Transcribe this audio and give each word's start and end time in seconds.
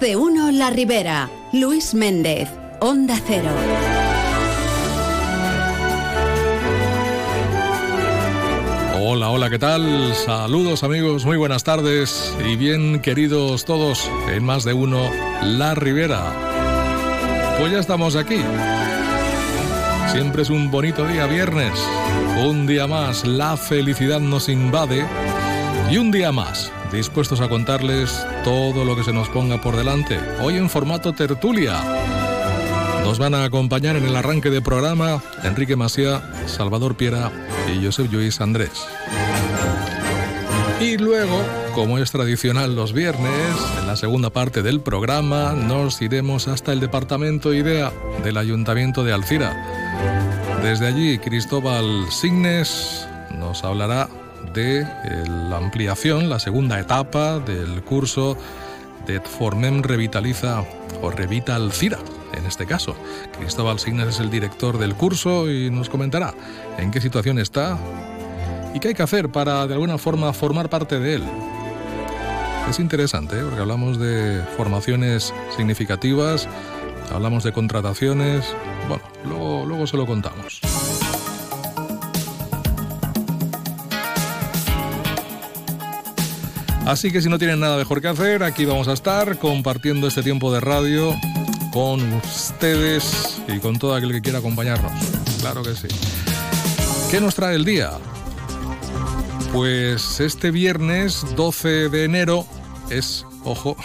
De 0.00 0.14
uno 0.14 0.52
La 0.52 0.70
Ribera. 0.70 1.28
Luis 1.52 1.92
Méndez, 1.92 2.48
Onda 2.80 3.20
Cero. 3.26 3.50
Hola, 9.00 9.30
hola, 9.30 9.50
¿qué 9.50 9.58
tal? 9.58 10.14
Saludos 10.14 10.84
amigos, 10.84 11.24
muy 11.24 11.36
buenas 11.36 11.64
tardes 11.64 12.32
y 12.46 12.54
bien 12.54 13.00
queridos 13.00 13.64
todos 13.64 14.08
en 14.30 14.44
Más 14.44 14.62
de 14.62 14.72
uno 14.72 15.10
La 15.42 15.74
Ribera. 15.74 17.56
Pues 17.58 17.72
ya 17.72 17.80
estamos 17.80 18.14
aquí. 18.14 18.40
Siempre 20.12 20.42
es 20.42 20.50
un 20.50 20.70
bonito 20.70 21.06
día 21.08 21.26
viernes. 21.26 21.72
Un 22.44 22.68
día 22.68 22.86
más, 22.86 23.26
la 23.26 23.56
felicidad 23.56 24.20
nos 24.20 24.48
invade. 24.48 25.04
Y 25.90 25.96
un 25.96 26.12
día 26.12 26.30
más, 26.30 26.70
dispuestos 26.92 27.40
a 27.40 27.48
contarles 27.48 28.24
todo 28.44 28.84
lo 28.84 28.96
que 28.96 29.04
se 29.04 29.12
nos 29.12 29.28
ponga 29.28 29.60
por 29.60 29.76
delante. 29.76 30.18
Hoy 30.40 30.56
en 30.56 30.70
formato 30.70 31.12
tertulia. 31.12 31.80
Nos 33.04 33.18
van 33.18 33.34
a 33.34 33.44
acompañar 33.44 33.96
en 33.96 34.04
el 34.04 34.16
arranque 34.16 34.50
de 34.50 34.60
programa 34.60 35.22
Enrique 35.42 35.76
Masía, 35.76 36.22
Salvador 36.46 36.96
Piera 36.96 37.30
y 37.72 37.84
Josep 37.84 38.10
Lluís 38.10 38.40
Andrés. 38.40 38.86
Y 40.80 40.96
luego, 40.96 41.42
como 41.74 41.98
es 41.98 42.10
tradicional 42.10 42.76
los 42.76 42.92
viernes, 42.92 43.56
en 43.80 43.86
la 43.86 43.96
segunda 43.96 44.30
parte 44.30 44.62
del 44.62 44.80
programa 44.80 45.52
nos 45.52 46.00
iremos 46.02 46.48
hasta 46.48 46.72
el 46.72 46.80
departamento 46.80 47.52
IDEA 47.52 47.92
del 48.22 48.36
Ayuntamiento 48.36 49.04
de 49.04 49.12
Alcira. 49.12 49.56
Desde 50.62 50.86
allí, 50.86 51.18
Cristóbal 51.18 52.06
Signes 52.10 53.06
nos 53.38 53.64
hablará 53.64 54.08
de 54.54 54.86
la 55.50 55.56
ampliación, 55.56 56.28
la 56.28 56.38
segunda 56.38 56.78
etapa 56.78 57.38
del 57.38 57.82
curso 57.82 58.36
de 59.06 59.20
Formem 59.20 59.82
Revitaliza 59.82 60.64
o 61.02 61.10
Revita 61.10 61.54
Alcira 61.54 61.98
en 62.36 62.46
este 62.46 62.66
caso. 62.66 62.96
Cristóbal 63.38 63.78
Signes 63.78 64.08
es 64.08 64.20
el 64.20 64.30
director 64.30 64.78
del 64.78 64.94
curso 64.94 65.50
y 65.50 65.70
nos 65.70 65.88
comentará 65.88 66.34
en 66.78 66.90
qué 66.90 67.00
situación 67.00 67.38
está 67.38 67.78
y 68.74 68.80
qué 68.80 68.88
hay 68.88 68.94
que 68.94 69.02
hacer 69.02 69.30
para 69.30 69.66
de 69.66 69.74
alguna 69.74 69.98
forma 69.98 70.32
formar 70.32 70.68
parte 70.68 70.98
de 70.98 71.16
él. 71.16 71.24
Es 72.68 72.78
interesante 72.78 73.38
¿eh? 73.38 73.42
porque 73.42 73.60
hablamos 73.60 73.98
de 73.98 74.42
formaciones 74.56 75.32
significativas, 75.56 76.46
hablamos 77.10 77.44
de 77.44 77.52
contrataciones, 77.52 78.44
bueno, 78.88 79.02
luego, 79.24 79.64
luego 79.66 79.86
se 79.86 79.96
lo 79.96 80.06
contamos. 80.06 80.60
Así 86.88 87.12
que 87.12 87.20
si 87.20 87.28
no 87.28 87.38
tienen 87.38 87.60
nada 87.60 87.76
mejor 87.76 88.00
que 88.00 88.08
hacer, 88.08 88.42
aquí 88.42 88.64
vamos 88.64 88.88
a 88.88 88.94
estar 88.94 89.38
compartiendo 89.38 90.08
este 90.08 90.22
tiempo 90.22 90.50
de 90.50 90.60
radio 90.60 91.14
con 91.70 92.00
ustedes 92.14 93.42
y 93.46 93.58
con 93.58 93.78
todo 93.78 93.94
aquel 93.94 94.10
que 94.10 94.22
quiera 94.22 94.38
acompañarnos. 94.38 94.90
Claro 95.38 95.62
que 95.62 95.74
sí. 95.74 95.86
¿Qué 97.10 97.20
nos 97.20 97.34
trae 97.34 97.56
el 97.56 97.66
día? 97.66 97.90
Pues 99.52 100.18
este 100.20 100.50
viernes 100.50 101.26
12 101.36 101.90
de 101.90 102.04
enero 102.04 102.46
es, 102.88 103.26
ojo, 103.44 103.76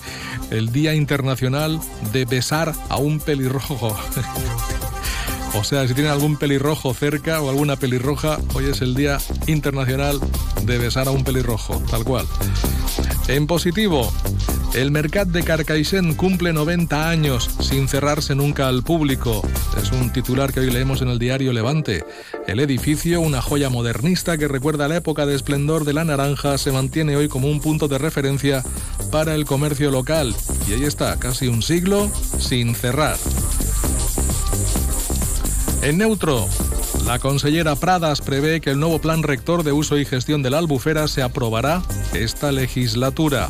el 0.50 0.70
Día 0.70 0.94
Internacional 0.94 1.80
de 2.12 2.26
Besar 2.26 2.74
a 2.90 2.98
un 2.98 3.20
pelirrojo. 3.20 3.96
O 5.54 5.64
sea, 5.64 5.86
si 5.86 5.94
tienen 5.94 6.12
algún 6.12 6.36
pelirrojo 6.36 6.94
cerca 6.94 7.40
o 7.40 7.50
alguna 7.50 7.76
pelirroja, 7.76 8.38
hoy 8.54 8.66
es 8.66 8.80
el 8.82 8.94
Día 8.94 9.18
Internacional 9.46 10.20
de 10.62 10.78
Besar 10.78 11.08
a 11.08 11.10
un 11.10 11.24
pelirrojo, 11.24 11.82
tal 11.90 12.04
cual. 12.04 12.26
En 13.26 13.46
positivo, 13.46 14.12
el 14.74 14.92
Mercat 14.92 15.28
de 15.28 15.42
Carcaixent 15.42 16.16
cumple 16.16 16.52
90 16.52 17.08
años 17.08 17.50
sin 17.60 17.88
cerrarse 17.88 18.36
nunca 18.36 18.68
al 18.68 18.84
público. 18.84 19.42
Es 19.80 19.90
un 19.90 20.12
titular 20.12 20.52
que 20.52 20.60
hoy 20.60 20.70
leemos 20.70 21.02
en 21.02 21.08
el 21.08 21.18
diario 21.18 21.52
Levante. 21.52 22.04
El 22.46 22.60
edificio, 22.60 23.20
una 23.20 23.42
joya 23.42 23.68
modernista 23.68 24.38
que 24.38 24.48
recuerda 24.48 24.88
la 24.88 24.96
época 24.96 25.26
de 25.26 25.34
esplendor 25.34 25.84
de 25.84 25.94
la 25.94 26.04
naranja, 26.04 26.58
se 26.58 26.70
mantiene 26.70 27.16
hoy 27.16 27.28
como 27.28 27.48
un 27.48 27.60
punto 27.60 27.88
de 27.88 27.98
referencia 27.98 28.62
para 29.10 29.34
el 29.34 29.44
comercio 29.44 29.90
local. 29.90 30.34
Y 30.68 30.74
ahí 30.74 30.84
está, 30.84 31.18
casi 31.18 31.48
un 31.48 31.62
siglo 31.62 32.10
sin 32.38 32.74
cerrar. 32.76 33.16
En 35.82 35.96
neutro, 35.96 36.46
la 37.06 37.18
consellera 37.18 37.74
Pradas 37.74 38.20
prevé 38.20 38.60
que 38.60 38.70
el 38.70 38.78
nuevo 38.78 38.98
plan 38.98 39.22
rector 39.22 39.62
de 39.62 39.72
uso 39.72 39.98
y 39.98 40.04
gestión 40.04 40.42
de 40.42 40.50
la 40.50 40.58
albufera 40.58 41.08
se 41.08 41.22
aprobará 41.22 41.82
esta 42.12 42.52
legislatura. 42.52 43.48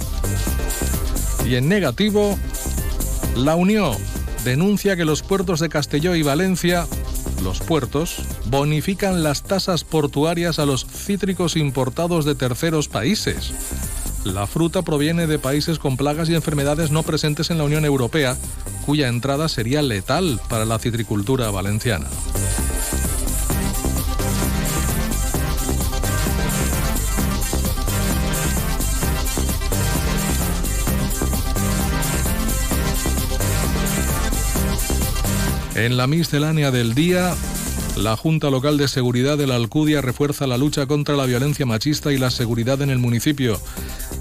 Y 1.45 1.57
en 1.57 1.69
negativo, 1.69 2.39
la 3.37 3.57
Unión 3.57 3.97
denuncia 4.45 4.95
que 4.97 5.05
los 5.05 5.23
puertos 5.23 5.59
de 5.59 5.69
Castelló 5.69 6.15
y 6.15 6.23
Valencia, 6.23 6.87
los 7.43 7.59
puertos, 7.59 8.23
bonifican 8.47 9.25
las 9.25 9.43
tasas 9.43 9.83
portuarias 9.83 10.61
a 10.61 10.67
los 10.67 10.87
cítricos 10.87 11.57
importados 11.57 12.25
de 12.25 12.37
terceros 12.37 12.89
países. 12.89 13.53
La 14.25 14.47
fruta 14.47 14.83
proviene 14.83 15.27
de 15.27 15.39
países 15.39 15.79
con 15.79 15.97
plagas 15.97 16.29
y 16.29 16.35
enfermedades 16.35 16.91
no 16.91 17.03
presentes 17.03 17.51
en 17.51 17.57
la 17.57 17.65
Unión 17.65 17.87
Europea, 17.87 18.37
cuya 18.85 19.09
entrada 19.09 19.49
sería 19.49 19.81
letal 19.81 20.41
para 20.49 20.67
la 20.67 20.79
citricultura 20.79 21.51
valenciana. 21.51 22.07
En 35.75 35.97
la 35.97 36.07
miscelánea 36.07 36.71
del 36.71 36.95
día, 36.95 37.35
la 37.97 38.15
Junta 38.15 38.51
Local 38.51 38.77
de 38.77 38.87
Seguridad 38.87 39.39
de 39.39 39.47
la 39.47 39.57
Alcudia 39.57 40.03
refuerza 40.03 40.47
la 40.47 40.59
lucha 40.59 40.87
contra 40.87 41.17
la 41.17 41.25
violencia 41.25 41.65
machista 41.65 42.13
y 42.13 42.19
la 42.19 42.31
seguridad 42.31 42.83
en 42.83 42.91
el 42.91 42.99
municipio. 42.99 43.59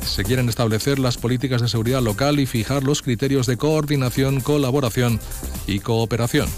Se 0.02 0.24
quieren 0.24 0.50
establecer 0.50 1.00
las 1.00 1.18
políticas 1.18 1.62
de 1.62 1.68
seguridad 1.68 2.02
local 2.02 2.40
y 2.40 2.46
fijar 2.46 2.84
los 2.84 3.02
criterios 3.02 3.46
de 3.48 3.58
coordinación, 3.58 4.42
colaboración 4.42 5.20
y 5.68 5.80
cooperación. 5.80 6.50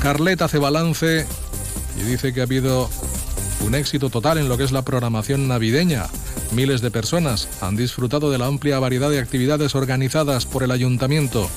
Carlet 0.00 0.42
hace 0.42 0.58
balance 0.58 1.26
y 2.00 2.02
dice 2.02 2.32
que 2.32 2.40
ha 2.40 2.44
habido 2.44 2.88
un 3.66 3.74
éxito 3.74 4.10
total 4.10 4.38
en 4.38 4.48
lo 4.48 4.56
que 4.56 4.64
es 4.64 4.72
la 4.72 4.82
programación 4.82 5.48
navideña. 5.48 6.06
Miles 6.52 6.80
de 6.80 6.90
personas 6.90 7.48
han 7.60 7.76
disfrutado 7.76 8.30
de 8.30 8.38
la 8.38 8.46
amplia 8.46 8.78
variedad 8.78 9.10
de 9.10 9.18
actividades 9.18 9.74
organizadas 9.74 10.46
por 10.46 10.62
el 10.62 10.70
ayuntamiento. 10.70 11.48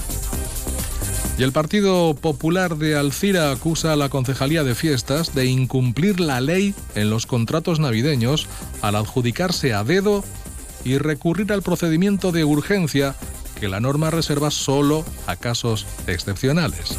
Y 1.37 1.43
el 1.43 1.53
Partido 1.53 2.15
Popular 2.15 2.75
de 2.75 2.97
Alcira 2.97 3.51
acusa 3.51 3.93
a 3.93 3.95
la 3.95 4.09
Concejalía 4.09 4.65
de 4.65 4.75
Fiestas 4.75 5.33
de 5.33 5.45
incumplir 5.45 6.19
la 6.19 6.41
ley 6.41 6.75
en 6.95 7.09
los 7.09 7.25
contratos 7.25 7.79
navideños 7.79 8.47
al 8.81 8.95
adjudicarse 8.95 9.73
a 9.73 9.85
dedo 9.85 10.25
y 10.83 10.97
recurrir 10.97 11.51
al 11.51 11.61
procedimiento 11.61 12.31
de 12.31 12.43
urgencia 12.43 13.15
que 13.59 13.67
la 13.67 13.79
norma 13.79 14.09
reserva 14.09 14.51
solo 14.51 15.05
a 15.27 15.35
casos 15.35 15.85
excepcionales. 16.07 16.97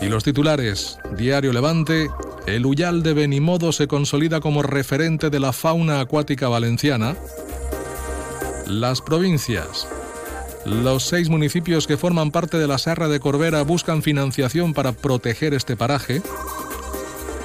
Y 0.00 0.06
los 0.06 0.24
titulares, 0.24 0.98
Diario 1.16 1.52
Levante, 1.52 2.08
el 2.46 2.64
Uyal 2.66 3.02
de 3.02 3.12
Benimodo 3.12 3.70
se 3.70 3.86
consolida 3.86 4.40
como 4.40 4.62
referente 4.62 5.30
de 5.30 5.40
la 5.40 5.52
fauna 5.52 6.00
acuática 6.00 6.48
valenciana. 6.48 7.16
Las 8.66 9.02
provincias, 9.02 9.86
los 10.64 11.04
seis 11.04 11.28
municipios 11.28 11.86
que 11.86 11.96
forman 11.96 12.30
parte 12.30 12.58
de 12.58 12.66
la 12.66 12.78
Serra 12.78 13.08
de 13.08 13.20
Corbera 13.20 13.62
buscan 13.62 14.02
financiación 14.02 14.72
para 14.72 14.92
proteger 14.92 15.54
este 15.54 15.76
paraje. 15.76 16.22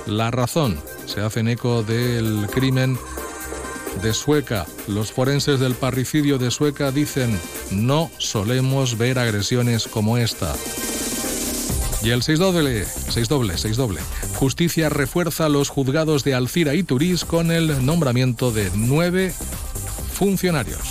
La 0.05 0.31
razón 0.31 0.79
se 1.05 1.21
hacen 1.21 1.47
eco 1.47 1.83
del 1.83 2.47
crimen 2.51 2.97
de 4.01 4.13
Sueca. 4.13 4.65
Los 4.87 5.11
forenses 5.11 5.59
del 5.59 5.75
parricidio 5.75 6.37
de 6.37 6.51
Sueca 6.51 6.91
dicen, 6.91 7.39
no 7.71 8.11
solemos 8.17 8.97
ver 8.97 9.19
agresiones 9.19 9.87
como 9.87 10.17
esta. 10.17 10.55
Y 12.03 12.11
el 12.11 12.21
6 12.21 12.39
doble, 12.39 12.85
6 12.85 13.27
doble, 13.27 13.57
6 13.57 13.77
doble. 13.77 13.99
Justicia 14.35 14.89
refuerza 14.89 15.49
los 15.49 15.69
juzgados 15.69 16.23
de 16.23 16.35
Alcira 16.35 16.75
y 16.75 16.83
Turís 16.83 17.25
con 17.25 17.51
el 17.51 17.85
nombramiento 17.85 18.51
de 18.51 18.69
nueve 18.75 19.33
funcionarios. 20.13 20.81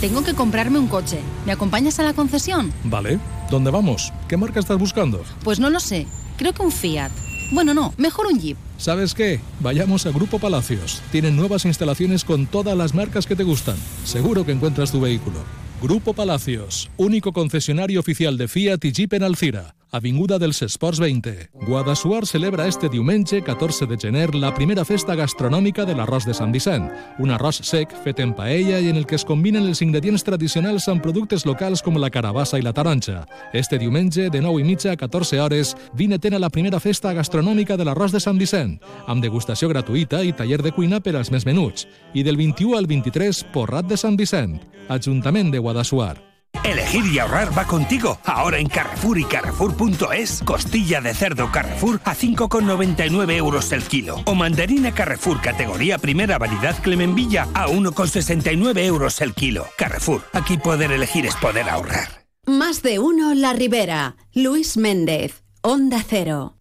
Tengo 0.00 0.24
que 0.24 0.34
comprarme 0.34 0.78
un 0.78 0.88
coche. 0.88 1.20
¿Me 1.46 1.52
acompañas 1.52 2.00
a 2.00 2.02
la 2.02 2.12
concesión? 2.12 2.72
Vale. 2.84 3.20
¿Dónde 3.50 3.70
vamos? 3.70 4.12
¿Qué 4.28 4.36
marca 4.36 4.58
estás 4.58 4.78
buscando? 4.78 5.22
Pues 5.44 5.60
no 5.60 5.70
lo 5.70 5.78
sé. 5.78 6.06
Creo 6.38 6.52
que 6.52 6.62
un 6.62 6.72
Fiat. 6.72 7.12
Bueno, 7.52 7.74
no, 7.74 7.92
mejor 7.98 8.28
un 8.32 8.40
Jeep. 8.40 8.56
¿Sabes 8.78 9.12
qué? 9.12 9.38
Vayamos 9.60 10.06
a 10.06 10.10
Grupo 10.10 10.38
Palacios. 10.38 11.02
Tienen 11.12 11.36
nuevas 11.36 11.66
instalaciones 11.66 12.24
con 12.24 12.46
todas 12.46 12.74
las 12.76 12.94
marcas 12.94 13.26
que 13.26 13.36
te 13.36 13.42
gustan. 13.42 13.76
Seguro 14.04 14.46
que 14.46 14.52
encuentras 14.52 14.90
tu 14.90 15.02
vehículo. 15.02 15.36
Grupo 15.82 16.14
Palacios, 16.14 16.90
único 16.96 17.32
concesionario 17.32 18.00
oficial 18.00 18.38
de 18.38 18.48
Fiat 18.48 18.82
y 18.84 18.92
Jeep 18.92 19.12
en 19.12 19.22
Alcira. 19.24 19.74
Avinguda 19.92 20.38
dels 20.38 20.62
Esports 20.64 20.98
20. 21.00 21.50
Guadassuar 21.66 22.24
celebra 22.24 22.66
este 22.66 22.88
diumenge 22.88 23.42
14 23.42 23.84
de 23.84 23.98
gener 23.98 24.34
la 24.34 24.54
primera 24.54 24.86
festa 24.86 25.14
gastronòmica 25.14 25.84
de 25.84 25.92
l'arròs 25.92 26.24
de 26.24 26.32
Sant 26.32 26.48
Vicent, 26.48 26.86
un 27.20 27.28
arròs 27.28 27.60
sec 27.68 27.92
fet 28.00 28.22
en 28.24 28.32
paella 28.32 28.80
i 28.80 28.88
en 28.88 28.96
el 28.96 29.04
que 29.04 29.18
es 29.20 29.26
combinen 29.28 29.68
els 29.68 29.84
ingredients 29.84 30.24
tradicionals 30.24 30.88
amb 30.88 31.04
productes 31.04 31.44
locals 31.44 31.84
com 31.84 32.00
la 32.00 32.08
carabassa 32.08 32.56
i 32.56 32.64
la 32.64 32.72
taronja. 32.72 33.26
Este 33.52 33.76
diumenge, 33.76 34.30
de 34.32 34.40
9 34.40 34.64
i 34.64 34.64
mitja 34.64 34.96
a 34.96 34.96
14 34.96 35.42
hores, 35.44 35.76
vine 35.92 36.16
a 36.16 36.38
la 36.38 36.48
primera 36.48 36.80
festa 36.80 37.12
gastronòmica 37.12 37.76
de 37.76 37.84
l'arròs 37.84 38.12
de 38.12 38.20
Sant 38.20 38.38
Vicent, 38.38 38.80
amb 39.06 39.20
degustació 39.20 39.68
gratuïta 39.68 40.24
i 40.24 40.32
taller 40.32 40.62
de 40.62 40.72
cuina 40.72 41.00
per 41.00 41.16
als 41.16 41.30
més 41.30 41.44
menuts. 41.44 41.86
I 42.14 42.22
del 42.22 42.38
21 42.38 42.78
al 42.78 42.86
23, 42.86 43.44
Porrat 43.52 43.84
de 43.84 43.98
Sant 43.98 44.16
Vicent, 44.16 44.56
Ajuntament 44.88 45.52
de 45.52 45.58
Guadassuar. 45.58 46.31
Elegir 46.64 47.04
y 47.06 47.18
ahorrar 47.18 47.56
va 47.56 47.66
contigo. 47.66 48.18
Ahora 48.24 48.58
en 48.58 48.68
Carrefour 48.68 49.18
y 49.18 49.24
Carrefour.es, 49.24 50.42
costilla 50.44 51.00
de 51.00 51.12
cerdo 51.12 51.50
Carrefour 51.50 52.00
a 52.04 52.14
5,99 52.14 53.32
euros 53.36 53.72
el 53.72 53.82
kilo. 53.82 54.22
O 54.26 54.34
mandarina 54.34 54.92
Carrefour 54.92 55.40
categoría 55.40 55.98
primera 55.98 56.38
variedad 56.38 56.80
Clemenvilla 56.80 57.48
a 57.54 57.66
1,69 57.66 58.78
euros 58.84 59.20
el 59.20 59.34
kilo. 59.34 59.66
Carrefour, 59.76 60.22
aquí 60.32 60.56
poder 60.56 60.92
elegir 60.92 61.26
es 61.26 61.34
poder 61.36 61.68
ahorrar. 61.68 62.26
Más 62.46 62.82
de 62.82 62.98
uno 62.98 63.34
La 63.34 63.52
Ribera. 63.52 64.16
Luis 64.32 64.76
Méndez, 64.76 65.42
Onda 65.62 66.04
Cero. 66.08 66.54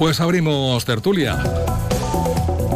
Pues 0.00 0.18
abrimos 0.18 0.86
tertulia. 0.86 1.44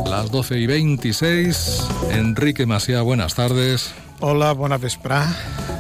Las 0.06 0.31
12 0.31 0.59
y 0.59 0.67
26. 0.67 1.88
Enrique 2.11 2.67
Masía, 2.67 3.00
buenas 3.00 3.35
tardes. 3.35 3.94
Hola, 4.21 4.53
buena 4.53 4.76
vesprada. 4.76 5.35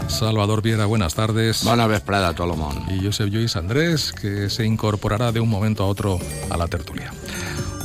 Salvador 0.08 0.62
Viera, 0.62 0.86
buenas 0.86 1.14
tardes. 1.14 1.62
Buena 1.62 1.86
vesprada 1.86 2.28
a 2.28 2.34
todo 2.34 2.56
Y 2.88 3.04
Josep 3.04 3.28
Lluís 3.28 3.56
Andrés, 3.56 4.14
que 4.14 4.48
se 4.48 4.64
incorporará 4.64 5.32
de 5.32 5.40
un 5.40 5.50
momento 5.50 5.84
a 5.84 5.86
otro 5.86 6.18
a 6.48 6.56
la 6.56 6.66
tertulia. 6.66 7.12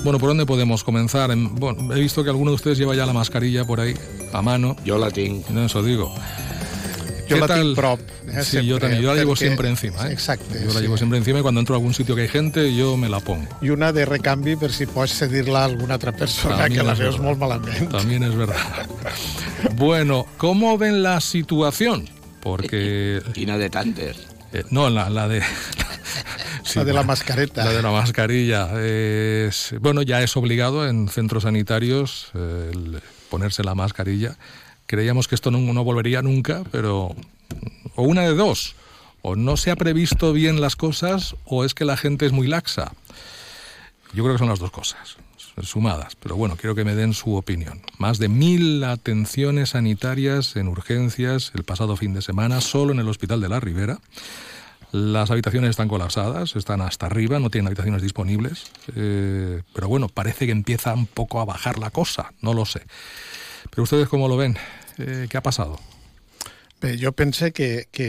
Bueno, 0.06 0.20
¿por 0.20 0.30
dónde 0.30 0.46
podemos 0.46 0.86
comenzar? 0.86 1.30
Bueno, 1.36 1.94
he 1.94 2.00
visto 2.00 2.24
que 2.24 2.30
alguno 2.30 2.52
de 2.52 2.56
ustedes 2.56 2.78
lleva 2.78 2.96
ya 2.96 3.06
la 3.06 3.12
mascarilla 3.12 3.66
por 3.66 3.82
ahí, 3.82 3.94
a 4.32 4.42
mano. 4.42 4.78
Yo 4.86 4.98
la 4.98 5.12
tengo. 5.12 5.44
No, 5.50 5.66
eso 5.66 5.84
digo. 5.84 6.16
Yo 7.30 7.38
la 7.38 7.48
tengo 7.48 7.76
prop. 7.76 8.00
Eh, 8.28 8.44
sí, 8.44 8.66
yo 8.66 8.80
también. 8.80 9.02
Yo 9.02 9.14
la 9.14 9.20
llevo 9.20 9.36
siempre 9.36 9.70
encima. 9.70 10.08
¿eh? 10.08 10.14
Exacto. 10.14 10.46
Yo 10.54 10.74
la 10.74 10.80
llevo 10.80 10.98
siempre 10.98 11.18
encima 11.18 11.40
y 11.40 11.42
cuando 11.42 11.60
entro 11.60 11.76
a 11.76 11.78
algún 11.78 11.94
sitio 11.94 12.16
que 12.16 12.24
hay 12.24 12.28
gente, 12.28 12.76
yo 12.76 12.98
me 12.98 13.10
la 13.10 13.20
pongo. 13.20 13.48
Y 13.62 13.70
una 13.70 13.92
de 13.92 14.06
recambio 14.06 14.60
por 14.60 14.72
si 14.72 14.86
puedes 14.86 15.14
cedirla 15.14 15.62
a 15.62 15.66
alguna 15.66 15.96
otra 15.96 16.12
persona 16.12 16.70
que 16.70 16.84
la 16.84 16.94
veus 16.94 17.20
muy 17.20 17.36
malamente. 17.36 17.86
También 17.88 18.24
es 18.24 18.36
verdad. 18.36 18.56
bueno, 19.76 20.26
¿cómo 20.38 20.78
ven 20.78 21.04
la 21.04 21.22
situación? 21.22 22.10
Porque... 22.42 23.22
Tina 23.34 23.58
de 23.58 23.70
Tanter. 23.70 24.16
Eh, 24.54 24.64
no, 24.72 24.90
la, 24.90 25.10
la 25.10 25.28
de... 25.28 25.44
la 26.76 26.84
de 26.84 26.94
la 26.94 27.04
mascareta. 27.04 27.66
La 27.66 27.72
de 27.72 27.82
la 27.82 27.92
mascarilla. 27.92 28.70
Es, 28.82 29.76
bueno, 29.80 30.02
ya 30.02 30.22
es 30.22 30.36
obligado 30.38 30.88
en 30.88 31.10
centros 31.10 31.44
sanitarios 31.44 32.32
ponerse 33.30 33.64
la 33.64 33.76
mascarilla 33.76 34.38
creíamos 34.90 35.28
que 35.28 35.36
esto 35.36 35.52
no, 35.52 35.84
volvería 35.84 36.24
nunca, 36.24 36.64
pero 36.72 37.16
o 37.96 38.02
una 38.02 38.24
de 38.24 38.34
dos, 38.34 38.76
o 39.22 39.36
no 39.36 39.56
se 39.56 39.70
ha 39.70 39.76
previsto 39.76 40.34
bien 40.34 40.62
las 40.62 40.76
cosas 40.76 41.36
o 41.46 41.64
es 41.64 41.76
que 41.76 41.86
la 41.86 41.96
gente 41.96 42.26
es 42.26 42.32
muy 42.32 42.48
laxa. 42.48 42.92
Yo 44.14 44.24
creo 44.24 44.34
que 44.34 44.40
son 44.40 44.50
las 44.50 44.58
dos 44.58 44.72
cosas, 44.72 45.18
sumadas, 45.62 46.16
pero 46.16 46.36
bueno, 46.36 46.56
quiero 46.56 46.74
que 46.74 46.86
me 46.86 46.96
den 46.96 47.14
su 47.14 47.36
opinión. 47.36 47.82
Más 48.00 48.18
de 48.18 48.30
mil 48.30 48.84
atenciones 48.84 49.70
sanitarias 49.70 50.56
en 50.56 50.68
urgencias 50.68 51.52
el 51.54 51.64
pasado 51.64 51.96
fin 51.96 52.16
de 52.16 52.24
semana, 52.24 52.60
solo 52.60 52.92
en 52.92 53.00
el 53.00 53.10
Hospital 53.10 53.42
de 53.42 53.50
la 53.50 53.60
Ribera. 53.60 54.00
Las 54.92 55.30
habitaciones 55.30 55.70
están 55.70 55.88
colapsadas, 55.88 56.56
están 56.56 56.82
hasta 56.82 57.06
arriba, 57.06 57.38
no 57.38 57.52
tienen 57.52 57.68
habitaciones 57.68 58.02
disponibles. 58.02 58.72
Eh, 58.96 59.62
pero 59.72 59.88
bueno, 59.88 60.10
parece 60.10 60.48
que 60.48 60.52
empieza 60.52 60.96
un 60.96 61.06
poco 61.06 61.40
a 61.40 61.46
bajar 61.46 61.78
la 61.78 61.92
cosa, 61.92 62.34
no 62.42 62.56
lo 62.56 62.66
sé. 62.66 62.82
Pero 63.70 63.84
ustedes 63.84 64.08
cómo 64.08 64.28
lo 64.28 64.36
ven? 64.36 64.58
Eh, 65.00 65.26
què 65.32 65.40
ha 65.40 65.46
passat? 65.46 65.72
Bé, 66.80 66.94
jo 66.96 67.12
pense 67.12 67.50
que, 67.52 67.88
que 67.92 68.08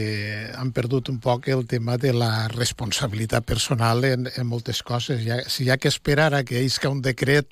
han 0.55 0.71
perdut 0.71 1.09
un 1.11 1.19
poc 1.19 1.49
el 1.51 1.65
tema 1.67 1.97
de 1.99 2.13
la 2.15 2.47
responsabilitat 2.53 3.47
personal 3.47 4.05
en, 4.07 4.29
en 4.31 4.47
moltes 4.47 4.85
coses. 4.87 5.25
Ja, 5.27 5.41
si 5.51 5.65
hi 5.67 5.73
ha 5.75 5.79
que 5.79 5.91
esperar 5.91 6.33
a 6.39 6.45
que 6.47 6.63
isca 6.63 6.91
un 6.91 7.03
decret 7.03 7.51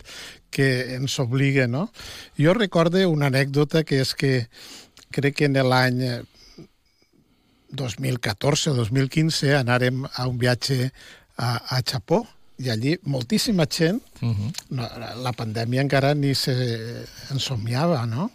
que 0.54 0.94
ens 0.94 1.18
obligue, 1.18 1.66
no? 1.66 1.88
Jo 2.38 2.54
recorde 2.54 3.06
una 3.10 3.32
anècdota 3.32 3.82
que 3.82 3.98
és 4.04 4.14
que 4.14 4.32
crec 5.10 5.40
que 5.40 5.50
en 5.50 5.58
l'any 5.58 6.04
2014 7.74 8.70
o 8.70 8.78
2015 8.78 9.56
anàrem 9.58 10.06
a 10.06 10.26
un 10.30 10.38
viatge 10.38 10.92
a, 11.36 11.78
a 11.78 11.82
Japó 11.82 12.22
i 12.58 12.70
allí 12.70 12.96
moltíssima 13.06 13.66
gent, 13.70 14.00
uh 14.22 14.30
-huh. 14.30 14.52
no, 14.70 14.86
la 15.22 15.32
pandèmia 15.32 15.82
encara 15.82 16.14
ni 16.14 16.34
se 16.34 16.54
ensomiava, 17.30 18.06
no? 18.06 18.30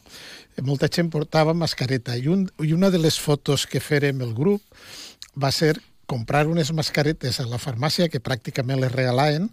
Molta 0.61 0.89
gent 0.91 1.09
portava 1.13 1.55
mascareta 1.57 2.17
i, 2.17 2.27
un, 2.27 2.45
i 2.61 2.73
una 2.73 2.91
de 2.93 3.01
les 3.01 3.17
fotos 3.19 3.65
que 3.65 3.81
fèrem 3.81 4.21
el 4.21 4.35
grup 4.37 4.61
va 5.39 5.51
ser 5.51 5.77
comprar 6.05 6.45
unes 6.47 6.69
mascaretes 6.75 7.39
a 7.39 7.47
la 7.49 7.57
farmàcia 7.57 8.09
que 8.11 8.21
pràcticament 8.21 8.81
les 8.81 8.91
regalaven 8.91 9.49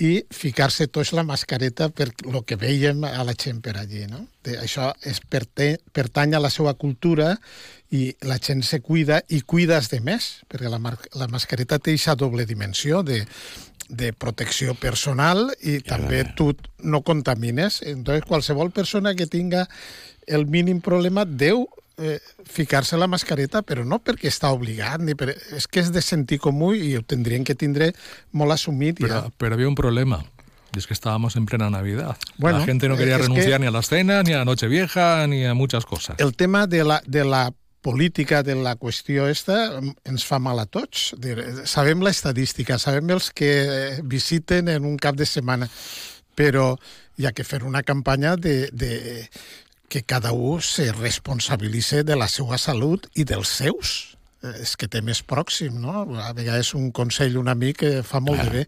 i 0.00 0.22
ficar-se 0.32 0.86
tots 0.88 1.12
la 1.12 1.26
mascareta 1.28 1.90
per 1.92 2.08
lo 2.24 2.40
que 2.48 2.56
veiem 2.56 3.04
a 3.04 3.20
la 3.26 3.34
gent 3.36 3.60
per 3.60 3.76
allí. 3.76 4.06
No? 4.08 4.22
De, 4.44 4.56
això 4.62 4.88
és 5.04 5.20
pertany 5.28 6.34
a 6.34 6.40
la 6.40 6.48
seva 6.48 6.72
cultura 6.72 7.34
i 7.92 8.06
la 8.24 8.38
gent 8.40 8.64
se 8.64 8.80
cuida 8.80 9.20
i 9.28 9.42
cuides 9.42 9.90
de 9.92 10.00
més, 10.00 10.30
perquè 10.48 10.72
la, 10.72 10.80
la 11.20 11.28
mascareta 11.28 11.78
té 11.78 11.92
aquesta 11.98 12.16
doble 12.16 12.46
dimensió 12.48 13.02
de, 13.04 13.20
de 13.90 14.12
protecció 14.14 14.72
personal 14.78 15.50
i 15.60 15.80
ja, 15.80 15.96
també 15.96 16.22
tu 16.36 16.54
no 16.80 17.02
contamines. 17.04 17.82
Entonces, 17.84 18.24
qualsevol 18.24 18.72
persona 18.72 19.14
que 19.14 19.28
tinga 19.28 19.66
el 20.30 20.46
mínim 20.46 20.80
problema 20.80 21.26
deu 21.26 21.66
eh, 22.00 22.18
ficar-se 22.46 22.96
la 22.96 23.08
mascareta, 23.10 23.62
però 23.66 23.84
no 23.84 24.00
perquè 24.00 24.30
està 24.30 24.50
obligat, 24.54 25.02
ni 25.04 25.14
per... 25.18 25.34
és 25.56 25.66
que 25.68 25.82
és 25.84 25.92
de 25.92 26.02
sentir 26.02 26.40
comú 26.40 26.72
i 26.74 26.94
ho 26.96 27.02
tindrien 27.02 27.44
que 27.44 27.58
tindre 27.58 27.92
molt 28.32 28.56
assumit. 28.56 29.02
Però, 29.02 29.26
ja. 29.26 29.34
però 29.36 29.58
havia 29.58 29.68
un 29.68 29.78
problema. 29.78 30.22
Y 30.72 30.78
es 30.78 30.86
que 30.86 30.94
estábamos 30.94 31.34
en 31.34 31.46
plena 31.46 31.68
Navidad. 31.68 32.16
Bueno, 32.38 32.58
la 32.58 32.64
gente 32.64 32.88
no 32.88 32.96
quería 32.96 33.18
renunciar 33.18 33.54
que... 33.54 33.58
ni 33.58 33.66
a 33.66 33.70
la 33.72 33.82
cena, 33.82 34.22
ni 34.22 34.34
a 34.34 34.44
Nochevieja, 34.44 35.26
ni 35.26 35.44
a 35.44 35.52
muchas 35.52 35.84
cosas. 35.84 36.14
El 36.20 36.36
tema 36.36 36.68
de 36.68 36.84
la, 36.84 37.02
de 37.06 37.24
la 37.24 37.52
política 37.80 38.42
de 38.42 38.54
la 38.54 38.76
qüestió 38.76 39.26
esta 39.26 39.80
ens 40.04 40.24
fa 40.28 40.38
mal 40.38 40.60
a 40.60 40.66
tots. 40.68 41.14
Sabem 41.64 42.04
la 42.04 42.12
estadística, 42.12 42.78
sabem 42.78 43.08
els 43.10 43.30
que 43.32 44.00
visiten 44.04 44.68
en 44.68 44.84
un 44.84 44.98
cap 45.00 45.16
de 45.16 45.26
setmana, 45.26 45.68
però 46.36 46.74
hi 47.16 47.26
ha 47.26 47.32
que 47.32 47.44
fer 47.44 47.64
una 47.64 47.82
campanya 47.82 48.36
de, 48.36 48.68
de 48.72 49.28
que 49.90 50.04
cada 50.06 50.30
un 50.32 50.62
se 50.62 50.92
responsabilitze 50.94 52.04
de 52.06 52.16
la 52.16 52.30
seva 52.30 52.56
salut 52.62 53.10
i 53.18 53.26
dels 53.26 53.50
seus. 53.60 53.94
És 54.62 54.76
que 54.78 54.88
té 54.88 55.02
més 55.04 55.20
pròxim, 55.26 55.82
no? 55.82 56.06
A 56.22 56.30
vegades 56.32 56.72
un 56.78 56.92
consell, 56.96 57.36
un 57.36 57.50
amic, 57.50 57.82
que 57.82 57.90
fa 58.06 58.22
molt 58.24 58.40
de 58.40 58.50
bé. 58.54 58.62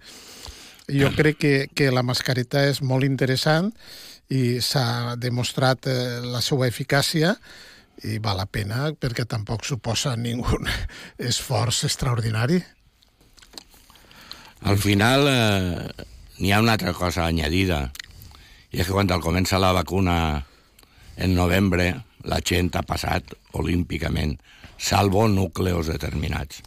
Jo 0.93 1.13
crec 1.15 1.39
que, 1.39 1.55
que 1.73 1.93
la 1.95 2.03
mascareta 2.03 2.67
és 2.69 2.83
molt 2.83 3.07
interessant 3.07 3.71
i 4.35 4.59
s'ha 4.61 5.15
demostrat 5.17 5.87
eh, 5.89 6.21
la 6.27 6.43
seva 6.43 6.67
eficàcia 6.67 7.37
i 8.03 8.19
val 8.19 8.41
la 8.41 8.49
pena 8.51 8.91
perquè 8.99 9.25
tampoc 9.29 9.65
suposa 9.65 10.17
ningú 10.19 10.59
esforç 11.31 11.85
extraordinari. 11.87 12.59
Al 14.67 14.79
final 14.79 15.29
eh, 15.31 16.07
n'hi 16.43 16.53
ha 16.53 16.63
una 16.63 16.75
altra 16.75 16.93
cosa 16.99 17.31
añadida 17.31 17.87
i 18.73 18.81
és 18.81 18.89
que 18.89 18.95
quan 18.95 19.09
comença 19.23 19.61
la 19.63 19.73
vacuna 19.77 20.17
en 21.17 21.35
novembre 21.35 21.93
la 22.25 22.41
gent 22.45 22.71
ha 22.77 22.85
passat 22.87 23.35
olímpicament, 23.59 24.37
salvo 24.79 25.27
núcleos 25.29 25.91
determinats. 25.91 26.63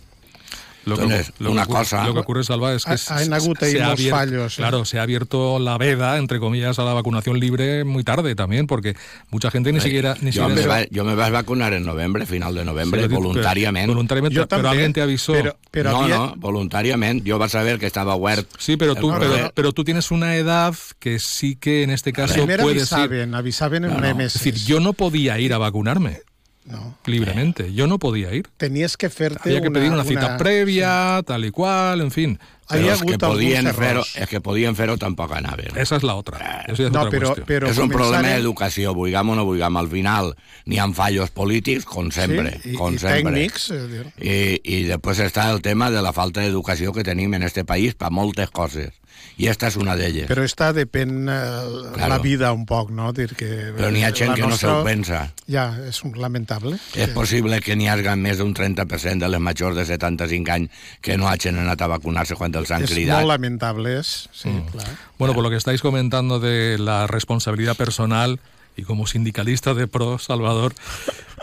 Lo 0.86 0.98
que, 0.98 1.26
lo 1.40 1.52
una 1.52 1.66
cosa... 1.66 2.06
Lo 2.06 2.14
que 2.14 2.20
ocurre, 2.20 2.44
Salva, 2.44 2.74
es 2.74 2.86
que 2.86 2.92
ha, 2.92 3.16
ha 3.16 3.36
hagut 3.36 3.60
se, 3.60 3.82
ha 3.82 3.92
abierto, 3.92 4.16
fallos. 4.16 4.56
Claro, 4.56 4.86
se 4.86 5.00
ha 5.00 5.02
abierto 5.02 5.58
la 5.60 5.78
veda, 5.78 6.18
entre 6.18 6.40
comillas, 6.40 6.78
a 6.78 6.84
la 6.84 6.94
vacunación 6.94 7.40
libre 7.40 7.84
muy 7.84 8.04
tarde 8.04 8.36
también, 8.36 8.68
porque 8.68 8.96
mucha 9.32 9.50
gente 9.50 9.72
ni 9.72 9.82
siquiera... 9.82 10.16
Ni 10.22 10.32
yo, 10.32 10.48
siquiera 10.48 10.62
me 10.62 10.68
va, 10.68 10.88
yo 10.90 11.04
me 11.04 11.16
vas 11.16 11.30
a 11.30 11.32
vacunar 11.32 11.74
en 11.74 11.86
noviembre, 11.86 12.26
final 12.26 12.54
de 12.54 12.66
noviembre, 12.66 13.02
sí, 13.02 13.08
voluntariamente. 13.08 13.88
Pero, 13.88 13.96
voluntariamente, 13.96 14.36
yo 14.36 14.48
pero 14.48 14.62
también, 14.62 14.72
alguien 14.72 14.94
te 14.94 15.02
avisó. 15.02 15.34
Pero, 15.34 15.58
pero 15.72 15.92
no, 15.92 16.04
había... 16.04 16.18
no, 16.18 16.36
voluntariamente. 16.38 17.28
Yo 17.28 17.40
vas 17.40 17.56
a 17.56 17.64
ver 17.64 17.80
que 17.80 17.88
estaba 17.88 18.16
web. 18.16 18.46
Sí, 18.58 18.78
pero 18.78 18.96
tú, 18.96 19.12
pero, 19.20 19.52
pero, 19.54 19.74
tú 19.74 19.84
tienes 19.84 20.12
una 20.12 20.36
edad 20.36 20.76
que 21.00 21.20
sí 21.20 21.56
que 21.56 21.84
en 21.84 21.90
este 21.90 22.14
caso 22.14 22.36
Primero 22.36 22.64
puedes 22.64 22.94
avisaben, 22.94 23.30
ir... 23.30 23.36
avisaben 23.36 23.86
en 23.86 23.92
no, 23.92 23.98
un 23.98 24.18
MS. 24.18 24.26
Es 24.26 24.34
decir, 24.34 24.56
yo 24.56 24.80
no 24.80 24.94
podía 24.94 25.40
ir 25.40 25.54
a 25.54 25.58
vacunarme. 25.58 26.22
No. 26.66 26.98
libremente. 27.06 27.74
Yo 27.74 27.86
no 27.88 28.00
podía 28.00 28.34
ir. 28.34 28.48
Tenies 28.58 28.98
que 28.98 29.10
fer-te 29.12 29.50
Había 29.50 29.62
que 29.62 29.70
pedir 29.70 29.92
una 29.92 30.04
cita 30.04 30.26
una- 30.26 30.38
prèvia, 30.38 31.22
tal 31.24 31.46
i 31.46 31.52
qual, 31.52 32.02
en 32.02 32.10
fin. 32.12 32.40
Ha 32.68 32.78
els 32.80 33.04
que 33.04 33.20
podien 33.20 33.68
fer-ho 33.68 34.02
errors. 34.02 34.16
és 34.18 34.28
que 34.28 34.42
podien 34.42 34.76
fer-ho 34.76 34.98
tampoc 34.98 35.32
anaven. 35.34 35.78
Esa 35.78 35.98
es 35.98 36.02
la 36.04 36.16
otra. 36.16 36.64
Eso 36.68 36.82
ya 36.82 36.88
es 36.88 36.92
No, 36.92 37.02
otra 37.02 37.12
però, 37.12 37.28
cuestión. 37.36 37.46
però 37.46 37.70
és 37.70 37.78
un 37.78 37.90
problema 37.90 38.24
començaren- 38.24 38.38
d'educació, 38.38 38.94
vulguem 38.96 39.30
o 39.30 39.36
no 39.36 39.46
vulguem. 39.46 39.78
Al 39.78 39.88
final 39.88 40.36
n'hi 40.66 40.80
ha 40.80 40.88
fallos 40.92 41.30
polítics, 41.30 41.86
com 41.86 42.10
sempre. 42.10 42.60
Sí, 42.64 42.72
i, 42.72 42.74
com 42.74 42.96
i 42.96 42.98
sempre. 42.98 43.22
tècnics. 43.22 43.70
eh. 43.70 44.60
I, 44.66 44.78
I 44.78 44.84
després 44.86 45.20
està 45.20 45.52
el 45.52 45.62
tema 45.62 45.92
de 45.92 46.02
la 46.02 46.12
falta 46.14 46.42
d'educació 46.42 46.92
que 46.92 47.04
tenim 47.04 47.32
en 47.36 47.44
este 47.44 47.64
país 47.64 47.94
per 47.94 48.10
moltes 48.10 48.50
coses. 48.50 48.90
I 49.38 49.48
esta 49.52 49.68
és 49.68 49.76
una 49.76 49.96
d'elles. 50.00 50.30
Però 50.30 50.44
esta 50.44 50.72
depèn 50.72 51.28
eh, 51.28 51.92
Claro. 51.94 52.08
la 52.10 52.18
vida 52.20 52.52
un 52.54 52.66
poc, 52.66 52.90
no? 52.92 53.12
Dir 53.12 53.36
que 53.36 53.74
Però 53.76 53.92
n'hi 53.92 54.04
ha 54.06 54.12
gent 54.16 54.30
la 54.30 54.36
que 54.36 54.42
no 54.42 54.50
nostra- 54.50 54.76
se'l 54.78 54.84
pensa. 54.86 55.34
Ja, 55.48 55.76
és 55.88 56.02
un 56.04 56.14
lamentable. 56.20 56.78
És 56.96 57.10
possible 57.10 57.60
que 57.62 57.76
n'hi 57.76 57.88
hagi 57.90 58.16
més 58.16 58.38
d'un 58.38 58.54
30% 58.54 59.20
de 59.26 59.30
les 59.30 59.40
majors 59.42 59.76
de 59.76 59.86
75 59.86 60.52
anys 60.52 60.70
que 61.02 61.18
no 61.18 61.28
hagin 61.28 61.58
anat 61.60 61.82
a 61.82 61.88
vacunar-se 61.88 62.36
quan 62.36 62.54
els 62.56 62.72
han 62.72 62.84
és 62.84 62.90
cridat. 62.92 63.18
molt 63.18 63.28
lamentable, 63.28 64.00
és, 64.00 64.30
sí, 64.32 64.50
Mm. 64.50 64.66
clar. 64.72 64.88
Bueno, 65.20 65.34
por 65.34 65.44
lo 65.44 65.50
que 65.50 65.58
estáis 65.58 65.82
comentando 65.82 66.40
de 66.40 66.78
la 66.78 67.06
responsabilidad 67.08 67.76
personal 67.76 68.40
y 68.78 68.84
como 68.84 69.06
sindicalista 69.08 69.74
de 69.74 69.88
pro, 69.88 70.18
Salvador, 70.20 70.74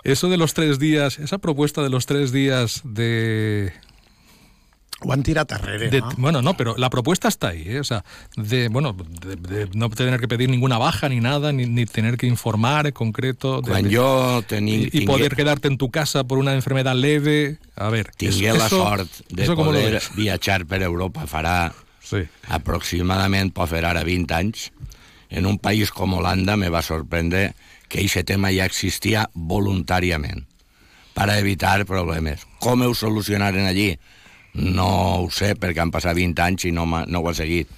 eso 0.04 0.28
de 0.30 0.36
los 0.36 0.54
tres 0.54 0.78
días, 0.78 1.18
esa 1.18 1.38
propuesta 1.38 1.82
de 1.82 1.90
los 1.90 2.06
tres 2.06 2.32
días 2.32 2.80
de... 2.84 3.72
Ho 5.04 5.12
han 5.12 5.22
tirat 5.22 5.50
arrere, 5.52 5.88
de- 5.90 6.00
no? 6.00 6.10
Bueno, 6.16 6.42
no, 6.42 6.56
pero 6.56 6.74
la 6.76 6.88
propuesta 6.90 7.28
está 7.28 7.48
ahí, 7.48 7.64
¿eh? 7.66 7.80
o 7.80 7.84
sea, 7.84 8.04
de, 8.36 8.68
bueno, 8.68 8.94
de, 8.94 9.36
de 9.36 9.68
no 9.74 9.90
tener 9.90 10.20
que 10.20 10.28
pedir 10.28 10.48
ninguna 10.48 10.78
baja 10.78 11.08
ni 11.08 11.20
nada, 11.20 11.52
ni, 11.52 11.66
ni 11.66 11.86
tener 11.86 12.16
que 12.16 12.26
informar 12.26 12.86
en 12.86 12.92
concreto. 12.92 13.60
de- 13.60 13.70
Quan 13.70 13.92
jo 13.94 14.42
teni, 14.46 14.88
y, 14.92 15.02
y 15.02 15.06
poder 15.06 15.34
quedarte 15.36 15.68
en 15.68 15.78
tu 15.78 15.90
casa 15.90 16.24
por 16.24 16.38
una 16.38 16.54
enfermedad 16.54 16.94
leve. 16.94 17.58
A 17.76 17.88
ver, 17.90 18.10
tingué 18.16 18.48
eso- 18.48 18.58
la 18.58 18.66
eso- 18.66 18.76
sort 18.84 19.10
de 19.28 19.42
eso 19.42 19.56
poder 19.56 20.02
viatjar 20.16 20.66
per 20.66 20.82
Europa 20.82 21.26
farà 21.26 21.72
Sí. 22.02 22.18
aproximadament, 22.48 23.52
pot 23.54 23.68
fer 23.70 23.84
ara 23.84 24.02
20 24.04 24.34
anys, 24.34 24.70
en 25.30 25.46
un 25.46 25.58
país 25.58 25.90
com 25.90 26.12
Holanda 26.14 26.56
me 26.56 26.68
va 26.68 26.82
sorprendre 26.82 27.54
que 27.88 28.00
aquest 28.04 28.26
tema 28.28 28.50
ja 28.52 28.64
existia 28.64 29.28
voluntàriament 29.34 30.44
per 31.14 31.28
a 31.30 31.38
evitar 31.38 31.84
problemes. 31.84 32.46
Com 32.60 32.80
ho 32.82 32.94
solucionaren 32.94 33.66
allí? 33.66 33.98
No 34.54 34.88
ho 35.22 35.30
sé, 35.32 35.54
perquè 35.56 35.80
han 35.80 35.92
passat 35.92 36.16
20 36.18 36.42
anys 36.44 36.66
i 36.68 36.72
no, 36.76 36.84
no 36.86 37.20
ho 37.20 37.30
he 37.30 37.34
seguit. 37.36 37.70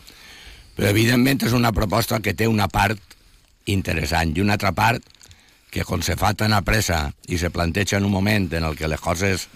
Però, 0.75 0.89
evidentment, 0.91 1.45
és 1.47 1.55
una 1.55 1.73
proposta 1.73 2.19
que 2.21 2.35
té 2.35 2.49
una 2.51 2.67
part 2.69 2.99
interessant 3.71 4.35
i 4.35 4.43
una 4.43 4.57
altra 4.59 4.73
part 4.75 5.05
que, 5.71 5.85
quan 5.87 6.03
se 6.07 6.17
fa 6.19 6.33
tan 6.39 6.55
a 6.55 6.63
pressa 6.67 7.09
i 7.31 7.39
se 7.39 7.51
planteja 7.51 7.99
en 7.99 8.09
un 8.09 8.15
moment 8.15 8.51
en 8.55 8.67
el 8.67 8.77
que 8.79 8.91
les 8.91 9.01
coses, 9.01 9.49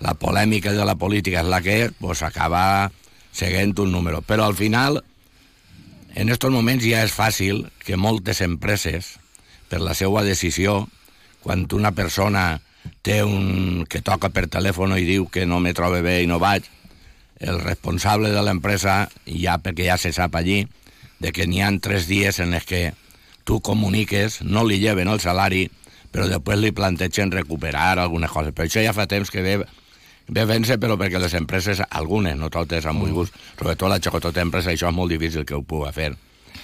la 0.00 0.14
polèmica 0.14 0.72
de 0.72 0.84
la 0.86 0.96
política 0.98 1.42
és 1.44 1.50
la 1.50 1.60
que 1.62 1.76
és, 1.84 1.94
pues 2.00 2.22
acaba 2.26 2.90
seguint 3.32 3.76
un 3.78 3.92
número. 3.92 4.22
Però 4.22 4.46
al 4.46 4.56
final, 4.58 5.02
en 6.14 6.30
aquests 6.30 6.50
moments 6.50 6.86
ja 6.86 7.04
és 7.06 7.14
fàcil 7.14 7.66
que 7.84 7.98
moltes 7.98 8.42
empreses, 8.46 9.16
per 9.70 9.78
la 9.78 9.94
seva 9.94 10.24
decisió, 10.26 10.88
quan 11.44 11.68
una 11.72 11.92
persona 11.94 12.60
té 13.02 13.22
un, 13.24 13.86
que 13.88 14.02
toca 14.04 14.30
per 14.32 14.46
telèfon 14.52 14.96
i 14.98 15.06
diu 15.08 15.26
que 15.32 15.46
no 15.46 15.60
me 15.60 15.74
trobe 15.76 16.02
bé 16.04 16.20
i 16.22 16.28
no 16.28 16.38
vaig, 16.42 16.66
el 17.40 17.60
responsable 17.60 18.30
de 18.30 18.42
l'empresa, 18.44 19.08
ja 19.24 19.56
perquè 19.58 19.88
ja 19.88 19.96
se 19.98 20.12
sap 20.12 20.36
allí, 20.36 20.66
de 21.20 21.32
que 21.32 21.46
n'hi 21.48 21.62
han 21.64 21.80
tres 21.80 22.06
dies 22.08 22.40
en 22.40 22.54
els 22.56 22.66
que 22.68 22.90
tu 23.44 23.60
comuniques, 23.64 24.40
no 24.44 24.64
li 24.64 24.78
lleven 24.80 25.08
el 25.08 25.20
salari, 25.20 25.68
però 26.12 26.26
després 26.28 26.60
li 26.60 26.72
plantegen 26.76 27.32
recuperar 27.32 27.98
algunes 27.98 28.30
coses. 28.30 28.52
Per 28.56 28.66
això 28.66 28.82
ja 28.84 28.92
fa 28.96 29.08
temps 29.08 29.30
que 29.32 29.44
ve, 29.44 29.56
ve 30.28 30.44
vèncer, 30.48 30.76
però 30.82 30.98
perquè 31.00 31.20
les 31.22 31.36
empreses, 31.38 31.80
algunes, 31.88 32.36
no 32.36 32.50
totes 32.52 32.86
han 32.86 33.00
volgut, 33.00 33.32
sobretot 33.58 33.88
la 33.88 34.00
xocotota 34.02 34.44
empresa, 34.44 34.74
això 34.74 34.90
és 34.90 34.96
molt 34.96 35.12
difícil 35.12 35.46
que 35.48 35.56
ho 35.56 35.62
pugui 35.62 35.92
fer. 35.96 36.12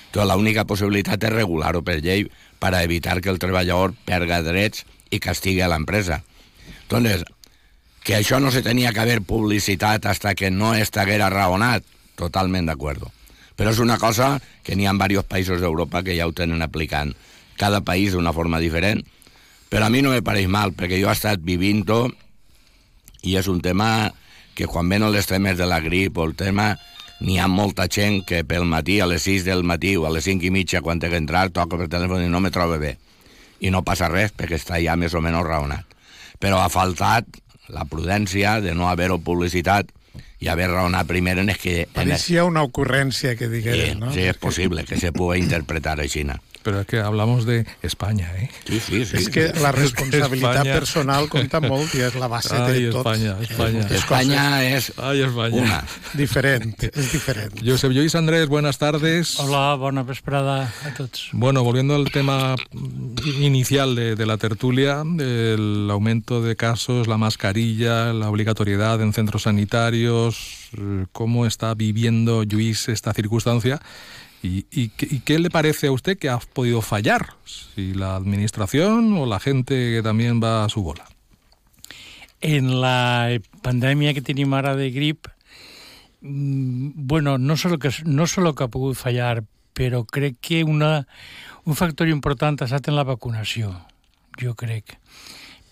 Entonces, 0.06 0.28
l'única 0.32 0.64
possibilitat 0.68 1.24
és 1.28 1.32
regular-ho 1.32 1.82
per 1.84 1.98
llei 2.00 2.26
per 2.60 2.74
a 2.74 2.82
evitar 2.84 3.20
que 3.20 3.32
el 3.32 3.40
treballador 3.40 3.94
perga 4.06 4.42
drets 4.44 4.84
i 5.10 5.20
castigui 5.20 5.62
a 5.62 5.70
l'empresa. 5.70 6.22
Entonces, 6.82 7.24
que 8.06 8.14
això 8.14 8.38
no 8.38 8.52
se 8.54 8.62
tenia 8.62 8.92
que 8.94 9.02
haver 9.02 9.20
publicitat 9.22 10.06
hasta 10.06 10.34
que 10.34 10.50
no 10.50 10.74
estaguera 10.74 11.30
raonat, 11.30 11.84
totalment 12.14 12.68
d'acord. 12.68 13.02
Però 13.56 13.72
és 13.72 13.80
una 13.80 13.96
cosa 13.98 14.36
que 14.62 14.76
n'hi 14.76 14.86
ha 14.86 14.92
en 14.94 15.00
diversos 15.00 15.26
països 15.30 15.60
d'Europa 15.60 16.04
que 16.04 16.14
ja 16.16 16.28
ho 16.28 16.32
tenen 16.32 16.62
aplicant. 16.62 17.14
Cada 17.56 17.80
país 17.80 18.12
d'una 18.12 18.34
forma 18.36 18.60
diferent. 18.60 19.02
Però 19.72 19.86
a 19.86 19.90
mi 19.90 20.02
no 20.02 20.12
me 20.12 20.22
pareix 20.22 20.46
mal, 20.46 20.70
perquè 20.76 21.00
jo 21.00 21.08
he 21.08 21.16
estat 21.16 21.42
vivint-ho 21.42 22.06
i 23.26 23.34
és 23.34 23.48
un 23.48 23.58
tema 23.64 24.12
que 24.54 24.68
quan 24.70 24.88
venen 24.88 25.10
els 25.10 25.26
temes 25.26 25.58
de 25.58 25.66
la 25.66 25.80
grip 25.80 26.18
o 26.18 26.28
el 26.28 26.36
tema 26.36 26.76
n'hi 27.20 27.38
ha 27.40 27.48
molta 27.48 27.88
gent 27.88 28.22
que 28.28 28.44
pel 28.44 28.68
matí, 28.68 29.00
a 29.00 29.08
les 29.08 29.24
6 29.24 29.44
del 29.48 29.64
matí 29.64 29.96
o 29.96 30.06
a 30.06 30.12
les 30.12 30.24
5 30.28 30.46
i 30.46 30.52
mitja, 30.52 30.82
quan 30.84 31.00
té 31.00 31.10
que 31.10 31.18
entrar, 31.18 31.48
toca 31.50 31.80
per 31.80 31.88
telèfon 31.90 32.22
i 32.22 32.30
no 32.30 32.40
me 32.44 32.52
troba 32.52 32.78
bé. 32.78 32.96
I 33.60 33.72
no 33.72 33.84
passa 33.86 34.10
res, 34.12 34.34
perquè 34.36 34.58
està 34.60 34.80
ja 34.82 34.96
més 35.00 35.14
o 35.14 35.22
menys 35.24 35.46
raonat. 35.46 35.96
Però 36.42 36.60
ha 36.60 36.68
faltat 36.72 37.40
la 37.72 37.86
prudència 37.88 38.60
de 38.60 38.74
no 38.76 38.90
haver-ho 38.90 39.18
publicitat 39.18 39.90
i 40.40 40.50
haver 40.52 40.68
raonat 40.70 41.08
primer 41.08 41.38
en 41.40 41.50
el 41.50 41.58
que... 41.58 41.76
En 41.82 41.86
el, 41.86 41.94
Pareixia 41.96 42.44
una 42.44 42.62
ocurrència 42.66 43.34
que 43.36 43.48
sí, 43.48 43.54
digueren, 43.58 44.00
no? 44.04 44.12
sí, 44.12 44.26
és 44.28 44.36
possible 44.40 44.84
que 44.84 45.00
se 45.00 45.12
pugui 45.16 45.40
interpretar 45.40 45.96
així. 46.00 46.26
Pero 46.66 46.80
es 46.80 46.86
que 46.88 46.98
hablamos 46.98 47.46
de 47.46 47.64
España, 47.80 48.26
¿eh? 48.36 48.50
Sí, 48.66 48.80
sí, 48.80 49.04
sí. 49.06 49.16
És 49.22 49.28
que 49.30 49.52
la 49.62 49.70
responsabilitat 49.82 50.66
España- 50.66 50.74
personal 50.74 51.28
compta 51.30 51.60
molt 51.62 51.94
i 51.94 52.00
és 52.02 52.16
la 52.18 52.26
base 52.26 52.50
Ai, 52.58 52.82
de 52.82 52.90
tot. 52.90 53.06
Espanya, 53.06 53.36
Espanya. 53.40 53.78
Moltes 53.84 54.00
Espanya 54.00 54.42
és 54.66 54.88
Ay, 54.98 55.22
España. 55.22 55.62
una. 55.62 55.78
Diferent, 56.18 56.74
és 56.90 57.12
diferent. 57.14 57.54
Josep 57.62 57.94
Lluís 57.94 58.16
Andrés, 58.18 58.48
buenas 58.50 58.78
tardes. 58.82 59.38
Hola, 59.38 59.76
bona 59.78 60.02
vesprada 60.02 60.66
a 60.82 60.90
tots. 60.98 61.28
Bueno, 61.30 61.62
volviendo 61.62 61.94
al 61.94 62.10
tema 62.10 62.56
inicial 63.38 63.94
de, 63.94 64.16
de 64.16 64.26
la 64.26 64.36
tertulia, 64.36 65.04
el 65.06 65.86
aumento 65.88 66.42
de 66.42 66.56
casos, 66.56 67.06
la 67.06 67.16
mascarilla, 67.16 68.12
la 68.12 68.28
obligatoriedad 68.28 69.00
en 69.02 69.12
centros 69.12 69.42
sanitarios, 69.44 70.68
eh, 70.76 71.06
¿cómo 71.12 71.46
está 71.46 71.74
viviendo 71.74 72.42
Lluís 72.42 72.88
esta 72.88 73.12
circunstancia? 73.14 73.80
¿Y, 74.42 74.88
qué- 74.90 75.38
le 75.38 75.50
parece 75.50 75.88
a 75.88 75.92
usted 75.92 76.18
que 76.18 76.28
ha 76.28 76.38
podido 76.38 76.80
fallar? 76.82 77.34
¿Si 77.44 77.94
la 77.94 78.16
administración 78.16 79.12
o 79.18 79.26
la 79.26 79.40
gente 79.40 79.74
que 79.74 80.02
también 80.02 80.40
va 80.42 80.64
a 80.64 80.68
su 80.68 80.82
bola? 80.82 81.04
En 82.40 82.80
la 82.80 83.40
pandèmia 83.62 84.12
que 84.14 84.22
tenim 84.22 84.52
ara 84.54 84.76
de 84.76 84.90
grip, 84.92 85.26
mm, 86.20 86.90
bueno, 86.94 87.38
no 87.38 87.56
solo 87.56 87.78
que, 87.78 87.90
no 88.04 88.26
solo 88.26 88.54
que 88.54 88.64
ha 88.64 88.68
pogut 88.68 88.94
fallar, 88.94 89.42
però 89.74 90.04
crec 90.04 90.36
que 90.40 90.62
una, 90.64 91.06
un 91.64 91.74
factor 91.76 92.08
important 92.08 92.60
ha 92.60 92.68
estat 92.68 92.88
en 92.88 92.96
la 92.96 93.04
vacunació, 93.04 93.72
jo 94.40 94.54
crec. 94.54 94.98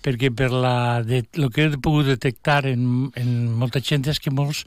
Perquè 0.04 0.28
per 0.36 0.50
la, 0.52 1.00
de, 1.00 1.22
el 1.38 1.48
que 1.52 1.64
he 1.64 1.78
pogut 1.80 2.10
detectar 2.10 2.66
en, 2.68 3.08
en 3.16 3.30
molta 3.56 3.80
gent 3.80 4.04
és 4.12 4.20
que 4.20 4.32
molts 4.34 4.64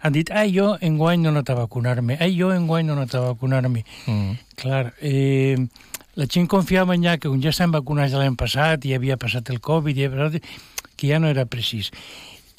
han 0.00 0.16
dit 0.16 0.32
ai, 0.34 0.48
jo 0.54 0.72
enguany 0.82 1.20
no 1.20 1.30
he 1.30 1.34
anat 1.36 1.52
a 1.52 1.58
vacunar-me, 1.60 2.16
ai, 2.18 2.32
jo 2.34 2.50
enguany 2.54 2.88
no 2.88 2.96
he 2.96 2.98
anat 2.98 3.14
a 3.14 3.22
vacunar-me. 3.28 3.84
Mm. 4.08 4.34
Clar, 4.58 4.82
eh, 4.98 5.60
la 6.18 6.26
gent 6.26 6.48
confiava 6.50 6.96
en 6.96 7.04
ja 7.06 7.18
que 7.20 7.28
com 7.28 7.38
ja 7.42 7.52
estan 7.52 7.70
vacunats 7.74 8.16
l'any 8.16 8.34
passat 8.40 8.84
i 8.88 8.96
havia 8.96 9.20
passat 9.20 9.52
el 9.52 9.60
Covid, 9.62 9.96
i 9.96 10.08
havia 10.08 10.30
passat, 10.30 10.50
que 10.96 11.12
ja 11.12 11.20
no 11.22 11.30
era 11.30 11.46
precís. 11.46 11.92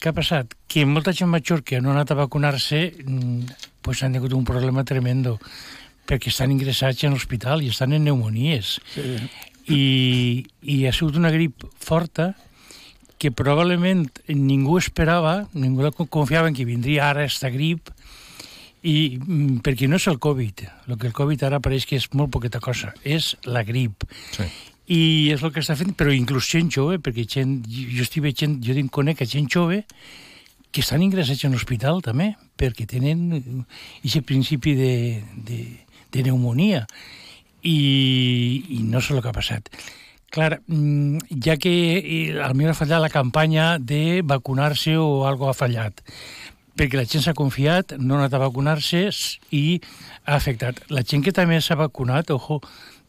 Què 0.01 0.09
ha 0.09 0.17
passat? 0.17 0.55
Que 0.71 0.85
molta 0.89 1.13
gent 1.13 1.29
major 1.29 1.61
que 1.61 1.81
no 1.81 1.91
ha 1.91 1.97
anat 2.00 2.13
a 2.13 2.17
vacunar-se 2.23 2.88
mm, 3.03 3.59
pues 3.85 4.01
han 4.01 4.15
tingut 4.15 4.33
un 4.33 4.47
problema 4.47 4.85
tremendo 4.88 5.35
perquè 6.09 6.31
estan 6.31 6.51
ingressats 6.53 7.05
en 7.05 7.13
l'hospital 7.13 7.61
i 7.61 7.69
estan 7.69 7.93
en 7.93 8.05
pneumonies. 8.05 8.79
Sí. 8.95 9.17
I, 9.70 10.46
I 10.62 10.77
ha 10.88 10.94
sigut 10.96 11.20
una 11.20 11.32
grip 11.34 11.65
forta 11.77 12.32
que 13.22 13.30
probablement 13.30 14.08
ningú 14.34 14.80
esperava, 14.82 15.46
ningú 15.53 15.91
confiava 16.10 16.50
en 16.50 16.56
que 16.58 16.65
vindria 16.65 17.12
ara 17.12 17.27
esta 17.27 17.51
grip, 17.53 17.91
i 18.82 19.20
mm, 19.22 19.62
perquè 19.62 19.86
no 19.86 20.00
és 20.01 20.08
el 20.10 20.18
Covid, 20.18 20.63
el 20.89 20.98
que 20.98 21.12
el 21.12 21.13
Covid 21.13 21.44
ara 21.46 21.62
pareix 21.62 21.86
que 21.86 22.00
és 22.01 22.08
molt 22.18 22.32
poqueta 22.34 22.60
cosa, 22.60 22.96
és 23.06 23.36
la 23.46 23.62
grip. 23.68 24.08
Sí. 24.34 24.48
I 24.91 25.03
és 25.36 25.44
el 25.46 25.53
que 25.53 25.62
està 25.62 25.77
fent, 25.77 25.94
però 25.96 26.10
inclús 26.13 26.50
gent 26.50 26.72
jove, 26.74 26.98
perquè 26.98 27.27
gent, 27.30 27.60
jo 27.70 28.01
estic 28.01 28.25
veient, 28.25 28.58
jo 28.65 28.74
tinc 28.75 28.89
conec 28.91 29.22
a 29.22 29.30
gent 29.30 29.48
jove 29.53 29.84
que 30.72 30.82
estan 30.82 31.03
ingressats 31.03 31.46
en 31.46 31.53
l'hospital 31.53 32.01
també, 32.01 32.32
perquè 32.58 32.88
tenen 32.89 33.63
aquest 34.01 34.25
principi 34.25 34.74
de, 34.80 34.94
de, 35.36 35.62
de 36.10 36.24
pneumonia. 36.24 36.88
I, 37.63 38.65
I 38.77 38.84
no 38.84 39.01
sé 39.01 39.15
el 39.15 39.22
que 39.22 39.32
ha 39.32 39.36
passat. 39.36 39.70
Clar, 40.32 40.62
mm, 40.68 41.41
ja 41.44 41.58
que 41.60 41.74
eh, 42.00 42.39
a 42.39 42.53
mi 42.56 42.65
ha 42.65 42.77
fallat 42.77 43.03
la 43.03 43.12
campanya 43.12 43.75
de 43.80 44.22
vacunar-se 44.24 44.96
o 44.96 45.25
algo 45.27 45.50
ha 45.50 45.58
fallat, 45.58 46.00
perquè 46.80 46.96
la 46.96 47.03
gent 47.03 47.25
s'ha 47.25 47.36
confiat, 47.36 47.98
no 48.00 48.15
ha 48.15 48.22
anat 48.24 48.38
a 48.38 48.46
vacunar-se 48.46 49.10
i 49.51 49.82
ha 50.24 50.38
afectat. 50.38 50.80
La 50.89 51.03
gent 51.03 51.25
que 51.25 51.36
també 51.36 51.60
s'ha 51.60 51.75
vacunat, 51.75 52.32
ojo, 52.32 52.62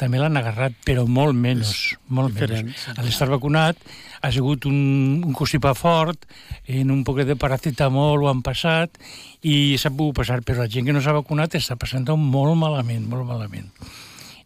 també 0.02 0.18
l'han 0.18 0.37
agarrat, 0.40 0.75
però 0.82 1.06
molt 1.06 1.38
menys, 1.38 1.94
molt 2.11 2.35
diferent, 2.35 2.73
menys. 2.73 2.88
A 2.97 3.06
l'estar 3.06 3.30
vacunat 3.30 3.78
ha 4.23 4.30
sigut 4.35 4.66
un, 4.66 5.23
un 5.23 5.35
constipat 5.38 5.78
fort, 5.78 6.26
en 6.66 6.90
un 6.90 7.04
poquet 7.06 7.30
de 7.30 7.38
paracetamol 7.38 8.25
ho 8.25 8.30
han 8.32 8.42
passat 8.42 8.99
i 9.47 9.76
s'ha 9.78 9.94
pogut 9.94 10.18
passar, 10.23 10.40
però 10.42 10.64
la 10.64 10.71
gent 10.71 10.90
que 10.90 10.97
no 10.97 11.02
s'ha 11.04 11.14
vacunat 11.14 11.54
està 11.59 11.78
passant 11.78 12.09
molt 12.18 12.59
malament, 12.59 13.06
molt 13.06 13.30
malament. 13.30 13.71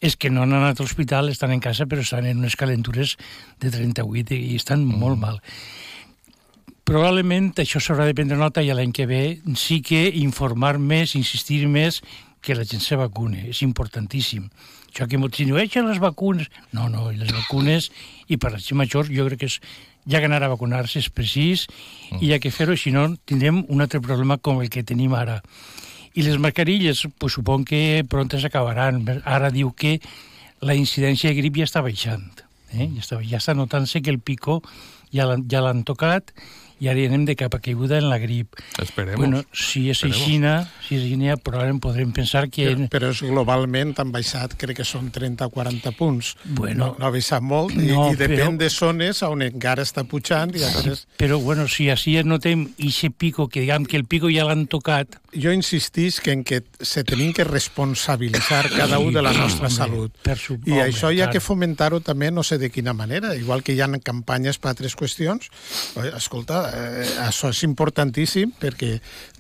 És 0.00 0.17
que 0.17 0.31
no 0.31 0.43
han 0.45 0.53
anat 0.53 0.81
a 0.81 0.85
l'hospital, 0.85 1.31
estan 1.33 1.55
en 1.55 1.61
casa, 1.61 1.87
però 1.87 2.05
estan 2.05 2.26
en 2.26 2.38
unes 2.43 2.57
calentures 2.57 3.17
de 3.61 3.71
38 3.71 4.37
i 4.37 4.57
estan 4.57 4.85
mm. 4.85 5.03
molt 5.03 5.21
mal 5.21 5.43
probablement 6.87 7.50
això 7.59 7.81
s'haurà 7.83 8.05
de 8.07 8.15
prendre 8.15 8.38
nota 8.38 8.62
i 8.62 8.71
l'any 8.71 8.93
que 8.95 9.09
ve 9.11 9.23
sí 9.59 9.81
que 9.83 10.05
informar 10.21 10.76
més, 10.79 11.17
insistir 11.19 11.65
més 11.67 11.99
que 12.47 12.55
la 12.55 12.62
gent 12.62 12.83
se 12.83 12.95
vacune, 12.95 13.49
és 13.50 13.62
importantíssim. 13.67 14.45
Això 14.93 15.09
que 15.11 15.19
molts 15.19 15.37
diuen, 15.37 15.59
"Eixa 15.61 15.83
les 15.83 15.99
vacunes... 15.99 16.47
No, 16.73 16.88
no, 16.88 17.11
i 17.11 17.17
les 17.19 17.33
vacunes, 17.35 17.91
i 18.29 18.37
per 18.37 18.53
la 18.53 18.62
gent 18.62 18.79
major, 18.79 19.11
jo 19.11 19.26
crec 19.26 19.41
que 19.41 19.50
és, 19.50 19.59
ja 20.07 20.21
que 20.21 20.31
anar 20.31 20.43
a 20.45 20.53
vacunar-se 20.55 21.00
és 21.03 21.11
precís, 21.11 21.67
mm. 22.12 22.23
i 22.23 22.33
ha 22.33 22.38
que 22.38 22.55
fer-ho, 22.55 22.76
si 22.76 22.93
no 22.95 23.09
tindrem 23.26 23.65
un 23.69 23.83
altre 23.83 24.00
problema 24.00 24.38
com 24.38 24.62
el 24.62 24.71
que 24.71 24.87
tenim 24.87 25.12
ara. 25.19 25.43
I 26.17 26.25
les 26.25 26.39
mascarilles, 26.41 27.05
pues, 27.21 27.37
supon 27.37 27.67
que 27.69 28.03
prontes 28.09 28.45
acabaran. 28.49 29.03
Ara 29.29 29.53
diu 29.53 29.75
que 29.77 29.99
la 30.65 30.75
incidència 30.75 31.29
de 31.31 31.37
grip 31.37 31.59
ja 31.61 31.67
està 31.69 31.83
baixant. 31.85 32.25
Eh? 32.73 32.89
Ja, 32.97 33.03
està, 33.03 33.19
ja 33.21 33.41
està 33.41 33.55
notant-se 33.55 34.01
que 34.01 34.11
el 34.11 34.19
pico 34.19 34.63
ja 35.13 35.29
l'han 35.29 35.45
ja 35.49 35.63
tocat 35.85 36.33
i 36.80 36.88
ara 36.88 37.00
hi 37.00 37.06
anem 37.09 37.25
de 37.25 37.35
cap 37.37 37.54
a 37.54 37.61
caiguda 37.61 37.99
en 37.99 38.09
la 38.11 38.18
grip. 38.18 38.54
Esperemos. 38.83 39.16
Bueno, 39.21 39.42
si 39.52 39.88
és 39.90 39.97
Esperemos. 39.99 40.21
aixina, 40.23 40.52
si 40.87 40.97
és 40.97 41.02
aixina, 41.06 41.37
probablement 41.37 41.80
podrem 41.80 42.12
pensar 42.12 42.49
que... 42.50 42.66
Però, 42.68 42.88
però 42.92 43.11
és 43.14 43.23
globalment 43.25 43.95
han 43.99 44.12
baixat, 44.12 44.56
crec 44.61 44.76
que 44.83 44.85
són 44.85 45.11
30 45.11 45.47
o 45.47 45.50
40 45.50 45.92
punts. 45.97 46.35
Bueno. 46.45 46.92
no, 46.92 46.97
no 46.99 47.06
ha 47.06 47.11
baixat 47.14 47.42
molt, 47.42 47.73
i, 47.76 47.87
No, 47.92 48.11
i 48.12 48.16
depèn 48.16 48.56
però- 48.56 48.59
de 48.61 48.68
zones 48.71 49.23
on 49.23 49.42
encara 49.47 49.83
està 49.87 50.04
pujant 50.04 50.52
i 50.56 50.62
altres... 50.64 51.06
Però, 51.16 51.38
bueno, 51.40 51.66
si 51.68 51.88
així 51.90 52.16
notem 52.25 52.66
ixe 52.78 53.11
pico, 53.11 53.49
que 53.49 53.61
diguem 53.64 53.87
que 53.87 53.97
el 53.97 54.04
pico 54.04 54.28
ja 54.33 54.45
l'han 54.45 54.66
tocat, 54.66 55.21
Jo 55.37 55.50
insistís 55.52 56.16
que 56.25 56.33
en 56.33 56.45
que 56.49 56.62
se 56.80 57.02
tenim 57.04 57.35
que 57.37 57.45
responsabilitzar 57.45 58.71
cada 58.71 58.99
un 58.99 59.12
de 59.12 59.21
la 59.21 59.33
nostra 59.35 59.66
Home, 59.66 59.76
salut. 59.76 60.12
per 60.23 60.38
su- 60.38 60.54
I 60.64 60.71
home, 60.73 60.83
això 60.87 61.11
hi 61.12 61.21
ha 61.21 61.26
clar. 61.26 61.33
que 61.35 61.40
fomentar-ho 61.40 62.00
també, 62.00 62.30
no 62.30 62.42
sé 62.42 62.56
de 62.56 62.71
quina 62.71 62.95
manera, 62.95 63.35
igual 63.37 63.62
que 63.62 63.75
hi 63.75 63.80
ha 63.83 63.88
campanyes 64.00 64.56
per 64.59 64.71
altres 64.71 64.97
qüestions. 64.97 65.50
Escolta, 66.16 66.66
eh, 66.73 67.07
això 67.27 67.51
és 67.53 67.63
importantíssim 67.67 68.53
perquè 68.61 68.97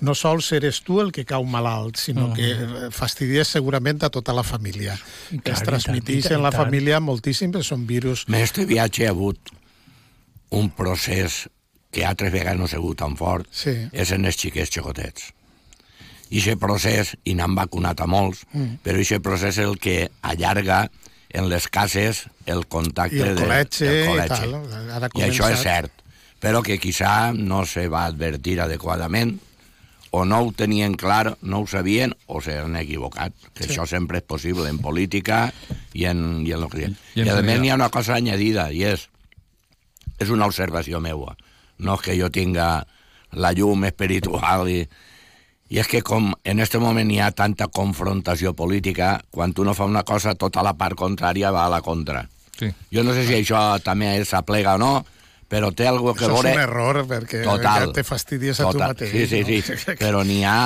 no 0.06 0.14
sols 0.14 0.52
eres 0.56 0.80
tu 0.86 1.00
el 1.02 1.12
que 1.12 1.24
cau 1.28 1.44
malalt, 1.44 1.96
sinó 1.96 2.32
que 2.34 2.50
eh, 2.52 2.88
fastidies 2.90 3.48
segurament 3.48 4.02
a 4.06 4.10
tota 4.10 4.32
la 4.36 4.42
família. 4.46 4.96
I 5.32 5.40
Que 5.40 5.52
es 5.56 5.62
i 5.62 5.68
transmiteix 5.68 6.24
i 6.24 6.28
tant, 6.28 6.38
en 6.38 6.42
la 6.46 6.50
i 6.52 6.56
tant. 6.56 6.64
família 6.64 7.00
moltíssim, 7.00 7.52
perquè 7.52 7.64
són 7.68 7.86
virus... 7.86 8.26
En 8.28 8.38
este 8.40 8.64
viatge 8.66 9.06
ha 9.06 9.10
hagut 9.14 9.52
un 10.50 10.70
procés 10.70 11.48
que 11.90 12.04
altres 12.04 12.32
vegades 12.32 12.58
no 12.58 12.64
ha 12.66 12.68
sigut 12.68 12.98
tan 12.98 13.16
fort, 13.16 13.48
Sí. 13.50 13.72
és 13.92 14.10
en 14.12 14.24
els 14.28 14.36
xiquets 14.36 14.70
xicotets. 14.70 15.32
I 16.30 16.40
aquest 16.42 16.58
procés, 16.58 17.12
i 17.24 17.34
n'han 17.38 17.54
vacunat 17.54 18.00
a 18.02 18.06
molts, 18.10 18.42
mm. 18.52 18.80
però 18.82 18.98
aquest 19.00 19.22
procés 19.22 19.54
és 19.56 19.64
el 19.64 19.78
que 19.78 20.10
allarga 20.26 20.88
en 21.30 21.48
les 21.50 21.68
cases 21.68 22.24
el 22.46 22.66
contacte 22.66 23.16
I 23.16 23.22
el 23.22 23.36
de, 23.36 23.44
col·legi 23.44 23.86
del 23.86 23.96
i 23.96 24.08
col·legi. 24.10 24.28
tal. 24.28 24.90
Ara 24.96 25.08
ha 25.08 25.18
I 25.20 25.24
això 25.28 25.48
és 25.52 25.62
cert, 25.62 25.95
però 26.40 26.62
que 26.62 26.78
quizà 26.80 27.32
no 27.32 27.64
se 27.66 27.86
va 27.88 28.06
advertir 28.06 28.60
adequadament, 28.60 29.36
o 30.16 30.24
no 30.24 30.38
ho 30.40 30.52
tenien 30.52 30.94
clar, 30.96 31.36
no 31.42 31.60
ho 31.60 31.66
sabien, 31.66 32.14
o 32.26 32.40
s'han 32.40 32.76
equivocat. 32.80 33.34
Que 33.52 33.66
sí. 33.66 33.72
això 33.72 33.86
sempre 33.90 34.22
és 34.22 34.26
possible 34.26 34.68
en 34.70 34.78
política 34.80 35.50
i 35.92 36.06
en, 36.08 36.46
i 36.46 36.54
en 36.54 36.62
lo 36.62 36.70
que... 36.72 36.88
I 36.88 37.24
I, 37.26 37.28
a 37.28 37.42
més 37.44 37.60
n'hi 37.60 37.72
ha 37.72 37.76
una 37.76 37.90
cosa 37.92 38.14
añadida, 38.16 38.70
i 38.72 38.84
és, 38.88 39.08
és 40.18 40.30
una 40.32 40.48
observació 40.48 41.02
meua. 41.04 41.36
No 41.78 41.98
és 41.98 42.06
que 42.06 42.16
jo 42.16 42.30
tinga 42.32 42.86
la 43.36 43.52
llum 43.52 43.84
espiritual 43.88 44.70
i... 44.72 44.86
I 45.66 45.80
és 45.82 45.88
que 45.90 45.98
com 46.06 46.28
en 46.46 46.60
aquest 46.62 46.76
moment 46.78 47.08
hi 47.10 47.16
ha 47.18 47.32
tanta 47.34 47.66
confrontació 47.74 48.52
política, 48.54 49.16
quan 49.34 49.50
tu 49.50 49.64
no 49.66 49.72
fa 49.74 49.88
una 49.90 50.04
cosa, 50.06 50.36
tota 50.38 50.62
la 50.62 50.76
part 50.78 50.94
contrària 50.94 51.50
va 51.50 51.64
a 51.66 51.72
la 51.72 51.80
contra. 51.82 52.20
Sí. 52.54 52.70
Jo 52.94 53.02
no 53.02 53.16
sé 53.16 53.24
si 53.26 53.34
això 53.34 53.80
també 53.82 54.12
s'aplega 54.22 54.76
o 54.76 54.78
no, 54.78 54.92
però 55.46 55.70
té 55.74 55.86
alguna 55.86 56.14
que 56.18 56.24
Això 56.26 56.32
és 56.32 56.42
veure... 56.42 56.54
un 56.56 56.62
error, 56.64 56.98
perquè 57.06 57.42
Total. 57.46 57.84
ja 57.86 57.92
te 57.94 58.02
fastidies 58.06 58.58
a 58.60 58.70
tu 58.74 58.80
mateix. 58.82 59.12
Sí, 59.12 59.26
sí, 59.30 59.42
sí, 59.62 59.74
no? 59.86 59.94
però 60.00 60.24
n'hi 60.26 60.40
ha... 60.42 60.56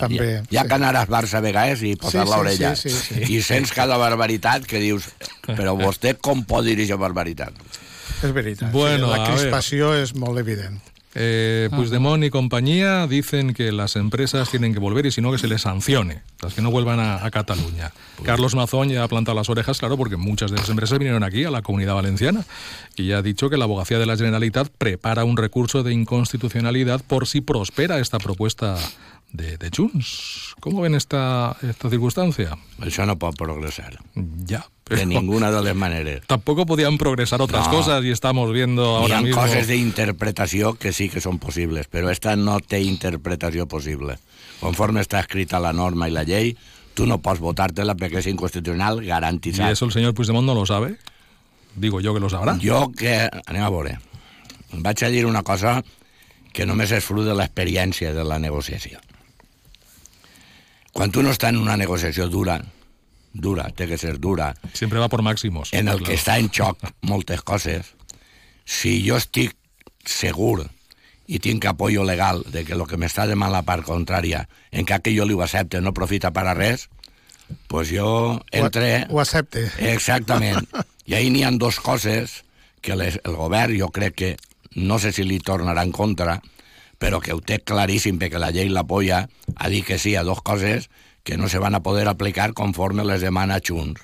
També, 0.00 0.18
hi 0.18 0.34
ha, 0.34 0.42
hi 0.50 0.58
ha 0.60 0.64
sí. 0.66 0.68
que 0.68 0.76
anar 0.76 1.06
bars 1.08 1.32
a 1.34 1.40
vegades 1.44 1.84
i 1.86 1.94
posar 2.00 2.26
Sí, 2.26 2.28
sí, 2.28 2.34
l'orella. 2.34 2.74
sí, 2.76 2.90
sí, 2.92 3.14
sí. 3.24 3.38
I 3.38 3.40
sents 3.46 3.72
cada 3.76 3.96
barbaritat 4.00 4.68
que 4.68 4.82
dius, 4.82 5.08
però 5.48 5.76
vostè 5.78 6.16
com 6.20 6.44
pot 6.44 6.66
dir 6.68 6.76
aquesta 6.76 7.00
barbaritat? 7.00 7.56
És 8.22 8.32
veritat. 8.32 8.70
Bueno, 8.72 9.08
sí, 9.08 9.12
a 9.12 9.16
la 9.16 9.30
crispació 9.30 9.94
és 9.96 10.14
molt 10.16 10.40
evident. 10.44 10.76
Eh, 11.18 11.70
Puigdemont 11.70 12.22
y 12.24 12.28
compañía 12.28 13.06
dicen 13.06 13.54
que 13.54 13.72
las 13.72 13.96
empresas 13.96 14.50
tienen 14.50 14.74
que 14.74 14.80
volver 14.80 15.06
y 15.06 15.10
si 15.10 15.22
no 15.22 15.32
que 15.32 15.38
se 15.38 15.48
les 15.48 15.62
sancione, 15.62 16.20
las 16.42 16.52
que 16.52 16.60
no 16.60 16.70
vuelvan 16.70 17.00
a, 17.00 17.24
a 17.24 17.30
Cataluña. 17.30 17.92
Carlos 18.22 18.54
Mazón 18.54 18.90
ya 18.90 19.02
ha 19.02 19.08
plantado 19.08 19.34
las 19.34 19.48
orejas, 19.48 19.78
claro, 19.78 19.96
porque 19.96 20.18
muchas 20.18 20.50
de 20.50 20.58
esas 20.58 20.68
empresas 20.68 20.98
vinieron 20.98 21.24
aquí, 21.24 21.44
a 21.44 21.50
la 21.50 21.62
comunidad 21.62 21.94
valenciana, 21.94 22.44
y 22.96 23.06
ya 23.06 23.18
ha 23.18 23.22
dicho 23.22 23.48
que 23.48 23.56
la 23.56 23.64
abogacía 23.64 23.98
de 23.98 24.04
la 24.04 24.14
Generalitat 24.14 24.68
prepara 24.68 25.24
un 25.24 25.38
recurso 25.38 25.82
de 25.82 25.94
inconstitucionalidad 25.94 27.02
por 27.02 27.26
si 27.26 27.40
prospera 27.40 27.98
esta 27.98 28.18
propuesta 28.18 28.76
de, 29.32 29.56
de 29.58 29.70
Junts. 29.74 30.54
¿Cómo 30.60 30.80
ven 30.80 30.94
esta, 30.94 31.56
esta 31.62 31.90
circunstancia? 31.90 32.56
Això 32.80 33.04
no 33.06 33.18
pot 33.18 33.36
progressar, 33.36 33.98
Ya, 34.46 34.64
de 34.88 35.04
ninguna 35.06 35.50
de 35.50 35.62
les 35.62 35.74
maneres. 35.74 36.22
Tampoco 36.26 36.64
podían 36.64 36.96
progresar 36.96 37.42
otras 37.42 37.66
No. 37.66 37.72
cosas 37.72 38.04
y 38.04 38.10
estamos 38.10 38.52
viendo 38.52 38.82
Hi 38.82 39.02
ahora 39.02 39.18
ha 39.18 39.22
mismo... 39.22 39.40
coses 39.42 39.66
d'interpretació 39.68 40.74
que 40.74 40.92
sí 40.92 41.08
que 41.10 41.20
són 41.20 41.38
possibles, 41.38 41.88
però 41.90 42.08
esta 42.10 42.36
no 42.36 42.60
té 42.60 42.80
interpretació 42.80 43.66
possible. 43.66 44.16
Conforme 44.60 45.00
està 45.04 45.20
escrita 45.20 45.60
la 45.60 45.72
norma 45.74 46.08
i 46.08 46.12
la 46.14 46.22
llei, 46.24 46.56
tu 46.94 47.04
no 47.04 47.18
pots 47.20 47.40
votar-te-la 47.44 47.92
perquè 47.94 48.22
és 48.22 48.26
inconstitucional 48.30 49.02
¿Y 49.04 49.08
garantitzat. 49.08 49.70
eso 49.72 49.84
el 49.84 49.92
señor 49.92 50.14
Puigdemont 50.14 50.46
no 50.46 50.54
lo 50.54 50.64
sabe? 50.64 50.96
Digo 51.74 52.00
yo 52.00 52.14
que 52.14 52.20
lo 52.20 52.30
sabrá. 52.30 52.56
Jo 52.62 52.90
que... 52.96 53.28
Anem 53.46 53.62
a 53.62 53.68
veure. 53.68 53.98
Vaig 54.72 55.02
a 55.04 55.08
dir 55.12 55.26
una 55.26 55.42
cosa 55.42 55.82
que 56.56 56.64
només 56.64 56.90
és 56.90 57.04
fruit 57.04 57.26
de 57.28 57.34
l'experiència 57.36 58.14
de 58.16 58.24
la 58.24 58.38
negociació. 58.40 58.96
Quan 60.96 61.12
tu 61.12 61.22
no 61.22 61.30
estàs 61.34 61.52
en 61.52 61.58
una 61.60 61.76
negociació 61.76 62.26
dura, 62.32 62.56
dura, 63.36 63.68
té 63.76 63.84
que 63.86 63.98
ser 64.00 64.16
dura, 64.18 64.54
Siempre 64.72 64.98
va 64.98 65.10
por 65.12 65.20
máximos. 65.22 65.72
en 65.72 65.88
el 65.88 65.98
Claro. 65.98 66.06
que 66.06 66.14
està 66.16 66.38
en 66.40 66.48
xoc 66.50 66.78
moltes 67.02 67.42
coses, 67.42 67.92
si 68.64 69.02
jo 69.06 69.16
estic 69.20 69.52
segur 70.06 70.70
i 71.28 71.38
tinc 71.42 71.64
apoyo 71.66 72.04
legal 72.04 72.42
de 72.48 72.64
que 72.64 72.72
el 72.72 72.86
que 72.86 72.96
m'està 72.96 73.26
demanant 73.26 73.52
la 73.52 73.62
part 73.66 73.84
contrària, 73.84 74.46
en 74.72 74.84
cap 74.86 75.02
que 75.02 75.12
jo 75.16 75.26
li 75.26 75.34
ho 75.34 75.42
accepte, 75.42 75.80
no 75.82 75.92
profita 75.92 76.30
per 76.32 76.46
a 76.46 76.54
res, 76.54 76.88
pues 77.68 77.90
jo 77.92 78.40
entre... 78.52 79.06
Ho, 79.10 79.16
ho 79.16 79.20
accepte. 79.20 79.66
Exactament. 79.92 80.64
I 81.06 81.14
ahir 81.14 81.30
n'hi 81.30 81.44
ha 81.44 81.50
dos 81.52 81.78
coses 81.78 82.42
que 82.80 82.96
les, 82.96 83.20
el 83.24 83.36
govern 83.36 83.76
jo 83.78 83.90
crec 83.90 84.14
que 84.14 84.36
no 84.74 84.98
sé 84.98 85.12
si 85.12 85.22
li 85.24 85.38
tornarà 85.40 85.82
en 85.84 85.92
contra, 85.92 86.40
però 86.98 87.20
que 87.20 87.34
ho 87.36 87.40
té 87.40 87.58
claríssim 87.60 88.20
perquè 88.20 88.40
la 88.40 88.52
llei 88.54 88.70
l'apoya 88.72 89.26
a 89.54 89.68
dir 89.72 89.84
que 89.84 89.98
sí 89.98 90.14
a 90.16 90.24
dos 90.24 90.42
coses 90.42 90.88
que 91.26 91.36
no 91.36 91.48
se 91.48 91.58
van 91.58 91.74
a 91.74 91.82
poder 91.82 92.08
aplicar 92.08 92.52
conforme 92.54 93.04
les 93.04 93.20
demana 93.20 93.58
Junts. 93.60 94.00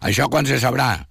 Això 0.00 0.30
quan 0.32 0.46
se 0.48 0.58
sabrà? 0.60 1.06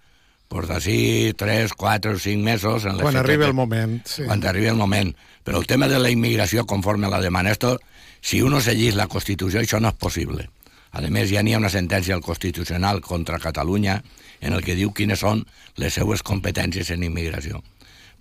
Pues 0.50 0.68
d'ací 0.70 1.34
3, 1.38 1.74
4 1.74 2.16
o 2.16 2.20
5 2.20 2.44
mesos... 2.44 2.86
En 2.86 3.00
Quan 3.02 3.18
arribi 3.18 3.46
el 3.46 3.54
moment. 3.54 4.00
Sí. 4.06 4.24
quan 4.26 4.44
arribi 4.46 4.70
el 4.70 4.78
moment. 4.78 5.16
Però 5.44 5.60
el 5.62 5.68
tema 5.68 5.88
de 5.88 6.00
la 6.00 6.10
immigració 6.10 6.66
conforme 6.66 7.10
la 7.10 7.22
demana, 7.22 7.52
esto, 7.52 7.80
si 8.22 8.42
uno 8.42 8.62
seguís 8.62 8.96
la 8.96 9.08
Constitució, 9.08 9.62
això 9.62 9.82
no 9.82 9.90
és 9.94 9.98
possible. 10.02 10.50
A 10.96 11.02
més, 11.12 11.30
ja 11.30 11.42
n'hi 11.44 11.54
ha 11.54 11.60
una 11.60 11.70
sentència 11.70 12.16
al 12.16 12.24
Constitucional 12.24 13.02
contra 13.02 13.42
Catalunya 13.42 14.00
en 14.42 14.54
el 14.54 14.64
que 14.64 14.78
diu 14.78 14.94
quines 14.94 15.20
són 15.20 15.44
les 15.82 15.94
seues 15.94 16.24
competències 16.24 16.90
en 16.96 17.04
immigració. 17.04 17.62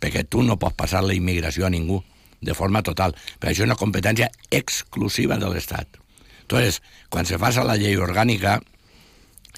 Perquè 0.00 0.24
tu 0.28 0.42
no 0.42 0.58
pots 0.58 0.76
passar 0.76 1.04
la 1.04 1.14
immigració 1.14 1.68
a 1.68 1.70
ningú, 1.70 2.02
de 2.44 2.54
forma 2.54 2.82
total. 2.82 3.14
Però 3.40 3.50
això 3.52 3.64
és 3.64 3.70
una 3.70 3.78
competència 3.80 4.30
exclusiva 4.50 5.38
de 5.40 5.50
l'Estat. 5.50 6.00
Entonces, 6.44 6.82
quan 7.08 7.26
se 7.26 7.38
faça 7.40 7.64
la 7.64 7.78
llei 7.80 7.96
orgànica, 7.96 8.58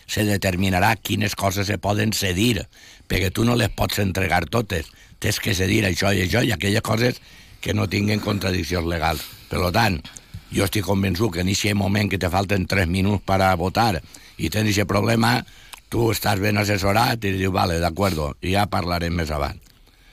se 0.07 0.23
determinarà 0.25 0.95
quines 0.97 1.35
coses 1.35 1.67
se 1.67 1.79
poden 1.83 2.13
cedir, 2.15 2.63
perquè 3.11 3.33
tu 3.35 3.45
no 3.45 3.57
les 3.59 3.73
pots 3.75 3.99
entregar 3.99 4.45
totes. 4.47 4.87
Tens 5.19 5.41
que 5.43 5.55
cedir 5.55 5.83
això 5.89 6.13
i 6.15 6.23
això 6.27 6.45
i 6.47 6.53
aquelles 6.55 6.85
coses 6.87 7.19
que 7.61 7.75
no 7.75 7.89
tinguen 7.91 8.23
contradiccions 8.23 8.87
legals. 8.87 9.25
Per 9.51 9.73
tant, 9.75 9.99
jo 10.55 10.67
estic 10.67 10.87
convençut 10.87 11.35
que 11.35 11.43
en 11.43 11.51
aquest 11.51 11.75
moment 11.75 12.11
que 12.11 12.21
te 12.23 12.31
falten 12.31 12.69
3 12.71 12.87
minuts 12.87 13.25
per 13.27 13.41
a 13.43 13.55
votar 13.59 13.97
i 14.39 14.51
tens 14.51 14.71
aquest 14.71 14.89
problema, 14.89 15.41
tu 15.91 16.11
estàs 16.13 16.41
ben 16.43 16.59
assessorat 16.61 17.25
i 17.25 17.35
dius, 17.35 17.55
vale, 17.55 17.81
d'acord, 17.83 18.37
ja 18.43 18.67
parlarem 18.71 19.15
més 19.15 19.31
avant. 19.35 19.59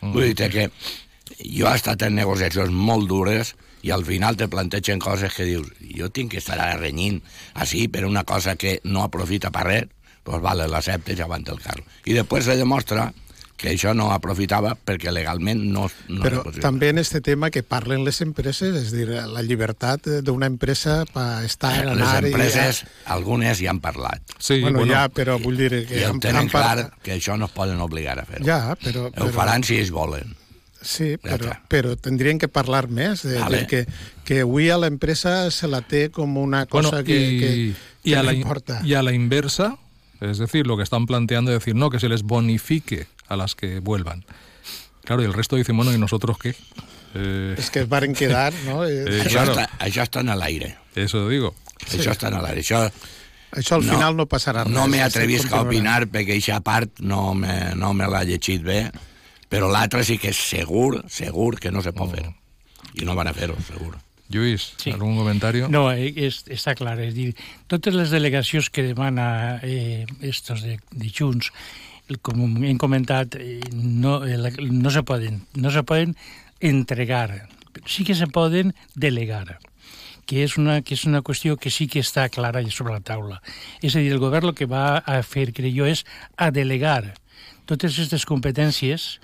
Mm. 0.02 0.12
Vull 0.14 0.34
dir 0.34 0.50
que 0.52 0.70
jo 1.40 1.68
he 1.70 1.76
estat 1.76 2.02
en 2.08 2.16
negociacions 2.20 2.72
molt 2.72 3.08
dures 3.10 3.54
i 3.84 3.92
al 3.92 4.06
final 4.08 4.38
te 4.40 4.48
plantegen 4.48 5.00
coses 5.00 5.34
que 5.36 5.44
dius 5.48 5.68
jo 5.98 6.10
tinc 6.10 6.32
que 6.32 6.40
estar 6.44 6.60
ara 6.60 6.78
renyint 6.80 7.22
així 7.54 7.88
per 7.92 8.06
una 8.06 8.24
cosa 8.24 8.56
que 8.56 8.80
no 8.84 9.04
aprofita 9.04 9.52
per 9.52 9.66
res, 9.68 9.90
doncs 10.24 10.44
vale, 10.44 10.68
l'acceptes 10.72 11.20
i 11.20 11.22
aguanta 11.26 11.52
el 11.52 11.60
carro. 11.60 11.84
I 12.08 12.14
després 12.16 12.46
se 12.48 12.56
demostra 12.56 13.10
que 13.60 13.70
això 13.72 13.94
no 13.96 14.10
aprofitava 14.12 14.74
perquè 14.76 15.12
legalment 15.14 15.62
no, 15.72 15.86
no 16.10 16.24
Però 16.26 16.42
també 16.60 16.90
en 16.92 16.98
este 17.00 17.22
tema 17.22 17.50
que 17.54 17.62
parlen 17.64 18.04
les 18.04 18.20
empreses, 18.24 18.76
és 18.76 18.92
a 18.92 18.96
dir, 18.96 19.06
la 19.30 19.44
llibertat 19.46 20.08
d'una 20.26 20.48
empresa 20.52 21.04
per 21.14 21.46
estar, 21.48 21.72
les 21.86 21.94
anar... 21.96 22.24
empreses, 22.26 22.84
algunes 23.06 23.62
ja 23.62 23.70
han 23.72 23.80
parlat. 23.84 24.22
Sí, 24.40 24.60
bueno, 24.62 24.80
bueno, 24.80 24.94
ja, 24.96 25.06
però 25.08 25.38
vull 25.40 25.60
dir 25.60 25.70
que... 25.88 26.02
I 26.02 26.04
han- 26.08 26.18
en 26.18 26.24
tenen 26.24 26.42
han 26.44 26.50
clar 26.52 26.90
que 27.04 27.16
això 27.16 27.38
no 27.40 27.48
es 27.48 27.56
poden 27.56 27.80
obligar 27.84 28.18
a 28.20 28.26
fer-ho. 28.28 28.44
Ja, 28.48 28.76
però... 28.84 29.08
Ho 29.16 29.30
faran 29.36 29.64
si 29.64 29.80
ells 29.80 29.92
volen. 29.96 30.36
Sí, 30.84 31.15
però, 31.17 31.54
però 31.72 31.96
tindrien 31.96 32.38
que 32.38 32.50
parlar 32.52 32.89
més 32.91 33.24
de, 33.24 33.38
Vale. 33.39 33.62
de 33.63 33.67
que, 33.67 33.86
que 34.28 34.41
avui 34.43 34.69
a 34.69 34.78
l'empresa 34.78 35.50
se 35.50 35.67
la 35.72 35.80
té 35.82 36.10
com 36.12 36.36
una 36.38 36.65
cosa 36.65 36.89
Bueno, 36.91 37.06
que, 37.06 37.15
y, 37.17 37.39
que, 37.39 37.56
y 38.04 38.12
que 38.12 38.15
a 38.17 38.19
no 38.24 38.24
la, 38.32 38.34
importa. 38.34 38.82
y 38.84 38.93
a 38.93 39.02
la 39.04 39.13
inversa, 39.13 39.78
es 40.19 40.38
decir, 40.39 40.67
lo 40.67 40.76
que 40.78 40.84
están 40.84 41.06
planteando 41.06 41.52
es 41.52 41.60
decir, 41.60 41.76
no, 41.76 41.89
que 41.89 42.00
se 42.00 42.10
les 42.10 42.24
bonifique 42.24 43.08
a 43.30 43.36
las 43.38 43.56
que 43.56 43.80
vuelvan. 43.80 44.26
Claro, 45.06 45.22
y 45.22 45.26
el 45.26 45.34
resto 45.34 45.56
dicen, 45.56 45.76
bueno, 45.78 45.93
¿y 45.93 45.98
nosotros 45.98 46.38
qué? 46.38 46.56
Eh, 47.15 47.56
És 47.58 47.69
que 47.69 47.82
es 47.82 47.89
varen 47.89 48.13
quedar, 48.13 48.54
no? 48.65 48.84
Eh, 48.88 49.06
Eh, 49.08 49.22
Això, 49.24 49.32
claro. 49.43 49.54
està, 49.54 49.69
això 49.80 50.02
està 50.04 50.19
en 50.22 50.32
l'aire. 50.38 50.78
eso 50.96 51.28
digo. 51.30 51.54
Sí. 51.88 52.00
Això 52.00 52.12
està 52.12 52.28
en 52.32 52.41
l'aire. 52.41 52.62
Això 52.62 52.89
Això 53.54 53.76
al 53.76 53.84
final 53.84 54.15
no 54.17 54.26
passarà 54.26 54.63
res. 54.63 54.74
No 54.74 54.88
m'he 54.89 55.02
atrevisc 55.04 55.52
a 55.54 55.62
opinar 55.62 56.08
perquè 56.10 56.34
aquesta 56.39 56.60
part 56.65 57.00
no 57.06 57.36
me, 57.36 57.76
no 57.76 57.93
me 57.93 58.08
l'ha 58.10 58.24
llegit 58.26 58.63
bé, 58.65 58.89
però 59.54 59.70
l'altra 59.70 60.02
sí 60.04 60.18
que 60.18 60.32
és 60.34 60.39
segur, 60.50 61.04
segur 61.13 61.60
que 61.62 61.70
no 61.72 61.84
se 61.86 61.94
pot 61.94 62.10
fer. 62.16 62.26
I 62.98 63.06
no 63.06 63.13
van 63.16 63.30
a 63.30 63.34
fer-ho, 63.38 63.56
segur. 63.62 63.94
Lluís, 64.34 64.72
Sí. 64.82 64.89
¿algún 64.89 65.16
comentario? 65.18 65.68
No, 65.70 65.92
eh, 65.92 66.10
és, 66.16 66.39
està 66.50 66.74
clar, 66.74 66.96
és 67.04 67.13
dir, 67.13 67.36
totes 67.70 67.94
les 67.94 68.10
delegacions 68.10 68.70
que 68.74 68.82
demana 68.82 69.60
eh, 69.62 70.06
estos 70.22 70.63
de, 70.63 70.80
de 70.92 71.12
Junts, 71.13 71.52
el- 72.10 72.18
com 72.20 72.39
hem 72.66 72.78
comentat, 72.82 73.36
eh, 73.38 73.60
no, 73.74 74.24
eh, 74.26 74.38
no, 74.72 74.89
se 74.89 75.04
poden, 75.04 75.44
no 75.54 75.70
se 75.70 75.84
poden 75.84 76.16
entregar, 76.60 77.48
sí 77.86 78.04
que 78.04 78.16
se 78.16 78.26
poden 78.28 78.74
delegar 78.96 79.60
que 80.26 80.46
és, 80.46 80.54
una, 80.58 80.82
que 80.82 80.96
és 80.96 81.04
una 81.04 81.20
qüestió 81.22 81.58
que 81.60 81.70
sí 81.70 81.86
que 81.92 82.00
està 82.00 82.30
clara 82.32 82.62
i 82.63 82.72
sobre 82.72 82.94
la 82.96 83.02
taula. 83.04 83.42
És 83.84 83.92
a 83.98 84.00
dir, 84.00 84.13
el 84.16 84.22
govern 84.24 84.48
el 84.48 84.56
que 84.56 84.66
va 84.72 85.00
a 85.04 85.18
fer, 85.22 85.50
crec 85.52 85.76
jo, 85.76 85.84
és 85.86 86.06
a 86.39 86.48
delegar 86.50 87.13
totes 87.69 87.95
aquestes 87.95 88.26
competències 88.30 89.17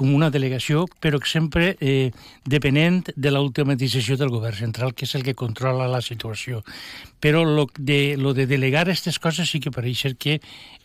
com 0.00 0.14
una 0.16 0.30
delegació, 0.32 0.86
però 1.02 1.18
sempre 1.28 1.74
eh, 1.76 2.10
depenent 2.48 3.10
de 3.20 3.32
l'automatització 3.34 4.16
del 4.16 4.30
govern 4.32 4.56
central, 4.56 4.94
que 4.96 5.04
és 5.04 5.12
el 5.18 5.26
que 5.26 5.34
controla 5.36 5.90
la 5.92 6.00
situació. 6.00 6.62
Però 7.20 7.42
lo 7.44 7.66
de, 7.76 8.16
lo 8.16 8.32
de 8.32 8.46
delegar 8.48 8.86
aquestes 8.86 9.18
coses 9.20 9.50
sí 9.52 9.60
que 9.60 9.74
pareix 9.74 10.06
que 10.16 10.38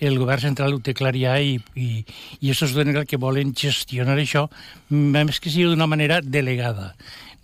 el 0.04 0.20
govern 0.20 0.50
central 0.50 0.76
ho 0.76 0.82
té 0.84 0.92
clar 0.98 1.14
ja 1.16 1.38
i, 1.40 1.56
i, 1.80 2.04
i 2.42 2.52
estos 2.52 2.76
donen 2.76 3.06
que 3.08 3.22
volen 3.22 3.56
gestionar 3.56 4.18
això, 4.20 4.50
més 4.90 5.40
que 5.40 5.54
sigui 5.54 5.70
d'una 5.72 5.88
manera 5.88 6.20
delegada, 6.20 6.92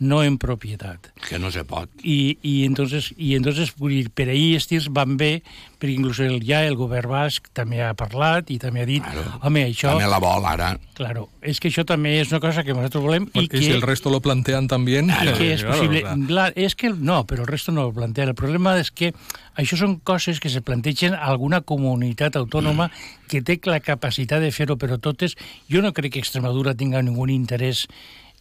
no 0.01 0.23
en 0.25 0.39
propietat 0.41 1.11
Que 1.29 1.37
no 1.37 1.51
se 1.53 1.63
pot. 1.63 1.89
y, 2.01 2.39
y 2.41 2.65
entonces 2.65 3.13
y 3.17 3.35
entonces 3.35 3.75
vull 3.77 3.91
dir, 3.93 4.09
per 4.09 4.29
ahir 4.33 4.55
estirs 4.57 4.87
van 4.89 5.15
bé 5.17 5.43
perquè 5.77 5.93
inclús 5.93 6.19
el, 6.25 6.39
ja 6.45 6.63
el 6.65 6.75
govern 6.77 7.09
basc 7.13 7.47
també 7.53 7.83
ha 7.85 7.93
parlat 7.97 8.49
i 8.49 8.57
també 8.61 8.81
ha 8.81 8.87
dit 8.89 9.03
Claro. 9.05 9.39
home, 9.45 9.63
això, 9.69 9.93
També 9.93 10.07
la 10.09 10.19
vol 10.21 10.45
ara. 10.45 10.71
claro, 10.97 11.27
és 11.41 11.59
que 11.61 11.69
això 11.69 11.85
també 11.85 12.15
és 12.19 12.31
una 12.33 12.39
cosa 12.41 12.63
que 12.63 12.73
nosaltres 12.73 13.03
volem 13.03 13.29
Y, 13.33 13.45
i 13.45 13.47
que, 13.47 13.61
si 13.61 13.69
el 13.71 13.81
resto 13.81 14.09
lo 14.09 14.21
plantean 14.21 14.67
también... 14.67 15.09
i 15.09 15.27
eh, 15.27 15.33
que 15.37 15.53
és 15.53 15.61
claro, 15.63 15.77
possible. 15.77 16.01
claro. 16.01 16.25
Clar, 16.27 16.53
és 16.55 16.75
que, 16.75 16.89
no, 16.89 17.25
però 17.25 17.41
el 17.45 17.47
resto 17.47 17.71
no 17.71 17.85
ho 17.87 17.93
plantea. 17.93 18.25
El 18.25 18.35
problema 18.35 18.75
és 18.81 18.89
que 18.91 19.13
això 19.57 19.77
són 19.77 19.99
coses 20.03 20.39
que 20.39 20.49
se 20.49 20.61
plantegen 20.61 21.13
a 21.13 21.25
alguna 21.29 21.61
comunitat 21.61 22.35
autònoma 22.37 22.89
que 23.29 23.41
té 23.41 23.59
la 23.65 23.79
capacitat 23.79 24.41
de 24.41 24.51
fer-ho, 24.51 24.77
però 24.77 24.97
totes... 24.99 25.35
Jo 25.69 25.81
no 25.81 25.93
crec 25.93 26.13
que 26.13 26.19
Extremadura 26.19 26.73
tinga 26.75 27.01
ningú 27.01 27.27
interès 27.29 27.87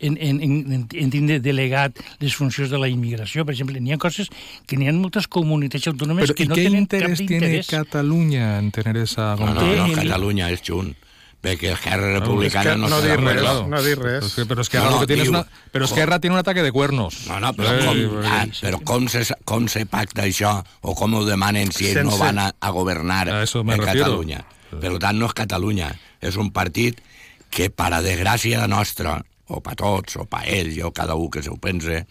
en, 0.00 0.16
en, 0.20 0.40
en, 0.42 0.86
en 0.90 1.10
tindre 1.12 1.40
delegat 1.40 1.96
les 2.20 2.34
funcions 2.34 2.70
de 2.70 2.78
la 2.80 2.88
immigració. 2.88 3.44
Per 3.44 3.54
exemple, 3.54 3.80
n'hi 3.80 3.92
ha 3.92 3.98
coses 4.00 4.28
que 4.66 4.76
n'hi 4.76 4.88
ha 4.88 4.92
moltes 4.96 5.28
comunitats 5.28 5.86
autònomes 5.92 6.24
Pero, 6.26 6.34
que 6.34 6.44
¿Y 6.44 6.48
no 6.48 6.54
tenen 6.54 6.80
interés 6.82 7.18
cap 7.20 7.28
tiene 7.28 7.46
interès. 7.46 7.66
Cataluña 7.68 8.58
en 8.58 8.70
tener 8.72 8.96
esa 8.96 9.36
No, 9.36 9.54
no, 9.54 9.60
no, 9.60 9.86
en- 9.86 9.94
Catalunya 9.94 10.50
és 10.50 10.62
junt. 10.66 10.94
Perquè 11.40 11.70
Esquerra 11.72 12.18
Republicana 12.18 12.74
és 12.74 12.76
que 12.76 12.80
no, 12.82 12.88
no 12.92 13.00
dir 13.00 13.14
res, 13.16 13.42
no 13.66 13.78
dir 13.82 13.94
res. 13.98 14.18
Pero 14.20 14.26
es 14.26 14.34
que, 14.34 14.44
pero 14.44 14.60
es 14.60 14.68
que 14.68 14.76
No, 14.76 14.84
no, 14.84 14.90
lo 14.90 15.00
que 15.00 15.06
tiene 15.06 15.22
es 15.22 15.28
digo, 15.28 15.40
una... 15.40 15.48
Pero 15.72 15.84
es 15.86 15.92
que 15.92 16.00
Guerra 16.00 16.18
tiene 16.20 16.34
un 16.34 16.40
ataque 16.40 16.62
de 16.62 16.70
cuernos. 16.70 17.26
No, 17.28 17.40
no, 17.40 17.54
però, 17.54 17.70
Eh, 17.72 17.86
com, 17.86 17.96
eh, 17.96 18.28
ah, 18.28 18.46
però 18.60 18.80
com, 18.84 19.08
se, 19.08 19.22
com 19.46 19.66
se 19.66 19.86
pacta 19.86 20.26
això 20.28 20.52
o 20.82 20.92
com 20.94 21.14
ho 21.16 21.24
demanen 21.24 21.72
si 21.72 21.86
ells 21.88 22.04
no 22.04 22.18
van 22.20 22.38
a, 22.38 22.50
a 22.60 22.70
governar 22.76 23.30
A 23.30 23.42
eso 23.44 23.64
me 23.64 23.72
en. 23.78 23.80
Catalunya? 23.80 24.44
Per 24.70 24.98
tant, 25.00 25.16
no 25.18 25.26
és 25.26 25.32
Catalunya, 25.32 25.88
és 26.20 26.36
un 26.36 26.52
partit 26.52 27.00
que, 27.48 27.70
per 27.72 27.88
a 27.94 28.02
desgràcia 28.04 28.66
nostra, 28.68 29.16
o 29.50 29.60
per 29.64 29.76
tots, 29.78 30.16
o 30.20 30.26
per 30.30 30.44
ells, 30.46 30.78
o 30.86 30.92
cada 30.96 31.16
un 31.18 31.30
que 31.30 31.42
s'ho 31.42 31.56
pense, 31.60 32.04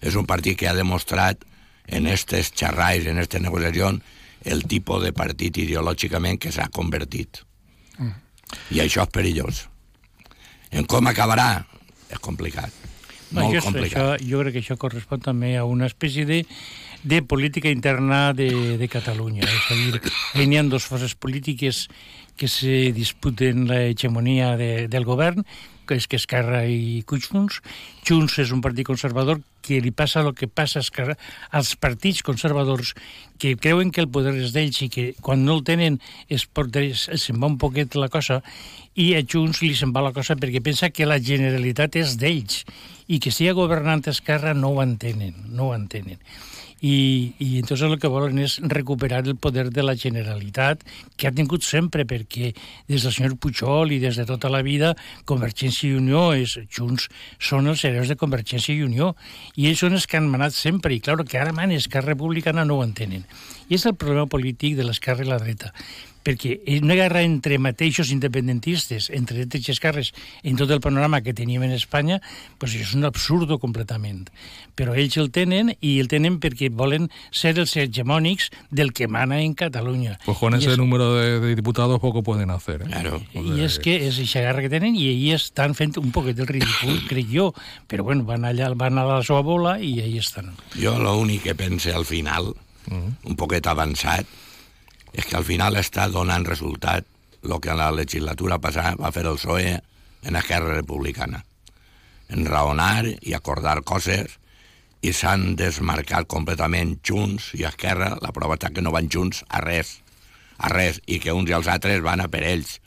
és 0.00 0.16
un 0.16 0.26
partit 0.26 0.58
que 0.58 0.68
ha 0.68 0.76
demostrat 0.76 1.44
en 1.88 2.06
aquestes 2.06 2.52
xerrais, 2.56 3.06
en 3.06 3.18
aquestes 3.18 3.42
negociacions, 3.44 4.02
el 4.48 4.64
tipus 4.70 5.02
de 5.02 5.12
partit 5.12 5.56
ideològicament 5.60 6.38
que 6.40 6.52
s'ha 6.54 6.68
convertit. 6.72 7.42
I 8.72 8.80
això 8.84 9.04
és 9.04 9.12
perillós. 9.12 9.64
En 10.72 10.86
com 10.88 11.08
acabarà? 11.08 11.64
És 12.08 12.20
complicat. 12.24 12.72
Molt 13.36 13.52
això, 13.52 13.64
complicat. 13.66 13.98
Això, 13.98 14.28
jo 14.30 14.40
crec 14.40 14.54
que 14.56 14.62
això 14.62 14.76
correspon 14.80 15.20
també 15.24 15.54
a 15.58 15.66
una 15.68 15.88
espècie 15.88 16.24
de, 16.28 16.42
de 17.04 17.20
política 17.20 17.72
interna 17.72 18.32
de, 18.36 18.78
de 18.80 18.88
Catalunya. 18.88 19.44
És 19.44 19.66
a 19.72 19.76
dir, 19.76 20.46
n'hi 20.48 20.60
ha 20.60 20.64
dues 20.68 20.86
forces 20.88 21.14
polítiques 21.14 21.86
que 22.38 22.48
se 22.48 22.92
disputen 22.96 23.66
l'hegemonia 23.68 24.54
de, 24.56 24.86
del 24.88 25.04
govern, 25.04 25.44
que 25.88 25.96
és 25.98 26.06
que 26.06 26.20
Esquerra 26.20 26.66
i 26.68 27.04
Junts. 27.08 27.62
Junts 28.06 28.38
és 28.44 28.52
un 28.52 28.60
partit 28.64 28.86
conservador 28.86 29.40
que 29.64 29.80
li 29.84 29.90
passa 29.92 30.20
el 30.22 30.34
que 30.36 30.48
passa 30.48 30.82
Esquerra, 30.84 31.16
als 31.50 31.74
partits 31.76 32.22
conservadors 32.24 32.94
que 33.38 33.56
creuen 33.56 33.90
que 33.92 34.04
el 34.04 34.10
poder 34.12 34.34
és 34.38 34.52
d'ells 34.54 34.82
i 34.84 34.88
que 34.92 35.06
quan 35.24 35.44
no 35.44 35.58
el 35.58 35.64
tenen 35.66 35.98
es 36.28 36.46
se'n 36.48 37.40
va 37.40 37.50
un 37.50 37.58
poquet 37.58 37.96
la 37.96 38.08
cosa 38.12 38.42
i 38.94 39.12
a 39.14 39.22
Junts 39.22 39.62
li 39.62 39.74
se'n 39.78 39.92
va 39.94 40.04
la 40.04 40.14
cosa 40.16 40.36
perquè 40.36 40.62
pensa 40.64 40.90
que 40.90 41.08
la 41.08 41.20
Generalitat 41.20 41.96
és 42.00 42.16
d'ells 42.20 42.64
i 43.08 43.20
que 43.22 43.32
sigui 43.32 43.56
governant 43.56 44.04
Esquerra 44.08 44.54
no 44.54 44.74
ho 44.74 44.82
entenen, 44.84 45.34
no 45.48 45.70
ho 45.70 45.74
entenen. 45.76 46.18
I, 46.80 47.34
i 47.42 47.58
entonces 47.58 47.86
el 47.88 47.98
que 47.98 48.10
volen 48.10 48.38
és 48.38 48.58
recuperar 48.62 49.24
el 49.26 49.36
poder 49.36 49.68
de 49.74 49.82
la 49.82 49.96
Generalitat 49.98 50.84
que 51.18 51.26
ha 51.26 51.34
tingut 51.34 51.66
sempre, 51.66 52.06
perquè 52.06 52.52
des 52.86 53.02
del 53.02 53.14
senyor 53.14 53.34
Pujol 53.42 53.94
i 53.94 54.00
des 54.02 54.20
de 54.20 54.26
tota 54.28 54.50
la 54.52 54.62
vida 54.62 54.94
Convergència 55.26 55.88
i 55.90 55.98
Unió, 55.98 56.30
és, 56.38 56.58
Junts 56.70 57.08
són 57.42 57.66
els 57.66 57.82
hereus 57.84 58.12
de 58.12 58.18
Convergència 58.20 58.74
i 58.76 58.84
Unió. 58.86 59.14
I 59.56 59.70
ells 59.70 59.82
són 59.82 59.98
els 59.98 60.06
que 60.06 60.20
han 60.20 60.30
manat 60.30 60.54
sempre. 60.54 60.94
I 60.94 61.02
clar 61.02 61.18
que 61.24 61.40
ara 61.40 61.54
man 61.56 61.74
Esquerra 61.74 62.14
Republicana 62.14 62.64
no 62.64 62.78
ho 62.78 62.86
entenen. 62.86 63.26
I 63.68 63.74
és 63.74 63.86
el 63.86 63.98
problema 63.98 64.30
polític 64.30 64.78
de 64.78 64.86
l'esquerra 64.86 65.26
i 65.26 65.28
la 65.28 65.42
dreta 65.42 65.74
perquè 66.28 66.58
és 66.68 66.82
una 66.84 66.92
guerra 66.98 67.22
entre 67.24 67.56
mateixos 67.56 68.10
independentistes, 68.12 69.08
entre 69.16 69.38
dretes 69.40 69.64
i 69.64 69.72
esquerres, 69.72 70.10
en 70.44 70.58
tot 70.60 70.68
el 70.74 70.82
panorama 70.84 71.22
que 71.24 71.32
teníem 71.32 71.62
en 71.64 71.72
Espanya, 71.72 72.20
pues 72.60 72.74
és 72.76 72.92
un 72.92 73.06
absurdo 73.08 73.56
completament. 73.62 74.26
Però 74.76 74.92
ells 74.94 75.16
el 75.18 75.30
tenen, 75.34 75.72
i 75.80 75.94
el 76.02 76.06
tenen 76.12 76.36
perquè 76.42 76.68
volen 76.70 77.08
ser 77.34 77.54
els 77.58 77.72
hegemònics 77.80 78.50
del 78.70 78.92
que 78.92 79.08
mana 79.08 79.40
en 79.40 79.54
Catalunya. 79.58 80.18
Pues 80.26 80.36
con 80.38 80.54
ese 80.54 80.74
és- 80.74 80.78
número 80.78 81.14
de, 81.16 81.40
de 81.40 81.54
diputados 81.56 81.98
poco 81.98 82.22
pueden 82.22 82.50
hacer. 82.50 82.82
¿eh? 82.82 82.90
Claro. 82.92 83.22
i 83.32 83.62
és 83.64 83.78
que 83.80 83.96
és 84.06 84.18
aquesta 84.20 84.44
guerra 84.44 84.62
que 84.66 84.70
tenen 84.70 84.94
i 84.94 85.08
ahir 85.08 85.34
estan 85.38 85.74
fent 85.74 85.96
un 85.98 86.12
poquet 86.12 86.36
del 86.36 86.46
ridícul, 86.50 87.00
crec 87.10 87.26
jo. 87.32 87.52
Però 87.88 88.04
bueno, 88.04 88.24
van 88.28 88.44
allà, 88.44 88.68
van 88.76 88.98
a 89.00 89.06
la 89.08 89.22
seva 89.24 89.40
bola 89.42 89.78
i 89.80 89.96
ahí 90.04 90.18
estan. 90.20 90.52
Jo 90.76 90.98
l'únic 91.00 91.42
que 91.48 91.54
pense 91.56 91.90
al 91.94 92.04
final, 92.04 92.52
un 92.92 93.34
poquet 93.36 93.66
avançat, 93.66 94.26
és 95.12 95.26
que 95.26 95.36
al 95.38 95.46
final 95.46 95.78
està 95.80 96.08
donant 96.12 96.46
resultat 96.46 97.06
el 97.42 97.60
que 97.60 97.70
en 97.70 97.78
la 97.78 97.92
legislatura 97.94 98.58
passada 98.58 98.96
va 98.98 99.12
fer 99.14 99.24
el 99.26 99.38
PSOE 99.38 99.78
en 100.28 100.36
Esquerra 100.36 100.74
Republicana. 100.74 101.44
Enraonar 102.28 103.06
i 103.08 103.34
acordar 103.34 103.80
coses 103.86 104.36
i 105.00 105.12
s'han 105.14 105.54
desmarcat 105.56 106.26
completament 106.26 106.96
Junts 107.06 107.52
i 107.58 107.64
Esquerra. 107.68 108.16
La 108.22 108.34
prova 108.34 108.58
està 108.58 108.72
que 108.74 108.82
no 108.82 108.92
van 108.94 109.08
junts 109.08 109.44
a 109.48 109.62
res, 109.64 109.98
a 110.58 110.72
res, 110.72 111.00
i 111.06 111.20
que 111.22 111.32
uns 111.32 111.50
i 111.50 111.56
els 111.56 111.70
altres 111.70 112.02
van 112.04 112.20
a 112.20 112.28
per 112.28 112.42
ells. 112.42 112.78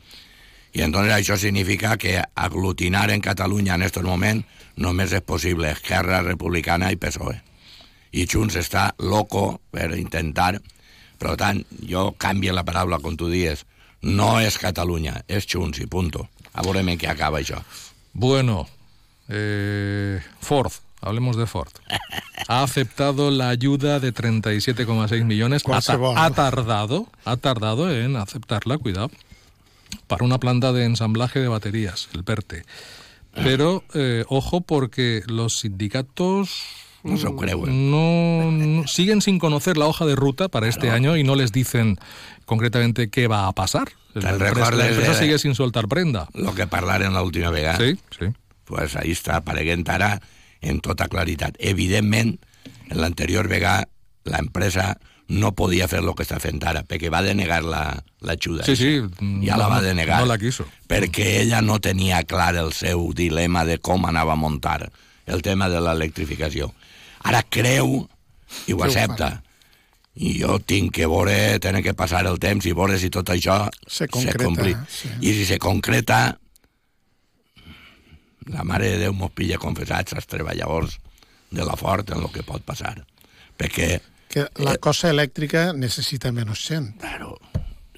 I 0.76 0.84
entonces 0.86 1.14
això 1.16 1.38
significa 1.40 1.98
que 1.98 2.20
aglutinar 2.36 3.10
en 3.12 3.24
Catalunya 3.24 3.76
en 3.76 3.88
aquest 3.88 4.04
moment 4.08 4.44
només 4.76 5.12
és 5.12 5.24
possible 5.24 5.72
Esquerra 5.72 6.22
Republicana 6.24 6.92
i 6.92 7.00
PSOE. 7.00 7.40
I 8.12 8.28
Junts 8.28 8.58
està 8.60 8.92
loco 9.00 9.62
per 9.72 9.92
intentar, 9.98 10.60
per 11.22 11.36
tant, 11.38 11.62
jo 11.86 12.10
canvio 12.18 12.54
la 12.58 12.64
paraula 12.66 12.98
com 13.00 13.14
tu 13.18 13.30
dies, 13.30 13.66
no 14.02 14.40
és 14.42 14.58
Catalunya, 14.58 15.20
és 15.30 15.46
Junts 15.46 15.80
i 15.80 15.86
punto. 15.86 16.28
A 16.58 16.64
veurem 16.66 16.90
en 16.90 16.98
què 17.00 17.08
acaba 17.12 17.40
això. 17.40 17.62
Bueno, 18.14 18.66
eh, 19.30 20.20
Ford, 20.42 20.72
hablemos 21.02 21.38
de 21.38 21.46
Ford. 21.48 21.72
Ha 22.48 22.64
aceptado 22.64 23.30
la 23.32 23.50
ayuda 23.50 24.00
de 24.00 24.12
37,6 24.14 25.24
millones. 25.24 25.62
Ha, 25.62 25.64
ta- 25.64 25.70
Qualsevol. 25.72 26.18
ha 26.18 26.30
tardado, 26.32 27.08
ha 27.26 27.38
tardado 27.38 27.90
en 27.94 28.16
aceptarla, 28.18 28.78
cuidado, 28.78 29.12
para 30.08 30.26
una 30.26 30.40
planta 30.40 30.74
de 30.74 30.86
ensamblaje 30.86 31.40
de 31.40 31.48
baterías, 31.48 32.10
el 32.14 32.24
PERTE. 32.24 32.64
Pero, 33.34 33.84
eh, 33.94 34.26
ojo, 34.28 34.60
porque 34.62 35.22
los 35.28 35.60
sindicatos 35.60 36.50
No 37.04 37.18
s'ho 37.18 37.36
creuen. 37.36 37.90
no, 37.92 38.52
no- 38.52 38.88
siguen 38.88 39.22
sin 39.22 39.40
conocer 39.40 39.78
la 39.78 39.88
hoja 39.88 40.06
de 40.06 40.16
ruta 40.16 40.50
para 40.50 40.68
este 40.68 40.90
año 40.92 41.18
y 41.18 41.24
no 41.24 41.36
les 41.36 41.52
dicen 41.52 41.98
concretamente 42.46 43.10
qué 43.10 43.28
va 43.28 43.48
a 43.48 43.52
pasar. 43.54 43.90
La 44.14 44.32
empresa, 44.32 44.72
la 44.72 44.88
empresa 44.90 45.14
sigue 45.16 45.40
sin 45.40 45.56
soltar 45.56 45.88
prenda. 45.88 46.28
El 46.34 46.54
que 46.54 46.68
parlaren 46.68 47.14
l'última 47.14 47.50
vegada. 47.50 47.78
Sí, 47.78 47.98
sí. 48.20 48.26
pues 48.66 48.96
ahí 48.96 49.12
està 49.12 49.36
apareguent 49.42 49.84
ara 49.90 50.22
en 50.62 50.80
tota 50.80 51.10
claritat. 51.10 51.56
Evidentment, 51.60 52.38
en 52.90 53.02
l'anterior 53.02 53.48
vegada 53.50 53.88
l'empresa 54.24 54.98
no 55.28 55.54
podia 55.56 55.88
fer 55.88 56.00
el 56.00 56.14
que 56.16 56.24
està 56.24 56.38
fent 56.40 56.62
ara, 56.68 56.84
perquè 56.88 57.10
va 57.12 57.22
denegar 57.24 57.64
la- 57.64 58.04
l'ajuda. 58.22 58.64
Sí, 58.64 58.76
sí, 58.76 59.00
Ja 59.46 59.58
la 59.58 59.64
no- 59.66 59.70
va 59.70 59.82
denegar. 59.82 60.20
no 60.22 60.26
la 60.26 60.38
quiso. 60.38 60.66
Perquè 60.88 61.42
ella 61.42 61.62
no 61.62 61.80
tenia 61.80 62.24
clar 62.24 62.56
el 62.56 62.72
seu 62.74 63.12
dilema 63.14 63.66
de 63.66 63.78
com 63.80 64.06
anava 64.06 64.34
a 64.34 64.40
muntar 64.40 64.92
el 65.26 65.42
tema 65.42 65.68
de 65.70 65.80
l'electrificació. 65.82 66.74
Ara 67.24 67.44
creu 67.44 68.08
i 68.68 68.74
ho 68.74 68.84
accepta. 68.84 69.42
I 70.16 70.34
jo 70.42 70.58
tinc 70.60 70.92
que 70.98 71.08
veure, 71.08 71.60
tenen 71.64 71.84
que 71.86 71.94
passar 71.96 72.26
el 72.28 72.38
temps 72.42 72.66
i 72.68 72.74
veure 72.76 72.98
si 73.00 73.10
tot 73.10 73.30
això 73.32 73.70
Se 73.88 74.08
concreta, 74.12 74.44
compli. 74.44 74.76
sí. 74.90 75.10
I 75.22 75.34
si 75.38 75.46
se 75.46 75.58
concreta, 75.58 76.38
la 78.52 78.64
Mare 78.68 78.90
de 78.92 78.98
Déu 79.06 79.14
mos 79.14 79.32
pilla 79.38 79.58
confessats 79.62 80.14
als 80.18 80.28
treballadors 80.28 80.98
de 81.52 81.64
la 81.68 81.78
Fort 81.80 82.10
en 82.12 82.24
el 82.26 82.32
que 82.34 82.44
pot 82.44 82.64
passar. 82.66 82.98
Perquè, 83.58 84.02
Que 84.32 84.48
la 84.64 84.78
cosa 84.80 85.10
elèctrica 85.12 85.74
necessita 85.74 86.32
menys 86.32 86.62
gent. 86.68 86.94
claro, 87.00 87.38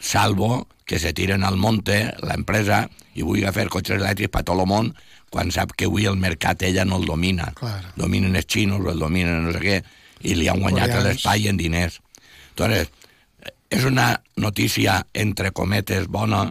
salvo 0.01 0.67
que 0.85 0.97
se 0.99 1.13
tiren 1.13 1.43
al 1.43 1.55
monte 1.57 2.13
l'empresa 2.25 2.89
i 3.15 3.21
vulgui 3.21 3.45
fer 3.53 3.69
cotxes 3.69 4.01
elèctrics 4.01 4.31
per 4.31 4.43
tot 4.43 4.59
el 4.59 4.65
món 4.67 4.93
quan 5.33 5.49
sap 5.49 5.73
que 5.73 5.89
avui 5.89 6.05
el 6.05 6.19
mercat 6.21 6.61
ella 6.67 6.85
no 6.85 6.99
el 7.01 7.07
domina. 7.09 7.49
Claro. 7.57 7.89
Dominen 7.97 8.37
els 8.37 8.45
xinos 8.45 8.85
el 8.91 9.01
dominen 9.01 9.47
no 9.47 9.53
sé 9.55 9.61
què 9.63 9.79
i 10.29 10.35
li 10.37 10.47
han 10.47 10.61
guanyat 10.61 10.93
l'espai 11.01 11.49
en 11.49 11.57
diners. 11.57 11.97
Entonces, 12.53 12.91
és 13.73 13.85
una 13.89 14.11
notícia, 14.37 14.99
entre 15.17 15.49
cometes, 15.51 16.05
bona, 16.07 16.45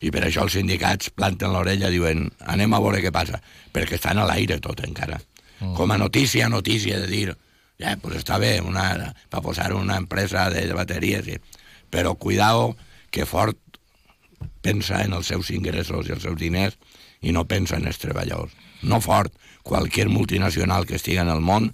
i 0.00 0.10
per 0.12 0.24
això 0.24 0.46
els 0.46 0.56
sindicats 0.56 1.12
planten 1.12 1.52
l'orella 1.52 1.90
i 1.90 1.96
diuen 1.98 2.24
anem 2.48 2.72
a 2.72 2.80
veure 2.80 3.02
què 3.04 3.12
passa, 3.12 3.42
perquè 3.72 4.00
estan 4.00 4.22
a 4.22 4.26
l'aire 4.28 4.58
tot 4.64 4.80
encara. 4.84 5.20
Mm. 5.60 5.74
Com 5.76 5.92
a 5.92 6.00
notícia, 6.00 6.48
notícia 6.48 6.98
de 7.02 7.10
dir 7.12 7.28
ja, 7.78 7.92
pues 8.00 8.16
està 8.22 8.40
bé, 8.40 8.56
una, 8.64 9.12
per 9.28 9.42
posar 9.44 9.72
una 9.76 9.98
empresa 10.00 10.48
de, 10.50 10.64
bateries, 10.72 11.24
sí. 11.28 11.36
però 11.92 12.14
cuidao 12.16 12.74
que 13.12 13.26
Ford 13.28 13.56
pensa 14.64 15.02
en 15.04 15.12
els 15.16 15.28
seus 15.28 15.50
ingressos 15.52 16.08
i 16.08 16.16
els 16.16 16.24
seus 16.24 16.40
diners 16.40 16.76
i 17.26 17.34
no 17.34 17.46
pensa 17.50 17.80
en 17.80 17.88
els 17.90 17.98
treballadors. 17.98 18.54
No 18.86 19.00
Ford, 19.02 19.34
qualsevol 19.66 20.12
multinacional 20.14 20.86
que 20.86 20.96
estigui 21.00 21.18
en 21.22 21.32
el 21.32 21.42
món, 21.42 21.72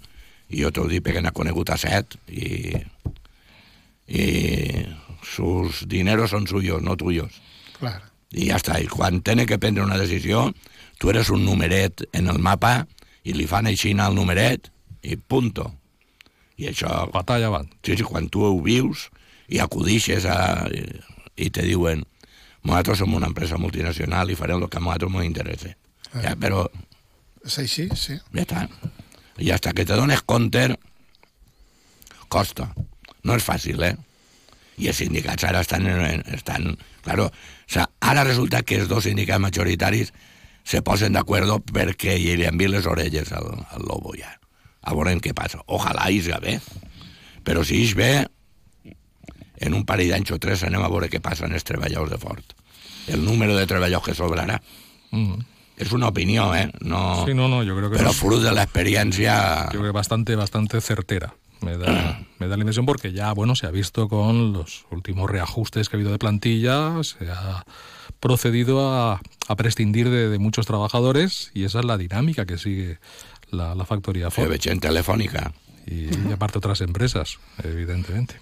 i 0.49 0.63
jo 0.63 0.71
t'ho 0.73 0.87
dic 0.89 1.05
perquè 1.05 1.21
n'ha 1.21 1.33
conegut 1.35 1.69
a 1.73 1.77
set, 1.77 2.17
i, 2.29 2.73
i 4.09 4.25
sus 5.23 5.85
dineros 5.89 6.33
son 6.33 6.47
suyos, 6.49 6.81
no 6.81 6.97
tuyos. 6.97 7.39
Clar. 7.77 7.99
I 8.33 8.49
ja 8.49 8.57
està, 8.57 8.79
i 8.81 8.89
quan 8.89 9.21
tenen 9.21 9.47
que 9.49 9.59
prendre 9.61 9.85
una 9.85 9.99
decisió, 10.01 10.49
tu 10.97 11.13
eres 11.13 11.29
un 11.33 11.45
numeret 11.45 12.05
en 12.17 12.29
el 12.33 12.41
mapa 12.41 12.83
i 13.23 13.35
li 13.37 13.45
fan 13.49 13.69
així 13.69 13.93
al 13.99 14.17
numeret 14.17 14.71
i 15.03 15.17
punto. 15.17 15.69
I 16.57 16.69
això, 16.71 17.09
Batalla 17.13 17.49
van. 17.49 17.69
sí, 17.85 17.97
sí, 17.97 18.03
quan 18.03 18.29
tu 18.29 18.43
ho 18.45 18.53
vius 18.61 19.09
i 19.49 19.59
acudixes 19.59 20.25
a, 20.25 20.69
i 21.35 21.49
te 21.49 21.65
diuen 21.65 22.05
nosaltres 22.63 22.97
som 23.03 23.13
una 23.13 23.27
empresa 23.27 23.57
multinacional 23.59 24.31
i 24.31 24.35
farem 24.39 24.61
el 24.63 24.69
que 24.69 24.77
a 24.79 24.83
nosaltres 24.83 25.11
ens 25.19 25.25
interessa. 25.27 25.73
Ja, 26.13 26.35
però 26.39 26.65
És 27.45 27.57
així, 27.59 27.89
sí. 27.99 28.15
ja 28.31 28.43
està. 28.45 28.67
I 29.41 29.49
hasta 29.51 29.73
que 29.73 29.83
te 29.85 29.95
dones 29.97 30.21
compte, 30.21 30.67
costa. 32.29 32.69
No 33.23 33.35
és 33.37 33.43
fàcil, 33.45 33.81
eh? 33.83 33.95
I 34.81 34.87
els 34.89 34.97
sindicats 35.03 35.43
ara 35.45 35.61
estan... 35.61 35.85
en- 35.87 36.23
estan 36.33 36.77
claro, 37.03 37.27
o 37.27 37.67
sea, 37.67 37.89
ara 37.99 38.23
resulta 38.23 38.61
que 38.63 38.77
els 38.79 38.87
dos 38.87 39.03
sindicats 39.03 39.41
majoritaris 39.43 40.13
se 40.63 40.79
posen 40.81 41.13
d'acord 41.13 41.45
perquè 41.75 42.15
li 42.39 42.45
envien 42.47 42.71
les 42.71 42.85
orelles 42.87 43.31
al, 43.35 43.49
al 43.75 43.83
lobo 43.83 44.13
ja. 44.17 44.31
A 44.83 44.93
què 45.23 45.33
passa. 45.35 45.59
Ojalà 45.67 46.09
isga 46.11 46.39
bé. 46.43 46.57
Però 47.43 47.63
si 47.67 47.81
ix 47.83 47.93
bé, 47.95 48.25
en 49.63 49.73
un 49.73 49.85
parell 49.87 50.11
d'anys 50.11 50.31
o 50.35 50.39
tres 50.39 50.63
anem 50.67 50.83
a 50.83 50.89
veure 50.91 51.09
què 51.09 51.21
passa 51.23 51.45
en 51.47 51.53
els 51.55 51.63
treballadors 51.63 52.11
de 52.11 52.17
Ford. 52.19 52.43
El 53.07 53.23
número 53.25 53.55
de 53.57 53.65
treballadors 53.67 54.05
que 54.11 54.15
sobrarà. 54.15 54.59
Mm. 55.11 55.41
És 55.77 55.91
una 55.91 56.07
opinió, 56.11 56.53
eh? 56.55 56.69
No... 56.81 57.23
Sí, 57.25 57.33
no, 57.33 57.47
no, 57.47 57.63
yo 57.63 57.75
creo 57.75 57.89
que 57.89 57.97
Pero 57.97 58.11
es- 58.11 58.15
fruto 58.17 58.41
de 58.41 58.51
la 58.53 58.63
experiencia... 58.63 59.63
yo 59.65 59.79
creo 59.79 59.83
que 59.91 59.91
bastante, 59.91 60.35
bastante 60.35 60.79
certera. 60.81 61.33
Me 61.61 61.77
da, 61.77 62.19
me 62.39 62.47
da 62.47 62.55
la 62.57 62.61
impresión 62.63 62.85
porque 62.85 63.11
ya, 63.11 63.31
bueno, 63.33 63.55
se 63.55 63.65
ha 63.65 63.71
visto 63.71 64.07
con 64.07 64.53
los 64.53 64.85
últimos 64.91 65.29
reajustes 65.29 65.89
que 65.89 65.95
ha 65.95 65.97
habido 65.97 66.11
de 66.11 66.19
plantilla, 66.19 67.01
se 67.03 67.29
ha 67.31 67.65
procedido 68.19 68.93
a, 68.93 69.19
a 69.47 69.55
prescindir 69.55 70.09
de, 70.09 70.29
de 70.29 70.39
muchos 70.39 70.65
trabajadores 70.65 71.51
y 71.53 71.63
esa 71.65 71.79
es 71.79 71.85
la 71.85 71.97
dinámica 71.97 72.45
que 72.45 72.57
sigue 72.57 72.99
la, 73.49 73.75
la 73.75 73.85
factoría 73.85 74.29
Ford 74.31 74.51
telefònica. 74.79 75.51
y, 75.85 76.05
y 76.29 76.31
aparte 76.31 76.57
otras 76.59 76.81
empresas, 76.81 77.39
evidentemente. 77.63 78.35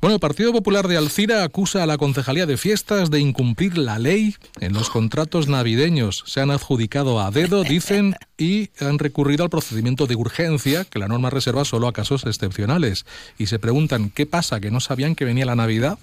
Bueno, 0.00 0.14
el 0.14 0.20
Partido 0.20 0.52
Popular 0.52 0.86
de 0.86 0.96
Alcira 0.96 1.42
acusa 1.42 1.82
a 1.82 1.86
la 1.86 1.98
Concejalía 1.98 2.46
de 2.46 2.56
Fiestas 2.56 3.10
de 3.10 3.18
incumplir 3.18 3.76
la 3.76 3.98
ley 3.98 4.36
en 4.60 4.72
los 4.72 4.90
contratos 4.90 5.48
navideños. 5.48 6.22
Se 6.24 6.40
han 6.40 6.52
adjudicado 6.52 7.20
a 7.20 7.32
dedo, 7.32 7.64
dicen, 7.68 8.14
y 8.36 8.70
han 8.78 9.00
recurrido 9.00 9.42
al 9.42 9.50
procedimiento 9.50 10.06
de 10.06 10.14
urgencia 10.14 10.84
que 10.84 11.00
la 11.00 11.08
norma 11.08 11.30
reserva 11.30 11.64
solo 11.64 11.88
a 11.88 11.92
casos 11.92 12.24
excepcionales. 12.26 13.06
Y 13.38 13.46
se 13.46 13.58
preguntan, 13.58 14.10
¿qué 14.10 14.24
pasa? 14.24 14.60
¿Que 14.60 14.70
no 14.70 14.78
sabían 14.78 15.16
que 15.16 15.24
venía 15.24 15.44
la 15.44 15.56
Navidad? 15.56 15.98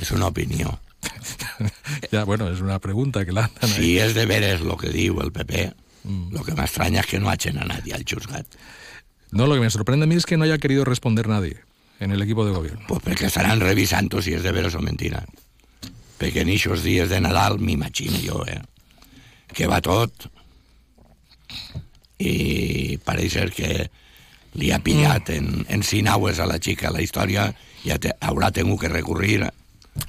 És 0.00 0.10
una 0.12 0.28
opinió. 0.28 0.80
ya, 2.12 2.24
bueno, 2.24 2.48
es 2.48 2.60
una 2.60 2.78
pregunta 2.78 3.26
que 3.26 3.32
la 3.32 3.44
andan 3.44 3.70
ahí. 3.70 3.76
Si 3.76 3.98
és 3.98 4.14
de 4.14 4.24
veres 4.24 4.62
el 4.64 4.76
que 4.80 4.88
diu 4.94 5.20
el 5.20 5.32
PP, 5.32 5.74
lo 6.32 6.44
que 6.46 6.56
m'estranya 6.56 7.04
és 7.04 7.10
que 7.10 7.20
no 7.20 7.28
hagin 7.28 7.58
anat 7.60 7.84
ja 7.84 7.98
al 7.98 8.06
juzgat. 8.08 8.46
No, 9.32 9.46
lo 9.46 9.58
que 9.58 9.60
me 9.60 9.68
sorprende 9.68 10.04
a 10.04 10.08
mí 10.08 10.14
es 10.14 10.24
que 10.24 10.38
no 10.38 10.44
haya 10.44 10.56
querido 10.56 10.86
responder 10.86 11.28
nadie 11.28 11.67
en 12.00 12.12
el 12.12 12.22
equipo 12.22 12.44
de 12.46 12.52
gobierno. 12.52 12.84
Pues 12.88 13.02
perquè 13.02 13.26
estaran 13.26 13.60
revisant 13.60 14.10
si 14.22 14.34
és 14.34 14.42
de 14.42 14.52
veres 14.52 14.74
o 14.74 14.82
mentira. 14.82 15.24
Perquè 16.18 16.42
en 16.42 16.50
aquests 16.50 16.82
dies 16.82 17.08
de 17.10 17.20
Nadal 17.20 17.58
m'imagino 17.58 18.18
jo, 18.24 18.44
eh? 18.46 18.60
Que 19.54 19.66
va 19.66 19.80
tot 19.80 20.28
i 22.18 22.98
pareix 23.06 23.32
ser 23.38 23.50
que 23.54 23.88
li 24.58 24.72
ha 24.74 24.80
pillat 24.82 25.30
en, 25.30 25.64
en 25.70 25.84
cinaues 25.86 26.40
a 26.42 26.46
la 26.50 26.58
xica 26.58 26.90
la 26.90 27.02
història 27.04 27.52
i 27.84 27.92
ja 27.92 27.98
te, 28.02 28.10
haurà 28.20 28.50
tingut 28.50 28.82
que 28.82 28.90
recurrir 28.92 29.46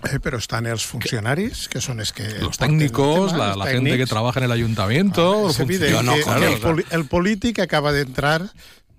Eh, 0.05 0.19
però 0.21 0.37
estan 0.37 0.67
els 0.69 0.83
funcionaris, 0.85 1.63
que 1.67 1.81
són 1.81 1.99
els 1.99 2.11
que... 2.13 2.27
Los 2.43 2.57
porten 2.59 2.75
el 2.75 2.77
técnicos, 2.77 3.31
tema, 3.31 3.37
la, 3.39 3.47
els 3.53 3.57
la 3.57 3.65
gente 3.71 3.89
que 3.89 3.95
tècnics. 3.95 4.09
trabaja 4.11 4.39
en 4.39 4.45
el 4.45 4.51
ayuntamiento. 4.51 5.25
És 5.49 5.57
los 5.57 5.59
evident 5.65 5.95
Jo 5.95 6.03
no 6.03 6.17
conec. 6.25 6.49
el, 6.51 6.59
poli 6.61 6.85
el 6.91 7.05
polític 7.09 7.59
acaba 7.65 7.91
d'entrar, 7.95 8.43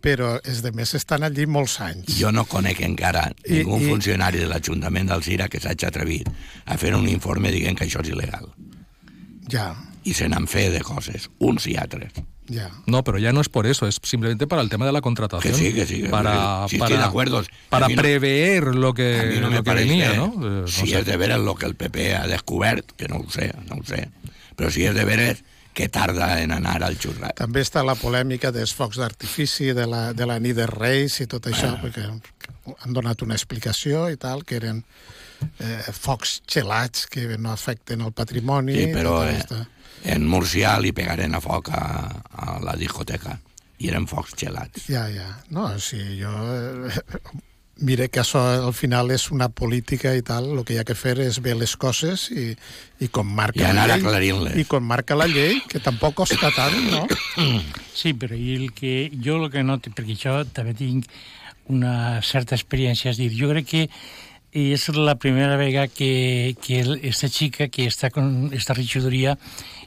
però 0.00 0.38
els 0.44 0.62
de 0.62 0.72
més 0.72 0.94
estan 0.94 1.22
allí 1.22 1.46
molts 1.46 1.78
anys. 1.80 2.14
Jo 2.18 2.32
no 2.32 2.44
conec 2.48 2.80
encara 2.80 3.32
I- 3.44 3.60
ningú 3.60 3.78
i- 3.80 3.88
funcionari 3.88 4.38
de 4.38 4.46
l'Ajuntament 4.48 5.08
d'Alzira 5.08 5.48
que 5.48 5.60
s'hagi 5.60 5.86
atrevit 5.86 6.28
a 6.66 6.78
fer 6.78 6.94
un 6.94 7.08
informe 7.08 7.50
dient 7.52 7.76
que 7.78 7.84
això 7.86 8.00
és 8.02 8.10
il·legal. 8.10 8.48
Ja, 9.50 9.74
I 10.04 10.14
se 10.14 10.28
n'han 10.28 10.46
fet 10.48 10.72
de 10.72 10.80
coses, 10.80 11.28
uns 11.38 11.66
i 11.66 11.76
altres. 11.76 12.12
ja. 12.48 12.70
No, 12.86 13.04
pero 13.04 13.18
ya 13.18 13.32
no 13.32 13.40
es 13.42 13.48
por 13.48 13.66
eso, 13.66 13.86
es 13.86 14.00
simplemente 14.02 14.46
para 14.46 14.62
el 14.62 14.68
tema 14.70 14.86
de 14.86 14.92
la 14.92 15.00
contratación. 15.02 15.52
Que 15.52 15.58
sí, 15.58 15.72
que 15.74 15.86
sí, 15.86 16.02
que 16.02 16.08
Para, 16.08 16.66
sí, 16.68 16.78
para, 16.78 16.96
de 16.96 17.02
acuerdo. 17.04 17.44
para 17.68 17.86
A 17.86 17.88
mí 17.88 17.94
no- 17.96 18.02
prever 18.02 18.74
lo 18.74 18.94
que, 18.94 19.30
mi 19.34 19.40
no 19.40 19.50
me 19.50 19.56
lo 19.56 19.62
que 19.62 19.74
venía, 19.74 20.10
bé. 20.10 20.16
¿no? 20.16 20.24
Eh, 20.24 20.60
no 20.62 20.66
si 20.66 20.86
sé. 20.88 20.98
és 21.00 21.04
de 21.06 21.16
veres 21.16 21.36
el 21.36 21.54
que 21.58 21.66
el 21.66 21.74
PP 21.76 22.14
ha 22.16 22.26
descobert, 22.26 22.92
que 22.96 23.06
no 23.08 23.16
ho 23.18 23.30
sé, 23.30 23.52
no 23.68 23.76
ho 23.76 23.84
sé, 23.84 24.08
però 24.56 24.70
si 24.70 24.84
és 24.84 24.94
de 24.94 25.04
veres 25.04 25.44
que 25.74 25.88
tarda 25.88 26.40
en 26.42 26.50
anar 26.52 26.82
al 26.82 26.96
xurrat. 26.98 27.36
També 27.38 27.62
està 27.62 27.84
la 27.86 27.94
polèmica 27.94 28.50
dels 28.52 28.72
focs 28.74 28.98
d'artifici, 28.98 29.70
de, 29.76 29.86
la, 29.86 30.12
de 30.12 30.26
la 30.26 30.38
nit 30.42 30.56
de 30.58 30.66
Reis 30.66 31.20
i 31.22 31.26
tot 31.30 31.46
això, 31.46 31.74
Ah. 31.76 31.80
perquè 31.82 32.06
han 32.84 32.92
donat 32.96 33.22
una 33.22 33.34
explicació 33.38 34.08
i 34.10 34.16
tal, 34.20 34.42
que 34.44 34.56
eren 34.58 34.82
eh, 35.60 35.92
focs 35.92 36.40
gelats 36.50 37.06
que 37.10 37.36
no 37.38 37.52
afecten 37.52 38.00
el 38.02 38.12
patrimoni. 38.12 38.74
Sí, 38.76 38.88
però 38.94 39.20
tot 39.46 39.54
eh, 39.58 39.64
en 40.14 40.26
Murcià 40.28 40.78
li 40.80 40.92
pegaren 40.96 41.34
a 41.34 41.40
foc 41.44 41.70
a, 41.76 41.84
a 42.32 42.58
la 42.64 42.74
discoteca 42.76 43.38
i 43.80 43.88
eren 43.88 44.06
focs 44.10 44.34
gelats. 44.36 44.84
Ja, 44.90 45.06
ja. 45.08 45.30
No, 45.50 45.70
sí, 45.78 46.02
jo... 46.20 46.34
Eh, 46.90 47.30
Mira 47.80 48.08
que 48.12 48.20
això 48.20 48.40
al 48.68 48.74
final 48.76 49.08
és 49.14 49.30
una 49.32 49.48
política 49.48 50.12
i 50.12 50.20
tal, 50.26 50.50
el 50.52 50.64
que 50.68 50.74
hi 50.74 50.80
ha 50.82 50.84
que 50.84 50.96
fer 50.98 51.14
és 51.24 51.38
ver 51.40 51.54
les 51.56 51.72
coses 51.80 52.26
i, 52.28 52.50
i 53.00 53.08
com 53.08 53.28
marca 53.38 53.62
I 53.62 53.70
anar 53.70 53.86
la 53.88 54.20
llei. 54.20 54.60
I 54.60 54.66
com 54.68 54.84
marca 54.84 55.16
la 55.16 55.28
llei, 55.30 55.62
que 55.68 55.80
tampoc 55.80 56.18
costa 56.20 56.52
tant, 56.52 56.76
no? 56.92 57.06
Sí, 58.00 58.12
però 58.12 58.36
i 58.36 58.56
el 58.58 58.74
que, 58.76 59.10
jo 59.24 59.38
el 59.40 59.48
que 59.52 59.64
noto, 59.64 59.92
perquè 59.96 60.16
això 60.18 60.34
també 60.52 60.76
tinc 60.76 61.08
una 61.72 62.20
certa 62.26 62.56
experiència, 62.58 63.14
és 63.14 63.20
dir, 63.20 63.30
jo 63.36 63.48
crec 63.52 63.70
que 63.70 63.86
és 64.52 64.88
la 64.96 65.14
primera 65.14 65.56
vegada 65.56 65.88
que, 65.88 66.56
que 66.60 66.82
aquesta 66.82 67.30
xica, 67.30 67.68
que 67.68 67.86
està 67.86 68.10
con 68.10 68.50
esta 68.52 68.74
regidoria, 68.74 69.36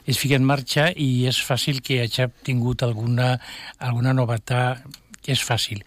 es 0.06 0.18
fica 0.18 0.38
en 0.40 0.44
marxa 0.44 0.90
i 0.96 1.28
és 1.28 1.38
fàcil 1.44 1.82
que 1.84 2.00
hagi 2.02 2.26
tingut 2.44 2.82
alguna, 2.82 3.36
alguna 3.78 4.16
novetat, 4.16 4.82
que 5.22 5.32
és 5.32 5.44
fàcil. 5.44 5.84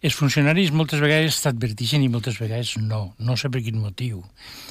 Els 0.00 0.16
funcionaris 0.16 0.70
moltes 0.72 1.00
vegades 1.02 1.42
t'advertixen 1.44 2.00
i 2.00 2.08
moltes 2.08 2.38
vegades 2.40 2.72
no, 2.80 3.10
no 3.20 3.34
sé 3.36 3.50
per 3.52 3.60
quin 3.60 3.76
motiu, 3.82 4.22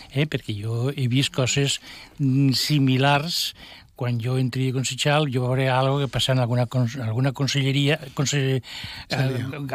eh? 0.09 0.25
perquè 0.25 0.55
jo 0.57 0.89
he 0.89 1.05
vist 1.11 1.29
coses 1.35 1.77
mm, 2.17 2.55
similars. 2.57 3.53
Quan 3.99 4.15
jo 4.23 4.37
entri 4.39 4.69
a 4.71 4.73
Consellal, 4.73 5.27
jo 5.27 5.43
veuré 5.43 5.67
algo 5.69 5.97
que 5.99 6.07
passa 6.07 6.31
en 6.31 6.39
alguna, 6.39 6.63
alguna 7.03 7.33
conselleria, 7.35 7.97
conse 8.15 8.39
eh, 8.39 9.17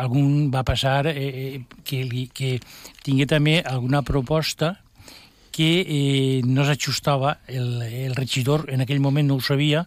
algun 0.00 0.48
va 0.50 0.62
passar 0.64 1.10
eh, 1.12 1.60
que, 1.84 1.98
li, 2.08 2.24
que 2.32 2.54
tingué 3.04 3.26
també 3.28 3.58
alguna 3.60 4.00
proposta 4.00 4.78
que 5.52 5.68
eh, 5.84 6.40
no 6.48 6.64
s'ajustava, 6.64 7.36
el, 7.46 7.84
el 7.84 8.16
regidor. 8.16 8.64
En 8.72 8.82
aquell 8.82 9.04
moment 9.04 9.28
no 9.28 9.36
ho 9.36 9.44
sabia 9.44 9.84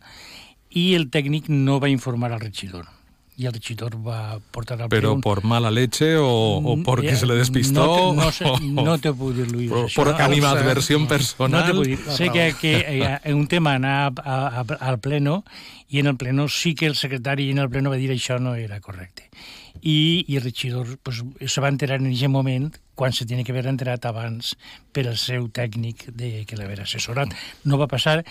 i 0.69 0.93
el 0.93 1.09
tècnic 1.09 1.49
no 1.49 1.81
va 1.81 1.89
informar 1.89 2.31
al 2.31 2.45
regidor 2.45 2.85
y 3.37 3.45
el 3.45 3.53
regidor 3.53 3.95
va 4.05 4.39
portar 4.51 4.81
al 4.81 4.89
¿Pero 4.89 5.21
por 5.21 5.43
mala 5.43 5.69
leche 5.69 6.17
o, 6.17 6.27
o 6.57 6.83
porque 6.83 7.09
Eh, 7.09 7.15
se 7.15 7.27
le 7.27 7.35
despistó? 7.35 8.13
No 8.15 8.15
te, 8.15 8.25
no, 8.25 8.31
sé, 8.31 8.45
no 8.65 8.97
te 8.97 9.13
puc 9.13 9.33
dir, 9.35 9.51
Luis. 9.51 9.69
por, 9.69 9.85
això. 9.85 9.93
por 9.95 10.21
animadversión 10.21 11.03
No 11.03 11.07
te 11.07 11.15
personal. 11.15 11.75
puc 11.75 11.85
dir. 11.85 11.99
Sé 12.09 12.29
que, 12.31 12.55
que 12.59 12.77
eh, 13.03 13.19
en 13.23 13.35
un 13.35 13.47
tema 13.47 13.73
anar 13.75 14.11
a, 14.25 14.61
a, 14.61 14.61
al 14.79 14.97
pleno 14.99 15.45
i 15.89 15.99
en 15.99 16.07
el 16.07 16.17
pleno 16.17 16.47
sí 16.49 16.75
que 16.75 16.85
el 16.85 16.95
secretari 16.95 17.49
en 17.51 17.59
el 17.63 17.69
pleno 17.69 17.89
va 17.93 17.99
dir 17.99 18.11
això 18.11 18.39
no 18.39 18.55
era 18.55 18.81
correcte. 18.81 19.29
I, 19.81 20.25
i 20.27 20.35
el 20.35 20.43
regidor 20.43 20.97
pues, 21.03 21.23
se 21.45 21.61
va 21.61 21.69
enterar 21.69 21.99
en 22.01 22.09
aquest 22.09 22.33
moment 22.33 22.71
quan 22.97 23.13
se 23.13 23.27
tenia 23.29 23.45
que 23.45 23.53
haver 23.53 23.67
enterat 23.69 24.07
abans 24.09 24.55
per 24.91 25.05
al 25.05 25.19
seu 25.21 25.51
tècnic 25.53 26.07
de, 26.17 26.45
que 26.49 26.57
l'haver 26.57 26.81
assessorat. 26.81 27.35
No 27.63 27.77
va 27.77 27.85
passar 27.91 28.23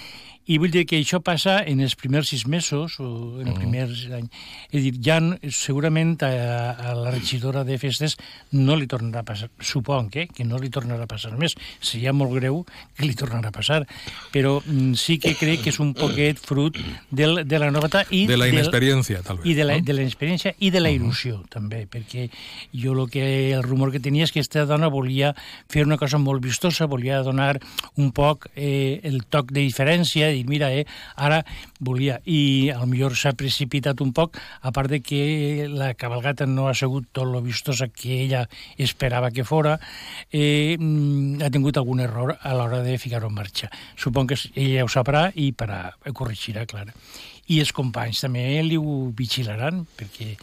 i 0.46 0.58
vull 0.62 0.70
dir 0.70 0.84
que 0.86 0.98
això 1.00 1.18
passa 1.26 1.56
en 1.66 1.80
els 1.82 1.96
primers 1.98 2.28
sis 2.30 2.44
mesos 2.46 3.00
o 3.02 3.06
en 3.42 3.50
el 3.50 3.56
primer 3.58 3.86
any. 4.14 4.28
És 4.70 4.84
dir, 4.84 4.92
ja 5.02 5.16
segurament 5.50 6.14
a, 6.22 6.30
a 6.70 6.94
la 6.94 7.10
regidora 7.14 7.64
de 7.66 7.78
festes 7.82 8.14
no 8.52 8.76
li 8.78 8.86
tornarà 8.90 9.24
a 9.24 9.26
passar, 9.26 9.48
suponc 9.58 10.18
eh, 10.22 10.26
que 10.30 10.46
no 10.46 10.60
li 10.62 10.70
tornarà 10.70 11.06
a 11.06 11.10
passar 11.10 11.32
més. 11.38 11.56
Seria 11.82 12.14
molt 12.14 12.36
greu 12.38 12.62
que 12.94 13.06
li 13.06 13.18
tornarà 13.18 13.50
a 13.50 13.56
passar, 13.56 13.80
però 14.34 14.60
mm, 14.60 14.94
sí 14.94 15.18
que 15.22 15.34
crec 15.38 15.64
que 15.64 15.74
és 15.74 15.80
un 15.82 15.94
poquet 15.98 16.38
fruit 16.38 16.78
del, 17.10 17.42
de 17.46 17.60
la 17.62 17.70
novetat 17.70 18.10
i 18.10 18.24
De 18.26 18.36
la 18.36 18.48
inexperiencia, 18.50 19.22
tal 19.22 19.38
vez. 19.38 19.46
i 19.46 19.54
de 19.54 19.64
la, 19.64 19.76
¿no? 19.78 19.84
de 19.86 19.94
la 19.94 20.02
experiència 20.02 20.52
i 20.58 20.72
de 20.74 20.80
la 20.82 20.90
il·lusió, 20.90 21.38
també, 21.52 21.84
perquè 21.86 22.26
jo 22.74 22.94
lo 22.94 23.06
que, 23.06 23.52
el 23.54 23.62
rumor 23.62 23.92
que 23.94 24.02
tenia 24.02 24.26
és 24.26 24.32
que 24.34 24.42
aquesta 24.42 24.66
dona 24.66 24.90
volia 24.90 25.32
fer 25.70 25.84
una 25.86 25.98
cosa 26.00 26.18
molt 26.18 26.42
vistosa, 26.42 26.88
volia 26.90 27.22
donar 27.22 27.60
un 27.94 28.10
poc 28.16 28.48
eh, 28.56 28.98
el 29.06 29.22
toc 29.30 29.52
de 29.54 29.62
diferència, 29.62 30.32
dir, 30.34 30.42
mira, 30.50 30.72
eh, 30.74 30.86
ara 31.14 31.44
volia, 31.78 32.18
i 32.24 32.70
al 32.74 32.88
millor 32.90 33.14
s'ha 33.14 33.36
precipitat 33.38 34.02
un 34.02 34.12
poc, 34.16 34.40
a 34.62 34.72
part 34.74 34.90
de 34.90 35.00
que 35.04 35.68
la 35.70 35.92
cabalgata 35.94 36.46
no 36.50 36.66
ha 36.68 36.74
sigut 36.74 37.08
tot 37.12 37.30
lo 37.30 37.42
vistosa 37.44 37.88
que 37.88 38.22
ella 38.24 38.46
esperava 38.76 39.30
que 39.30 39.44
fora, 39.44 39.78
eh, 40.32 40.76
mm, 40.78 41.42
ha 41.46 41.50
tingut 41.54 41.78
algun 41.78 42.02
error 42.02 42.36
a 42.40 42.54
l'hora 42.58 42.82
de 42.82 42.98
ficar-ho 42.98 43.30
en 43.30 43.38
marxa. 43.38 43.70
Suponc 43.94 44.34
que 44.34 44.40
ella 44.54 44.84
ho 44.84 44.90
sabrà 44.90 45.28
i 45.34 45.52
para, 45.52 45.94
ho 46.02 46.12
corregirà, 46.16 46.66
clar. 46.66 46.90
I 47.48 47.60
els 47.62 47.70
companys 47.72 48.20
també 48.24 48.62
li 48.66 48.76
ho 48.80 49.10
vigilaran, 49.16 49.84
perquè... 49.98 50.36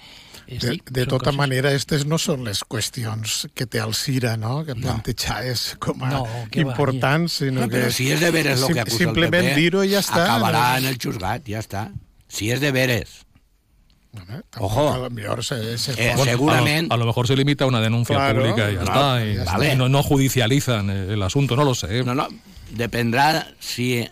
De, 0.43 0.73
de 0.91 1.05
tota 1.07 1.29
coses- 1.31 1.37
manera, 1.39 1.69
aquestes 1.71 2.03
no 2.05 2.17
són 2.19 2.43
les 2.43 2.59
qüestions 2.67 3.45
que 3.55 3.65
té 3.65 3.79
el 3.79 3.93
Cira, 3.95 4.35
no? 4.37 4.65
que 4.67 4.75
plantejaves 4.75 5.77
com 5.79 6.03
a 6.03 6.09
No, 6.11 6.23
que 6.51 6.65
va, 6.67 6.75
sinó 7.31 7.61
No, 7.63 7.69
que... 7.69 7.77
però 7.79 7.91
si 7.95 8.09
és 8.11 8.19
de 8.19 8.29
veres 8.35 8.61
el 8.61 8.73
que 8.75 8.81
acusa 8.83 8.97
el 8.97 9.05
Simplement 9.05 9.47
PP, 9.47 9.55
dir-ho 9.55 9.83
i 9.87 9.93
ja 9.95 10.01
està. 10.03 10.25
acabarà 10.25 10.65
no? 10.73 10.77
en 10.83 10.85
el 10.91 10.97
xusgat, 10.99 11.47
ja 11.47 11.59
està. 11.63 11.85
Si 12.27 12.51
és 12.51 12.59
de 12.59 12.71
veres. 12.75 13.21
Home, 14.13 14.41
tampoc 14.51 14.61
Ojo. 14.67 14.83
A 14.93 14.97
lo 15.05 15.09
millor 15.09 15.43
se, 15.47 15.77
se 15.77 15.95
Eh, 15.97 16.11
pot- 16.15 16.27
segurament... 16.27 16.91
A 16.91 16.95
lo, 16.97 17.01
a 17.01 17.05
lo 17.05 17.05
mejor 17.07 17.25
se 17.27 17.35
limita 17.39 17.63
a 17.63 17.67
una 17.67 17.79
denuncia 17.81 18.15
Claro, 18.15 18.41
pública 18.41 18.69
y 18.69 18.75
ya 18.75 18.79
no, 18.81 18.85
está. 18.85 19.25
Y, 19.25 19.35
ya 19.35 19.43
está. 19.43 19.73
y 19.73 19.77
no, 19.77 19.87
no 19.89 20.03
judicializan 20.03 20.89
el 20.89 21.23
asunto, 21.23 21.55
no 21.55 21.63
lo 21.63 21.73
sé. 21.73 22.03
No, 22.03 22.13
no, 22.13 22.27
dependrà 22.75 23.47
si 23.59 24.03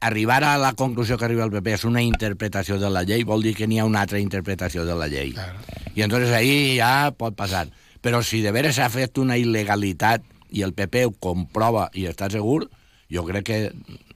arribar 0.00 0.44
a 0.44 0.58
la 0.58 0.72
conclusió 0.74 1.16
que 1.18 1.24
arriba 1.24 1.44
el 1.44 1.50
PP 1.50 1.72
és 1.74 1.84
una 1.88 2.02
interpretació 2.04 2.78
de 2.78 2.90
la 2.92 3.02
llei, 3.02 3.24
vol 3.24 3.42
dir 3.42 3.54
que 3.56 3.66
n'hi 3.66 3.78
ha 3.80 3.86
una 3.88 4.02
altra 4.04 4.20
interpretació 4.20 4.84
de 4.84 4.94
la 4.94 5.08
llei. 5.08 5.32
Claro. 5.32 5.58
I 5.94 6.02
entonces 6.02 6.30
ahí 6.36 6.76
ja 6.78 7.10
pot 7.16 7.34
passar. 7.36 7.68
Però 8.04 8.22
si 8.22 8.42
de 8.44 8.52
veres 8.52 8.76
s'ha 8.76 8.90
fet 8.92 9.18
una 9.18 9.38
il·legalitat 9.40 10.22
i 10.54 10.62
el 10.62 10.74
PP 10.76 11.06
ho 11.08 11.14
comprova 11.18 11.88
i 11.94 12.04
està 12.06 12.28
segur, 12.30 12.68
jo 13.10 13.24
crec 13.24 13.44
que 13.48 13.60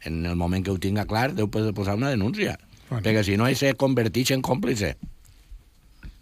en 0.04 0.26
el 0.26 0.36
moment 0.36 0.64
que 0.64 0.70
ho 0.70 0.78
tinga 0.78 1.06
clar 1.08 1.32
deu 1.34 1.48
poder 1.50 1.72
posar 1.74 1.96
una 1.96 2.10
denúncia. 2.10 2.58
Bueno. 2.90 3.02
Perquè 3.06 3.24
si 3.24 3.36
no, 3.38 3.48
ell 3.48 3.56
se 3.56 3.72
converteix 3.78 4.30
en 4.36 4.42
còmplice. 4.42 4.96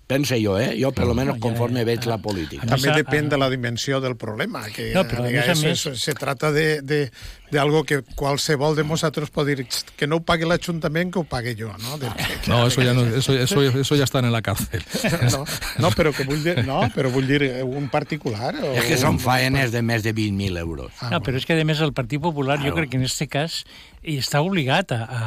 Pense 0.09 0.39
jo, 0.41 0.55
eh? 0.59 0.73
Jo, 0.81 0.89
per 0.97 1.05
lo 1.05 1.13
menos, 1.13 1.37
conforme 1.37 1.83
veig 1.85 2.07
la 2.09 2.17
política. 2.17 2.65
També 2.65 2.95
depèn 2.97 3.27
de 3.29 3.37
la 3.37 3.51
dimensió 3.53 3.99
del 4.01 4.15
problema, 4.17 4.63
que 4.73 4.95
No, 4.95 5.03
però 5.05 5.21
a 5.21 5.27
a 5.27 5.29
més 5.29 5.35
a 5.35 5.53
vegades 5.53 5.65
més- 5.67 5.83
se, 5.85 5.93
se 6.01 6.15
trata 6.17 6.49
de, 6.51 6.81
de, 6.81 7.11
de 7.51 7.59
algo 7.59 7.85
que 7.85 8.03
qualsevol 8.15 8.77
de 8.77 8.85
nosaltres 8.85 9.31
pot 9.31 9.47
dir 9.49 9.67
que 9.97 10.07
no 10.07 10.17
ho 10.17 10.21
pagui 10.21 10.45
l'Ajuntament, 10.45 11.11
que 11.13 11.19
ho 11.21 11.25
pague 11.25 11.55
jo, 11.59 11.71
no? 11.81 11.97
De, 11.99 12.09
que, 12.13 12.51
No, 12.51 12.67
eso 12.67 12.83
ya, 12.83 12.93
no, 12.95 13.07
eso, 13.07 13.33
eso, 13.33 13.63
eso 13.63 13.97
ya 13.97 14.05
están 14.05 14.25
en 14.25 14.33
la 14.33 14.43
cárcel. 14.43 14.83
no, 15.33 15.45
no, 15.79 15.91
però 15.97 16.13
que 16.13 16.25
vull 16.29 16.43
dir, 16.45 16.65
no, 16.67 16.83
però 16.95 17.11
vull 17.11 17.27
dir 17.27 17.43
eh, 17.43 17.63
un 17.63 17.89
particular. 17.89 18.55
O 18.63 18.73
És 18.77 18.85
que 18.85 18.99
són 19.01 19.19
faenes 19.19 19.73
de 19.73 19.81
més 19.83 20.03
de 20.05 20.13
20.000 20.15 20.59
euros. 20.59 20.93
Ah, 21.01 21.09
No, 21.11 21.23
però 21.25 21.37
és 21.41 21.47
que, 21.49 21.57
a 21.59 21.65
més, 21.65 21.81
el 21.81 21.93
Partit 21.97 22.21
Popular, 22.21 22.59
jo 22.59 22.69
Claro. 22.69 22.77
crec 22.83 22.91
que 22.91 22.97
en 23.01 23.05
este 23.09 23.27
cas 23.29 23.65
està 24.03 24.41
obligat 24.45 24.93
a... 24.93 25.03
a, 25.05 25.23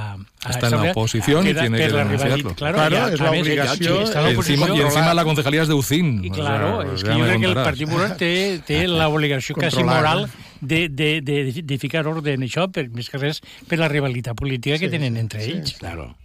a 0.45 0.49
Está 0.51 0.67
en 0.67 0.77
la 0.77 0.91
oposición 0.91 1.45
y 1.47 1.53
per- 1.53 1.62
tiene 1.63 1.77
que 1.77 1.89
denunciarlo. 1.89 2.55
Claro, 2.55 2.77
Claro, 2.77 2.95
ja, 2.95 3.13
es 3.13 3.19
a 3.19 3.23
la 3.25 3.31
més, 3.31 3.41
obligació. 3.41 4.01
Està 4.03 4.19
en 4.19 4.23
la 4.25 4.31
Encima, 4.31 4.69
y 4.75 4.81
encima 4.81 5.13
la 5.13 5.23
concejalía 5.23 5.62
es 5.63 5.67
de 5.67 5.73
UCIN. 5.73 6.25
I, 6.25 6.29
O 6.29 6.34
claro, 6.34 6.81
sea, 6.81 6.93
és 6.93 7.01
ya 7.03 7.13
que 7.13 7.19
jo 7.19 7.25
crec 7.25 7.39
que 7.41 7.47
el. 7.47 7.53
Partit 7.63 7.88
Popular 7.89 8.15
té, 8.17 8.62
té 8.65 8.79
l'obligació 8.88 9.55
quasi 9.55 9.84
moral 9.84 10.25
eh? 10.25 10.50
De, 10.62 10.88
de, 10.89 11.21
de, 11.21 11.62
de 11.63 11.78
ficar 11.78 12.08
ordre 12.08 12.34
en 12.34 12.41
això, 12.47 12.69
per, 12.71 12.88
més 12.89 13.10
que 13.10 13.17
res 13.17 13.41
per 13.67 13.78
la 13.82 13.88
rivalitat 13.89 14.36
política 14.38 14.78
que 14.80 14.89
tenen 14.89 15.13
sí, 15.15 15.19
entre 15.19 15.43
sí. 15.43 15.52
ells. 15.52 15.74
Claro. 15.80 16.15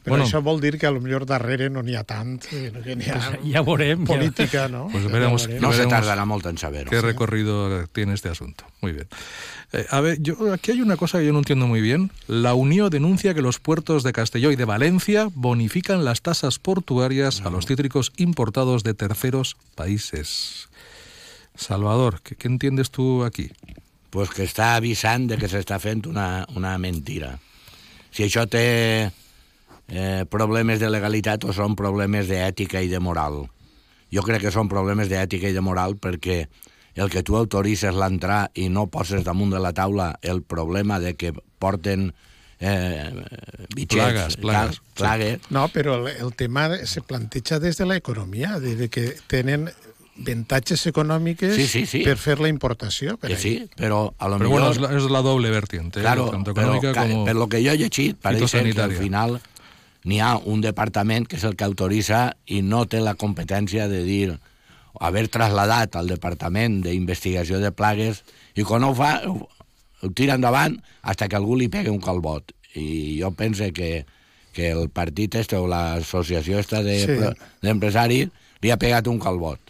Però 0.00 0.14
Bueno. 0.16 0.24
això 0.24 0.40
vol 0.42 0.62
dir 0.62 0.78
que 0.80 0.86
a 0.88 0.90
lo 0.90 0.98
millor 1.04 1.26
darrere 1.28 1.68
no 1.68 1.82
n'hi 1.84 1.92
ha 1.94 2.04
tant, 2.08 2.38
sinó 2.40 2.80
que 2.80 2.94
n'hi 2.96 3.04
ha 3.12 3.18
Pues 3.36 3.52
ja 3.52 3.60
veurem. 3.60 4.00
ja- 4.00 4.14
política, 4.14 4.66
no? 4.66 4.88
Pues 4.90 5.04
veremos, 5.12 5.46
Ya 5.46 5.60
No 5.60 5.72
se 5.72 5.84
veremos 5.84 5.90
tardará 5.92 6.24
mucho 6.24 6.48
en 6.48 6.56
saberlo. 6.56 6.88
qué 6.90 7.02
recorrido 7.02 7.86
tiene 7.88 8.14
este 8.14 8.30
asunto. 8.30 8.64
Muy 8.80 8.92
bien. 8.92 9.06
Eh, 9.74 9.84
a 9.90 10.00
ver, 10.00 10.16
yo, 10.22 10.54
aquí 10.54 10.70
hay 10.72 10.80
una 10.80 10.96
cosa 10.96 11.18
que 11.18 11.26
yo 11.26 11.32
no 11.34 11.38
entiendo 11.40 11.66
muy 11.66 11.82
bien. 11.82 12.10
La 12.28 12.54
Unión 12.54 12.88
denuncia 12.88 13.34
que 13.34 13.42
los 13.42 13.60
puertos 13.60 14.02
de 14.02 14.12
Castelló 14.14 14.50
y 14.50 14.56
de 14.56 14.64
Valencia 14.64 15.28
bonifican 15.34 16.02
las 16.02 16.22
tasas 16.22 16.58
portuarias 16.58 17.42
a 17.42 17.50
los 17.50 17.66
cítricos 17.66 18.10
importados 18.16 18.82
de 18.84 18.94
terceros 18.94 19.58
países. 19.74 20.69
Salvador, 21.54 22.20
¿qué, 22.22 22.36
qué 22.36 22.48
entiendes 22.48 22.90
tú 22.90 23.24
aquí? 23.24 23.50
pues 24.10 24.30
que 24.34 24.44
està 24.44 24.74
avisant 24.76 25.28
de 25.30 25.38
que 25.38 25.48
s'està 25.48 25.78
fent 25.80 26.04
una, 26.10 26.44
una 26.58 26.74
mentira. 26.82 27.36
Si 28.10 28.26
això 28.26 28.44
té 28.50 28.64
eh, 29.06 30.24
problemes 30.30 30.82
de 30.82 30.90
legalitat 30.90 31.46
o 31.46 31.54
són 31.54 31.76
problemes 31.78 32.26
d'ètica 32.30 32.82
i 32.82 32.90
de 32.90 33.00
moral. 33.00 33.44
Jo 34.10 34.24
crec 34.26 34.42
que 34.42 34.54
són 34.54 34.68
problemes 34.68 35.08
d'ètica 35.08 35.48
i 35.48 35.54
de 35.54 35.62
moral 35.62 35.94
perquè 36.02 36.42
el 36.98 37.10
que 37.12 37.22
tu 37.22 37.38
autoritzes 37.38 37.94
l'entrar 37.94 38.48
i 38.58 38.66
no 38.68 38.88
poses 38.90 39.22
damunt 39.24 39.54
de 39.54 39.62
la 39.62 39.72
taula 39.72 40.16
el 40.26 40.42
problema 40.42 40.98
de 40.98 41.14
que 41.14 41.30
porten 41.62 42.10
eh, 42.58 43.12
bitxets, 43.76 43.94
Plagues, 43.94 44.36
plagues, 44.42 44.80
plagues 44.98 45.46
No, 45.54 45.68
però 45.70 45.94
el, 46.00 46.10
el 46.18 46.34
tema 46.34 46.66
se 46.82 47.00
planteja 47.06 47.60
des 47.62 47.78
de 47.78 47.86
l'economia, 47.86 48.58
de 48.58 48.90
que 48.90 49.14
tenen 49.30 49.70
avantatges 50.22 50.86
econòmiques 50.86 51.54
Sí, 51.56 51.66
sí, 51.66 51.86
sí. 51.86 52.02
per 52.04 52.16
fer 52.18 52.38
la 52.40 52.48
importació. 52.48 53.16
Per 53.16 53.28
que 53.30 53.36
ahí. 53.36 53.40
sí, 53.42 53.70
però 53.76 54.12
a 54.18 54.28
lo 54.28 54.38
Pero 54.38 54.50
millor... 54.50 54.50
bueno, 54.50 54.70
es 54.70 54.80
la, 54.80 54.96
es 54.96 55.10
la 55.10 55.22
doble 55.22 55.50
vertiente, 55.50 56.00
¿eh? 56.00 56.02
Claro, 56.02 56.30
tanto 56.30 56.52
però, 56.54 56.74
económica 56.74 56.92
ca- 56.92 57.02
como... 57.08 57.24
per 57.24 57.36
lo 57.36 57.48
que 57.48 57.62
jo 57.64 57.72
he 57.72 57.78
llegit, 57.78 58.16
pareix 58.20 58.50
que 58.50 58.80
al 58.82 58.92
final 58.92 59.40
n'hi 60.04 60.20
ha 60.20 60.36
un 60.38 60.60
departament 60.64 61.26
que 61.28 61.36
és 61.36 61.44
el 61.44 61.56
que 61.56 61.64
autoritza 61.64 62.36
i 62.46 62.62
no 62.62 62.86
té 62.88 63.00
la 63.00 63.14
competència 63.20 63.88
de 63.88 64.02
dir 64.04 64.38
haver 65.00 65.28
trasladat 65.28 65.94
al 65.96 66.08
Departament 66.08 66.80
d'Investigació 66.82 67.60
de 67.60 67.70
Plagues 67.72 68.22
i 68.56 68.64
quan 68.64 68.82
ho 68.84 68.94
fa 68.96 69.20
ho, 69.28 69.46
ho 70.02 70.08
tira 70.16 70.34
endavant 70.34 70.78
fins 71.04 71.28
que 71.28 71.36
algú 71.36 71.54
li 71.56 71.68
pegui 71.68 71.92
un 71.92 72.00
calbot. 72.00 72.52
I 72.74 73.20
jo 73.20 73.30
penso 73.36 73.64
que, 73.74 74.04
que 74.52 74.70
el 74.72 74.88
partit 74.90 75.34
este 75.34 75.56
o 75.56 75.66
l'associació 75.68 76.58
esta 76.58 76.82
de- 76.82 77.00
Sí. 77.06 77.18
d'empresaris 77.62 78.28
li 78.62 78.70
ha 78.70 78.76
pegat 78.78 79.06
un 79.08 79.18
calbot. 79.20 79.60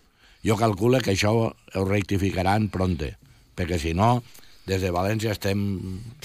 Jo 0.47 0.57
calculo 0.57 1.01
que 1.01 1.13
això 1.15 1.33
ho 1.35 1.85
rectificaran 1.87 2.69
pronte, 2.73 3.17
perquè 3.57 3.79
si 3.81 3.95
no, 3.95 4.23
des 4.67 4.83
de 4.83 4.93
València 4.95 5.33
estem 5.35 5.65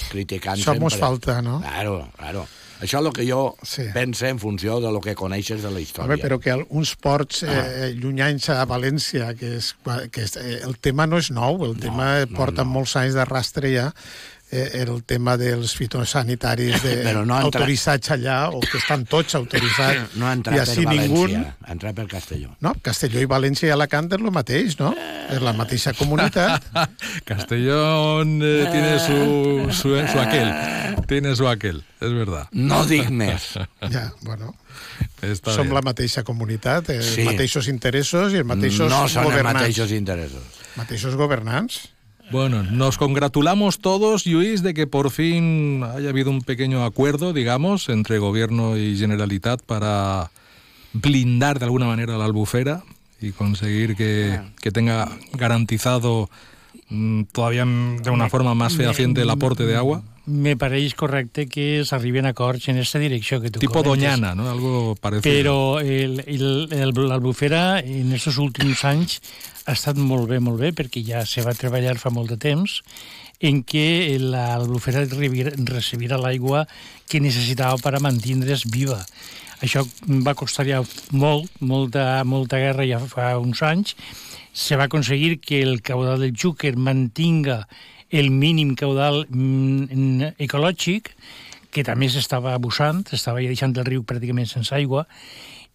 criticant 0.10 0.60
Això 0.60 0.74
sempre. 0.76 0.84
mos 0.86 0.98
falta, 1.00 1.42
no? 1.42 1.60
Claro, 1.64 2.08
claro. 2.18 2.46
Això 2.84 3.00
és 3.00 3.06
el 3.08 3.14
que 3.16 3.24
jo 3.26 3.56
Sí. 3.64 3.86
pense 3.94 4.28
en 4.28 4.38
funció 4.38 4.82
de 4.82 4.92
lo 4.92 5.00
que 5.00 5.16
coneixes 5.16 5.64
de 5.64 5.72
la 5.72 5.80
història. 5.80 6.14
Home, 6.14 6.22
però 6.22 6.40
que 6.40 6.54
uns 6.70 6.96
ports 6.96 7.44
eh, 7.44 7.94
llunyans 7.96 8.50
a 8.50 8.66
València, 8.68 9.34
que, 9.40 9.56
és, 9.58 9.74
que 10.12 10.22
és, 10.28 10.36
eh, 10.36 10.60
el 10.64 10.78
tema 10.78 11.08
no 11.08 11.18
és 11.18 11.32
nou, 11.32 11.64
el 11.66 11.78
tema 11.80 12.26
no, 12.26 12.36
porta 12.36 12.64
no. 12.64 12.72
molts 12.76 12.96
anys 13.00 13.16
d'arrastre 13.16 13.72
ja, 13.74 13.94
eh, 14.52 14.84
el 14.86 15.04
tema 15.04 15.36
dels 15.38 15.74
fitosanitaris 15.76 16.82
de, 16.84 16.96
Però 17.08 17.24
no 17.26 17.36
entra- 17.36 17.62
autoritzats 17.64 18.12
allà, 18.16 18.50
o 18.54 18.60
que 18.62 18.78
estan 18.78 19.06
tots 19.10 19.36
autoritzats, 19.36 20.16
no 20.20 20.28
ha 20.28 20.34
entrat 20.38 20.56
i 20.56 20.60
per 20.62 20.68
així 20.70 20.86
València, 20.86 21.08
ningú... 21.10 21.54
ha 21.66 21.72
entrat 21.76 21.96
per 21.96 22.08
Castelló. 22.12 22.54
No, 22.62 22.74
Castelló 22.86 23.20
i 23.24 23.30
València 23.30 23.68
i 23.70 23.74
Alacant 23.76 24.12
és 24.12 24.20
el 24.22 24.32
mateix, 24.32 24.78
no? 24.80 24.94
És 25.32 25.42
la 25.42 25.54
mateixa 25.58 25.94
comunitat. 25.98 26.68
Castellón 27.30 28.40
eh, 28.44 28.68
tiene 28.72 29.00
su, 29.00 29.72
su, 29.72 29.90
su 30.08 30.20
aquel. 30.20 30.52
Tiene 31.08 31.36
su 31.36 31.48
aquel, 31.48 31.84
es 32.02 32.14
verdad. 32.14 32.48
No 32.52 32.86
dic 32.86 33.10
més. 33.10 33.54
Ja, 33.92 34.12
bueno, 34.22 34.56
Está 35.22 35.54
som 35.54 35.66
bien. 35.68 35.74
la 35.76 35.82
mateixa 35.82 36.24
comunitat, 36.24 36.90
els 36.90 37.06
Sí. 37.16 37.24
mateixos 37.26 37.68
interessos 37.72 38.34
i 38.34 38.38
els 38.42 38.46
mateixos 38.46 38.90
no 38.92 39.08
són 39.08 39.24
els 39.24 39.30
governants. 39.32 39.62
mateixos 39.62 39.92
interessos. 39.92 40.44
Mateixos 40.76 41.16
governants. 41.16 41.78
Bueno, 42.32 42.64
nos 42.64 42.98
congratulamos 42.98 43.80
todos, 43.80 44.26
Luis, 44.26 44.64
de 44.64 44.74
que 44.74 44.88
por 44.88 45.12
fin 45.12 45.84
haya 45.84 46.10
habido 46.10 46.32
un 46.32 46.42
pequeño 46.42 46.84
acuerdo, 46.84 47.34
digamos, 47.34 47.90
entre 47.90 48.18
gobierno 48.18 48.78
y 48.78 48.98
Generalitat 48.98 49.62
para 49.62 50.32
blindar 50.94 51.60
de 51.60 51.66
alguna 51.66 51.86
manera 51.86 52.18
la 52.18 52.26
albufera 52.26 52.84
y 53.22 53.32
conseguir 53.32 53.96
que, 53.96 54.40
que 54.62 54.72
tenga 54.72 55.10
garantizado 55.34 56.30
mm, 56.90 57.24
todavía 57.32 57.66
de 57.66 58.10
una 58.10 58.30
forma 58.30 58.56
más 58.56 58.76
fehaciente 58.76 59.22
el 59.22 59.30
aporte 59.30 59.66
de 59.66 59.76
agua. 59.76 60.02
Me 60.26 60.56
pareix 60.58 60.96
correcte 60.98 61.46
que 61.46 61.84
s'arriben 61.86 62.26
acords 62.26 62.70
en 62.72 62.80
aquesta 62.80 63.02
direcció 63.02 63.38
que 63.42 63.52
tu 63.52 63.60
Tipo 63.62 63.84
comentes. 63.84 64.10
Doñana, 64.10 64.34
¿no? 64.34 64.50
Algo 64.50 64.96
parecido. 64.96 65.26
Però 65.30 65.78
l'Albufera 65.82 67.80
en 67.80 68.16
aquests 68.16 68.40
últims 68.42 68.82
anys 68.90 69.20
ha 69.66 69.76
estat 69.78 69.98
molt 70.02 70.30
bé, 70.30 70.40
molt 70.42 70.62
bé, 70.62 70.74
perquè 70.74 71.04
ja 71.06 71.26
se 71.30 71.46
va 71.46 71.54
treballar 71.54 71.98
fa 72.02 72.10
molt 72.10 72.34
de 72.34 72.40
temps 72.42 72.82
en 73.46 73.62
què 73.68 74.18
l'Albufera 74.22 75.06
recibirà 75.06 76.18
l'aigua 76.18 76.66
que 77.10 77.22
necessitava 77.22 77.78
per 77.82 77.96
a 77.96 78.02
mantindre's 78.02 78.66
viva. 78.72 79.02
Això 79.62 79.86
va 80.26 80.36
costar 80.36 80.66
ja 80.68 80.82
molt, 81.12 81.52
molta, 81.60 82.24
molta 82.26 82.60
guerra 82.62 82.86
ja 82.88 83.00
fa 83.00 83.36
uns 83.40 83.62
anys. 83.64 83.96
Se 84.56 84.78
va 84.80 84.88
aconseguir 84.88 85.40
que 85.40 85.62
el 85.62 85.82
caudal 85.82 86.22
del 86.24 86.36
Xúquer 86.36 86.76
mantinga 86.78 87.68
el 88.16 88.32
mínim 88.32 88.76
caudal 88.80 89.26
mm, 89.28 90.38
ecològic, 90.40 91.12
que 91.76 91.84
també 91.84 92.08
s'estava 92.08 92.54
abusant, 92.56 93.04
s'estava 93.10 93.44
ja 93.44 93.52
deixant 93.52 93.76
el 93.76 93.88
riu 93.88 94.06
pràcticament 94.08 94.48
sense 94.48 94.72
aigua, 94.78 95.04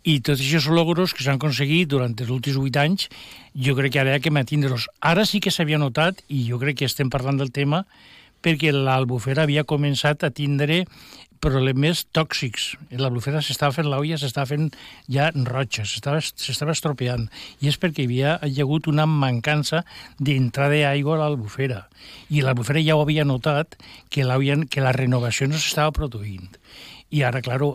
i 0.08 0.16
tots 0.24 0.40
aquests 0.40 0.70
logros 0.72 1.12
que 1.12 1.20
s'han 1.20 1.36
aconseguit 1.36 1.90
durant 1.92 2.14
els 2.16 2.30
últims 2.32 2.56
vuit 2.56 2.76
anys, 2.80 3.10
jo 3.52 3.74
crec 3.76 3.92
que 3.92 4.00
ara 4.00 4.14
hi 4.14 4.16
ha 4.16 4.24
que 4.24 4.32
mantindre-los. 4.32 4.88
Ara 5.04 5.26
sí 5.28 5.42
que 5.44 5.52
s'havia 5.52 5.80
notat, 5.82 6.24
i 6.32 6.46
jo 6.48 6.60
crec 6.62 6.80
que 6.80 6.88
estem 6.88 7.12
parlant 7.12 7.36
del 7.36 7.52
tema, 7.52 7.84
perquè 8.40 8.72
l'albufera 8.72 9.44
havia 9.44 9.66
començat 9.68 10.24
a 10.24 10.32
tindre 10.32 10.86
problemes 11.40 12.04
tòxics. 12.16 12.74
L'albufera 13.00 13.40
s'estava 13.44 13.74
fent 13.74 13.88
l'olla, 13.88 14.18
s'estava 14.20 14.50
fent 14.52 14.68
ja 15.08 15.30
roja, 15.48 15.86
s'estava 15.88 16.74
estropeant. 16.74 17.26
I 17.64 17.72
és 17.72 17.80
perquè 17.80 18.04
hi 18.04 18.10
havia 18.10 18.36
hi 18.46 18.60
ha 18.60 18.66
hagut 18.66 18.90
una 18.92 19.08
mancança 19.08 19.82
d'entrada 20.20 20.76
d'aigua 20.84 21.16
a 21.16 21.22
l'albufera. 21.24 21.86
I 22.30 22.44
l'albufera 22.44 22.82
ja 22.84 22.96
ho 22.96 23.04
havia 23.04 23.24
notat 23.24 23.78
que, 24.12 24.24
que 24.70 24.84
la 24.84 24.96
renovació 24.96 25.48
no 25.48 25.58
s'estava 25.58 25.96
produint. 25.96 26.59
I 27.10 27.22
ara, 27.26 27.40
claro, 27.42 27.72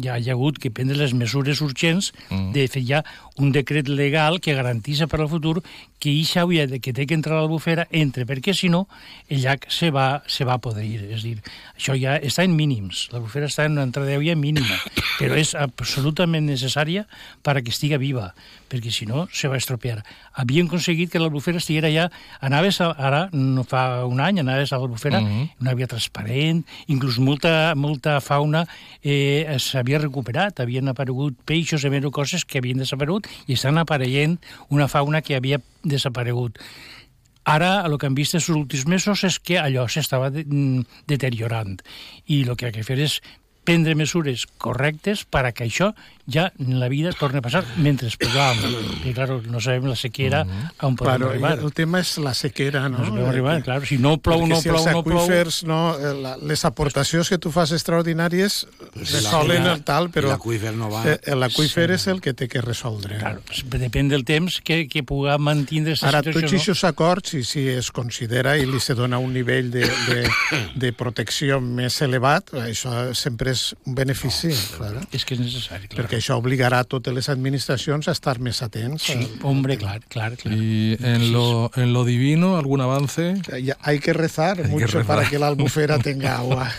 ja 0.00 0.16
hi 0.16 0.30
ha 0.30 0.32
hagut 0.32 0.58
que 0.58 0.70
prendre 0.72 0.96
les 0.96 1.12
mesures 1.12 1.60
urgents 1.60 2.12
mm. 2.30 2.52
de 2.54 2.66
fer 2.72 2.82
ja 2.88 3.02
un 3.36 3.52
decret 3.52 3.88
legal 3.88 4.40
que 4.40 4.54
garantissa 4.56 5.06
per 5.06 5.20
al 5.20 5.28
futur 5.28 5.60
que 6.00 6.14
aigua 6.40 6.66
de- 6.66 6.80
que 6.80 6.94
té 6.96 7.06
que 7.06 7.14
entrar 7.14 7.36
a 7.36 7.40
l'albufera 7.42 7.86
entre, 7.92 8.24
perquè 8.24 8.54
si 8.56 8.70
no 8.72 8.88
el 9.28 9.42
llac 9.42 9.66
se 9.68 9.90
va, 9.90 10.22
se 10.26 10.44
va 10.44 10.54
a 10.54 10.58
podrir. 10.58 11.04
És 11.12 11.20
a 11.20 11.26
dir, 11.28 11.42
això 11.76 11.94
ja 12.00 12.16
està 12.16 12.42
en 12.42 12.56
mínims. 12.56 13.08
L'albufera 13.12 13.46
està 13.46 13.66
en 13.66 13.72
una 13.76 13.84
entrada 13.84 14.08
d'aigua 14.08 14.34
mínima, 14.34 14.80
però 15.18 15.36
és 15.36 15.54
absolutament 15.54 16.46
necessària 16.48 17.04
per 17.44 17.58
a 17.58 17.62
que 17.62 17.70
estiga 17.70 17.98
viva, 18.00 18.32
perquè 18.72 18.90
si 18.90 19.04
no 19.04 19.28
se 19.32 19.48
va 19.52 19.60
estropear. 19.60 20.00
Havien 20.40 20.66
aconseguit 20.66 21.12
que 21.12 21.20
l'albufera 21.20 21.60
estiguera 21.60 21.92
ja... 21.92 22.08
Anaves 22.40 22.80
a, 22.80 22.94
ara, 22.96 23.28
no 23.32 23.64
fa 23.68 24.06
un 24.08 24.20
any, 24.24 24.40
anaves 24.40 24.72
a 24.72 24.78
l'albufera, 24.78 25.20
mm 25.20 25.26
-hmm. 25.26 25.48
una 25.60 25.70
aigua 25.70 25.86
transparent, 25.86 26.64
inclús 26.88 27.18
molta, 27.18 27.74
molta 27.76 28.20
fauna 28.20 28.66
eh, 29.02 29.46
s'havia 29.58 30.00
recuperat, 30.02 30.60
havien 30.60 30.88
aparegut 30.92 31.36
peixos 31.46 31.84
menys 31.90 32.12
coses 32.12 32.44
que 32.44 32.58
havien 32.58 32.78
desaparegut 32.78 33.28
i 33.46 33.56
estan 33.58 33.78
apareixent 33.78 34.38
una 34.68 34.88
fauna 34.88 35.22
que 35.22 35.36
havia 35.36 35.60
desaparegut. 35.84 36.58
Ara, 37.44 37.80
el 37.88 37.96
que 37.98 38.06
hem 38.06 38.14
vist 38.14 38.36
els 38.36 38.48
últims 38.52 38.86
mesos 38.86 39.24
és 39.24 39.38
que 39.40 39.56
allò 39.58 39.86
s'estava 39.88 40.28
mm, 40.30 41.04
deteriorant 41.08 41.78
i 42.28 42.42
el 42.44 42.56
que 42.56 42.68
ha 42.68 42.74
que 42.74 42.84
fer 42.84 42.98
és 43.00 43.20
prendre 43.64 43.94
mesures 43.96 44.46
correctes 44.60 45.24
per 45.24 45.44
a 45.46 45.52
que 45.52 45.66
això 45.66 45.92
ja 46.32 46.52
en 46.58 46.78
la 46.80 46.88
vida 46.88 47.12
torni 47.18 47.38
a 47.38 47.42
passar 47.42 47.64
mentre 47.76 48.08
puguem. 48.18 48.60
I, 49.04 49.12
claro, 49.16 49.40
no 49.50 49.60
sabem 49.60 49.86
la 49.90 49.96
sequera 49.96 50.44
on 50.80 50.96
podem 50.96 51.10
Claro, 51.10 51.30
arribar. 51.30 51.58
el 51.58 51.72
tema 51.74 52.00
és 52.00 52.16
la 52.18 52.32
sequera, 52.34 52.88
no? 52.88 52.98
No 53.04 53.10
podem 53.14 53.28
arribar, 53.28 53.62
claro. 53.66 53.86
Si 53.86 53.98
no 53.98 54.16
plou, 54.18 54.40
Perquè 54.44 54.48
no 54.54 54.60
si 54.60 54.68
plou, 54.70 54.86
no 54.90 55.02
plou... 55.04 55.18
aquífers, 55.24 55.62
no, 55.64 55.80
eh, 55.98 56.14
la- 56.14 56.36
les 56.38 56.64
aportacions 56.64 57.28
que 57.28 57.38
tu 57.38 57.50
fas 57.50 57.72
extraordinàries 57.72 58.66
resolen 58.94 59.66
el 59.66 59.82
tal, 59.86 60.10
però 60.12 60.28
l'aqüífer 60.34 60.72
no 60.76 60.90
va. 60.90 61.02
eh, 61.08 61.34
l'aquífer 61.34 61.90
és 61.96 62.06
el 62.12 62.20
que 62.20 62.32
té 62.34 62.48
que 62.48 62.60
resoldre. 62.62 63.18
Claro, 63.18 63.42
depèn 63.72 64.08
del 64.10 64.24
temps 64.24 64.60
que, 64.64 64.86
que 64.88 65.02
puga 65.06 65.36
mantenir 65.38 65.90
aquesta 65.90 66.08
Ara, 66.10 66.22
situació. 66.22 66.40
tots 66.48 66.62
aquests 66.62 66.84
acords, 66.88 67.34
i 67.34 67.42
si 67.44 67.66
es 67.72 67.90
considera 67.94 68.56
i 68.58 68.66
li 68.66 68.80
se 68.80 68.94
dona 68.94 69.18
un 69.18 69.32
nivell 69.34 69.70
de, 69.70 69.84
de, 70.08 70.20
de 70.76 70.92
protecció 70.96 71.60
més 71.60 72.00
elevat, 72.02 72.52
això 72.60 73.10
sempre 73.16 73.54
és 73.54 73.70
un 73.86 73.94
benefici, 73.98 74.52
clar, 74.76 74.92
no? 74.98 75.04
És 75.12 75.24
que 75.24 75.34
és 75.34 75.40
necessari, 75.42 75.88
clar. 75.88 76.04
perquè 76.04 76.19
això 76.20 76.36
obligarà 76.38 76.84
totes 76.84 77.12
les 77.16 77.28
administracions 77.32 78.06
a 78.08 78.12
estar 78.12 78.38
més 78.38 78.60
atents. 78.62 79.02
Sí, 79.10 79.26
hombre, 79.42 79.76
clar, 79.80 80.00
clar, 80.08 80.36
clar. 80.36 80.54
Y 80.54 80.96
en 81.00 81.32
lo, 81.32 81.70
en 81.74 81.92
lo 81.92 82.04
divino, 82.04 82.56
¿algún 82.56 82.80
avance? 82.80 83.40
Ya 83.62 83.76
Hay 83.82 83.98
que 83.98 84.12
rezar 84.12 84.60
que 84.62 84.68
mucho 84.68 84.86
rezar. 84.86 85.06
para 85.06 85.28
que 85.28 85.38
la 85.38 85.48
albufera 85.48 85.98
tenga 86.10 86.36
agua. 86.38 86.70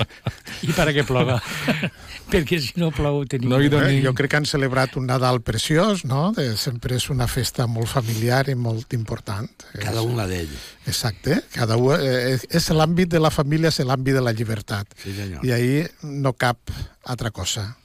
I 0.61 0.71
para 0.71 0.93
que 0.93 1.03
ploga. 1.03 1.41
perquè 2.31 2.61
si 2.63 2.71
no 2.79 2.91
plou 2.95 3.25
tenim... 3.25 3.49
No 3.49 3.57
Eh, 3.61 3.69
ni- 3.69 4.01
Jo 4.03 4.13
crec 4.13 4.31
que 4.31 4.37
han 4.37 4.45
celebrat 4.45 4.95
un 4.95 5.05
Nadal 5.07 5.41
preciós, 5.41 6.05
no? 6.05 6.31
De, 6.35 6.55
sempre 6.57 6.95
és 6.95 7.09
una 7.09 7.27
festa 7.27 7.67
molt 7.67 7.87
familiar 7.91 8.47
i 8.49 8.55
molt 8.55 8.93
important. 8.93 9.49
Cada 9.79 10.01
una 10.01 10.25
d'ell. 10.27 10.51
Exacte. 10.87 11.41
Cada 11.55 11.75
un, 11.77 11.95
eh, 11.99 12.37
és 12.49 12.69
l'àmbit 12.71 13.09
de 13.11 13.19
la 13.19 13.31
família, 13.31 13.69
és 13.69 13.79
l'àmbit 13.83 14.13
de 14.15 14.21
la 14.21 14.31
llibertat. 14.33 14.87
Sí, 15.03 15.13
senyor. 15.15 15.43
I 15.45 15.51
ahí 15.51 15.75
no 16.03 16.33
cap 16.33 16.57
altra 17.03 17.31
cosa. 17.31 17.77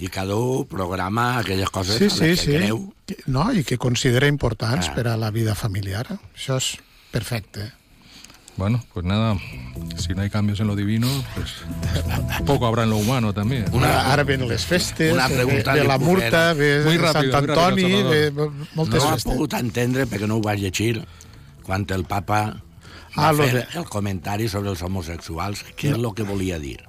I 0.00 0.08
cada 0.08 0.34
un 0.34 0.64
programa 0.66 1.38
aquelles 1.38 1.68
coses 1.70 1.98
Sí, 1.98 2.08
sí, 2.08 2.18
que 2.20 2.36
sí. 2.36 2.52
creu. 2.56 2.94
No, 3.26 3.52
I 3.52 3.64
que 3.64 3.76
considera 3.76 4.26
importants 4.26 4.88
Ah. 4.88 4.94
per 4.94 5.08
a 5.08 5.16
la 5.16 5.30
vida 5.30 5.54
familiar. 5.54 6.06
Això 6.34 6.56
és 6.56 6.78
perfecte. 7.10 7.72
Bueno, 8.56 8.82
pues 8.92 9.06
nada, 9.06 9.36
si 9.96 10.12
no 10.14 10.22
hay 10.22 10.28
cambios 10.30 10.60
en 10.60 10.66
lo 10.66 10.76
divino, 10.76 11.06
pues 11.34 11.52
poco 12.46 12.66
habrá 12.66 12.82
en 12.84 12.90
lo 12.90 12.96
humano 12.96 13.32
también. 13.32 13.64
Una, 13.72 14.12
Ara 14.12 14.24
ven 14.24 14.46
les 14.48 14.64
festes, 14.66 15.12
una 15.12 15.28
ve, 15.28 15.36
pregunta 15.36 15.72
ve 15.74 15.80
li 15.82 15.86
la 15.86 15.98
Murta, 15.98 16.52
ve 16.52 16.82
Muy 16.84 16.96
Sant 16.98 17.06
ràpid, 17.14 17.30
ràpid, 17.30 17.34
Antoni, 17.50 18.02
ve 18.02 18.30
moltes 18.74 19.02
No 19.02 19.08
ha 19.08 19.12
festes. 19.14 19.24
pogut 19.32 19.54
entendre, 19.54 20.06
perquè 20.06 20.26
no 20.26 20.36
ho 20.36 20.42
vaig 20.42 20.60
llegir, 20.60 21.04
quan 21.62 21.86
el 21.88 22.04
papa 22.04 22.60
va 23.16 23.28
Ah, 23.28 23.32
lo 23.32 23.44
fer 23.44 23.54
de- 23.68 23.78
el 23.78 23.84
comentari 23.86 24.48
sobre 24.48 24.70
els 24.70 24.82
homosexuals, 24.82 25.64
què 25.76 25.90
és 25.90 25.96
el 25.96 26.14
que 26.14 26.22
volia 26.22 26.58
dir? 26.58 26.80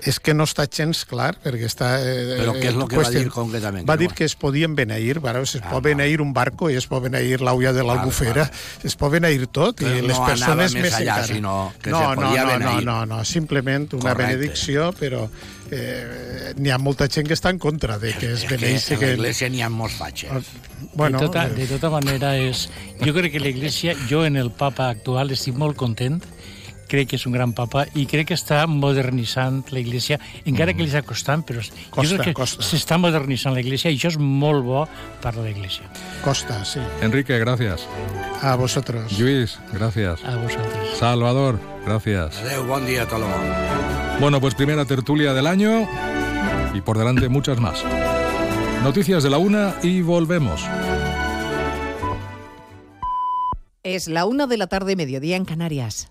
És 0.00 0.16
que 0.20 0.32
no 0.32 0.46
està 0.48 0.64
gens 0.70 1.02
clar, 1.04 1.34
perquè 1.42 1.66
està... 1.68 1.90
Eh, 2.00 2.38
Però 2.38 2.54
què 2.56 2.70
és 2.70 2.76
el 2.78 2.86
que 2.88 2.96
va 2.96 3.10
dir 3.12 3.26
concretament? 3.28 3.84
Va 3.84 3.96
Que 3.98 4.06
dir 4.06 4.08
que 4.16 4.24
es 4.24 4.34
podien 4.38 4.72
beneir, 4.74 5.18
bueno, 5.20 5.42
es 5.44 5.56
Ah, 5.60 5.68
pot 5.68 5.82
beneir 5.84 6.22
un 6.24 6.32
barco 6.32 6.70
i 6.70 6.76
es 6.78 6.86
pot 6.88 7.02
beneir 7.04 7.42
l'aulla 7.44 7.74
de 7.76 7.82
l'albufera, 7.84 8.46
es 8.82 8.96
pot 8.96 9.12
beneir 9.12 9.46
tot, 9.52 9.76
Però 9.82 9.92
i 9.98 10.00
les 10.06 10.16
no 10.16 10.24
persones 10.24 10.72
més 10.72 10.82
més 10.86 10.94
allà, 10.94 11.18
encara. 11.18 11.26
sinó 11.34 11.72
que 11.82 11.90
no, 11.90 11.98
se 12.00 12.16
no, 12.16 12.22
podia 12.22 12.44
no, 12.46 12.58
no, 12.58 12.80
no, 12.80 12.98
no, 13.06 13.24
simplement 13.28 13.90
una 13.92 14.14
Correcte. 14.14 14.36
benedicció, 14.38 14.92
però 14.96 15.26
eh, 15.70 16.54
n'hi 16.56 16.70
ha 16.72 16.78
molta 16.78 17.06
gent 17.08 17.28
que 17.28 17.34
està 17.36 17.50
en 17.52 17.58
contra 17.58 17.98
de 17.98 18.14
que 18.16 18.32
es 18.32 18.44
És 18.44 18.48
que 18.48 18.56
beneixi... 18.56 18.94
en 18.94 19.00
l'església 19.04 19.48
n'hi 19.52 19.60
ha 19.62 19.68
molts 19.68 19.98
fatxes. 20.00 20.48
Bueno, 20.94 21.18
de, 21.20 21.26
tota, 21.26 21.44
eh, 21.46 21.54
de 21.60 21.66
tota 21.66 21.90
manera, 21.92 22.32
és, 22.40 22.68
jo 23.04 23.12
crec 23.12 23.32
que 23.36 23.40
l'Església, 23.44 23.94
jo 24.08 24.24
en 24.24 24.36
el 24.40 24.50
papa 24.50 24.88
actual 24.88 25.30
estic 25.36 25.54
molt 25.60 25.76
content 25.76 26.22
crec 26.90 27.12
que 27.12 27.18
és 27.20 27.26
un 27.28 27.34
gran 27.36 27.54
papa 27.56 27.86
i 27.94 28.04
crec 28.10 28.32
que 28.32 28.36
està 28.38 28.64
modernitzant 28.68 29.62
la 29.70 29.80
Iglesia, 29.80 30.18
encara 30.44 30.74
que 30.74 30.82
li 30.82 30.90
està 30.90 31.04
costant, 31.06 31.44
però 31.46 31.62
Costa, 31.62 32.02
jo 32.02 32.18
crec 32.18 32.32
que 32.32 32.40
costa. 32.42 32.66
s'està 32.66 32.98
modernitzant 32.98 33.54
la 33.54 33.62
Iglesia 33.62 33.92
i 33.92 33.98
això 33.98 34.10
és 34.12 34.18
molt 34.18 34.66
bo 34.66 34.84
per 35.22 35.32
a 35.32 35.38
la 35.38 35.48
Iglesia. 35.50 35.86
Costa, 36.24 36.64
sí. 36.64 36.80
Enrique, 37.00 37.38
gracias. 37.38 37.86
A 38.42 38.56
vosotros. 38.56 39.18
Luis, 39.18 39.58
gracias. 39.72 40.24
A 40.24 40.36
vosaltres. 40.36 40.98
Salvador, 40.98 41.60
gracias. 41.86 42.40
Adeu, 42.42 42.66
bon 42.66 42.86
dia 42.86 43.04
a 43.04 43.08
tot 43.08 43.20
el 43.20 43.28
món. 43.28 44.20
Bueno, 44.20 44.40
pues 44.40 44.54
primera 44.54 44.84
tertulia 44.84 45.32
del 45.32 45.46
año 45.46 45.88
y 46.74 46.80
por 46.80 46.98
delante 46.98 47.28
muchas 47.28 47.58
más. 47.58 47.84
Noticias 48.82 49.22
de 49.22 49.30
la 49.30 49.38
una 49.38 49.74
y 49.82 50.02
volvemos. 50.02 50.62
Es 53.82 54.08
la 54.08 54.26
una 54.26 54.46
de 54.46 54.56
la 54.56 54.66
tarde, 54.66 54.94
mediodía 54.96 55.36
en 55.36 55.44
Canarias. 55.44 56.10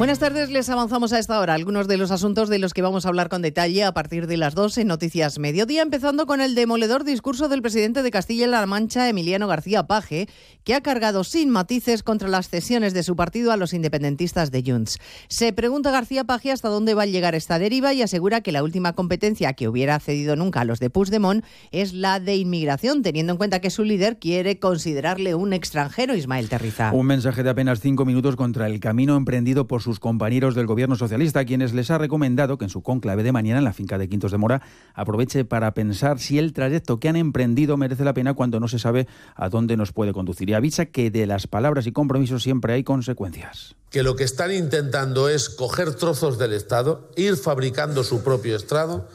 Buenas 0.00 0.18
tardes, 0.18 0.48
les 0.50 0.70
avanzamos 0.70 1.12
a 1.12 1.18
esta 1.18 1.38
hora 1.38 1.52
algunos 1.52 1.86
de 1.86 1.98
los 1.98 2.10
asuntos 2.10 2.48
de 2.48 2.58
los 2.58 2.72
que 2.72 2.80
vamos 2.80 3.04
a 3.04 3.10
hablar 3.10 3.28
con 3.28 3.42
detalle 3.42 3.84
a 3.84 3.92
partir 3.92 4.26
de 4.26 4.38
las 4.38 4.54
2 4.54 4.78
en 4.78 4.86
Noticias 4.86 5.38
Mediodía, 5.38 5.82
empezando 5.82 6.24
con 6.24 6.40
el 6.40 6.54
demoledor 6.54 7.04
discurso 7.04 7.50
del 7.50 7.60
presidente 7.60 8.02
de 8.02 8.10
Castilla-La 8.10 8.64
Mancha, 8.64 9.10
Emiliano 9.10 9.46
García 9.46 9.82
Paje, 9.82 10.26
que 10.64 10.72
ha 10.72 10.80
cargado 10.80 11.22
sin 11.22 11.50
matices 11.50 12.02
contra 12.02 12.30
las 12.30 12.48
cesiones 12.48 12.94
de 12.94 13.02
su 13.02 13.14
partido 13.14 13.52
a 13.52 13.58
los 13.58 13.74
independentistas 13.74 14.50
de 14.50 14.62
Junts. 14.66 14.96
Se 15.28 15.52
pregunta 15.52 15.90
García 15.90 16.24
Paje 16.24 16.50
hasta 16.50 16.70
dónde 16.70 16.94
va 16.94 17.02
a 17.02 17.06
llegar 17.06 17.34
esta 17.34 17.58
deriva 17.58 17.92
y 17.92 18.00
asegura 18.00 18.40
que 18.40 18.52
la 18.52 18.62
última 18.62 18.94
competencia 18.94 19.52
que 19.52 19.68
hubiera 19.68 20.00
cedido 20.00 20.34
nunca 20.34 20.62
a 20.62 20.64
los 20.64 20.80
de 20.80 20.88
Puigdemont 20.88 21.44
es 21.72 21.92
la 21.92 22.20
de 22.20 22.36
inmigración, 22.36 23.02
teniendo 23.02 23.32
en 23.32 23.36
cuenta 23.36 23.60
que 23.60 23.68
su 23.68 23.84
líder 23.84 24.18
quiere 24.18 24.58
considerarle 24.58 25.34
un 25.34 25.52
extranjero, 25.52 26.14
Ismael 26.14 26.48
Terriza. 26.48 26.90
Un 26.94 27.04
mensaje 27.04 27.42
de 27.42 27.50
apenas 27.50 27.80
cinco 27.80 28.06
minutos 28.06 28.34
contra 28.34 28.66
el 28.66 28.80
camino 28.80 29.14
emprendido 29.14 29.66
por 29.66 29.82
sus 29.90 29.98
compañeros 29.98 30.54
del 30.54 30.66
gobierno 30.68 30.94
socialista, 30.94 31.40
a 31.40 31.44
quienes 31.44 31.74
les 31.74 31.90
ha 31.90 31.98
recomendado 31.98 32.58
que 32.58 32.64
en 32.64 32.70
su 32.70 32.80
conclave 32.80 33.24
de 33.24 33.32
mañana 33.32 33.58
en 33.58 33.64
la 33.64 33.72
finca 33.72 33.98
de 33.98 34.08
Quintos 34.08 34.30
de 34.30 34.38
Mora 34.38 34.62
aproveche 34.94 35.44
para 35.44 35.74
pensar 35.74 36.20
si 36.20 36.38
el 36.38 36.52
trayecto 36.52 37.00
que 37.00 37.08
han 37.08 37.16
emprendido 37.16 37.76
merece 37.76 38.04
la 38.04 38.14
pena 38.14 38.34
cuando 38.34 38.60
no 38.60 38.68
se 38.68 38.78
sabe 38.78 39.08
a 39.34 39.48
dónde 39.48 39.76
nos 39.76 39.92
puede 39.92 40.12
conducir. 40.12 40.48
Y 40.48 40.54
avisa 40.54 40.86
que 40.86 41.10
de 41.10 41.26
las 41.26 41.48
palabras 41.48 41.88
y 41.88 41.92
compromisos 41.92 42.44
siempre 42.44 42.72
hay 42.72 42.84
consecuencias. 42.84 43.74
Que 43.90 44.04
lo 44.04 44.14
que 44.14 44.22
están 44.22 44.52
intentando 44.52 45.28
es 45.28 45.50
coger 45.50 45.94
trozos 45.94 46.38
del 46.38 46.52
Estado, 46.52 47.10
ir 47.16 47.36
fabricando 47.36 48.04
su 48.04 48.22
propio 48.22 48.54
Estado, 48.54 49.08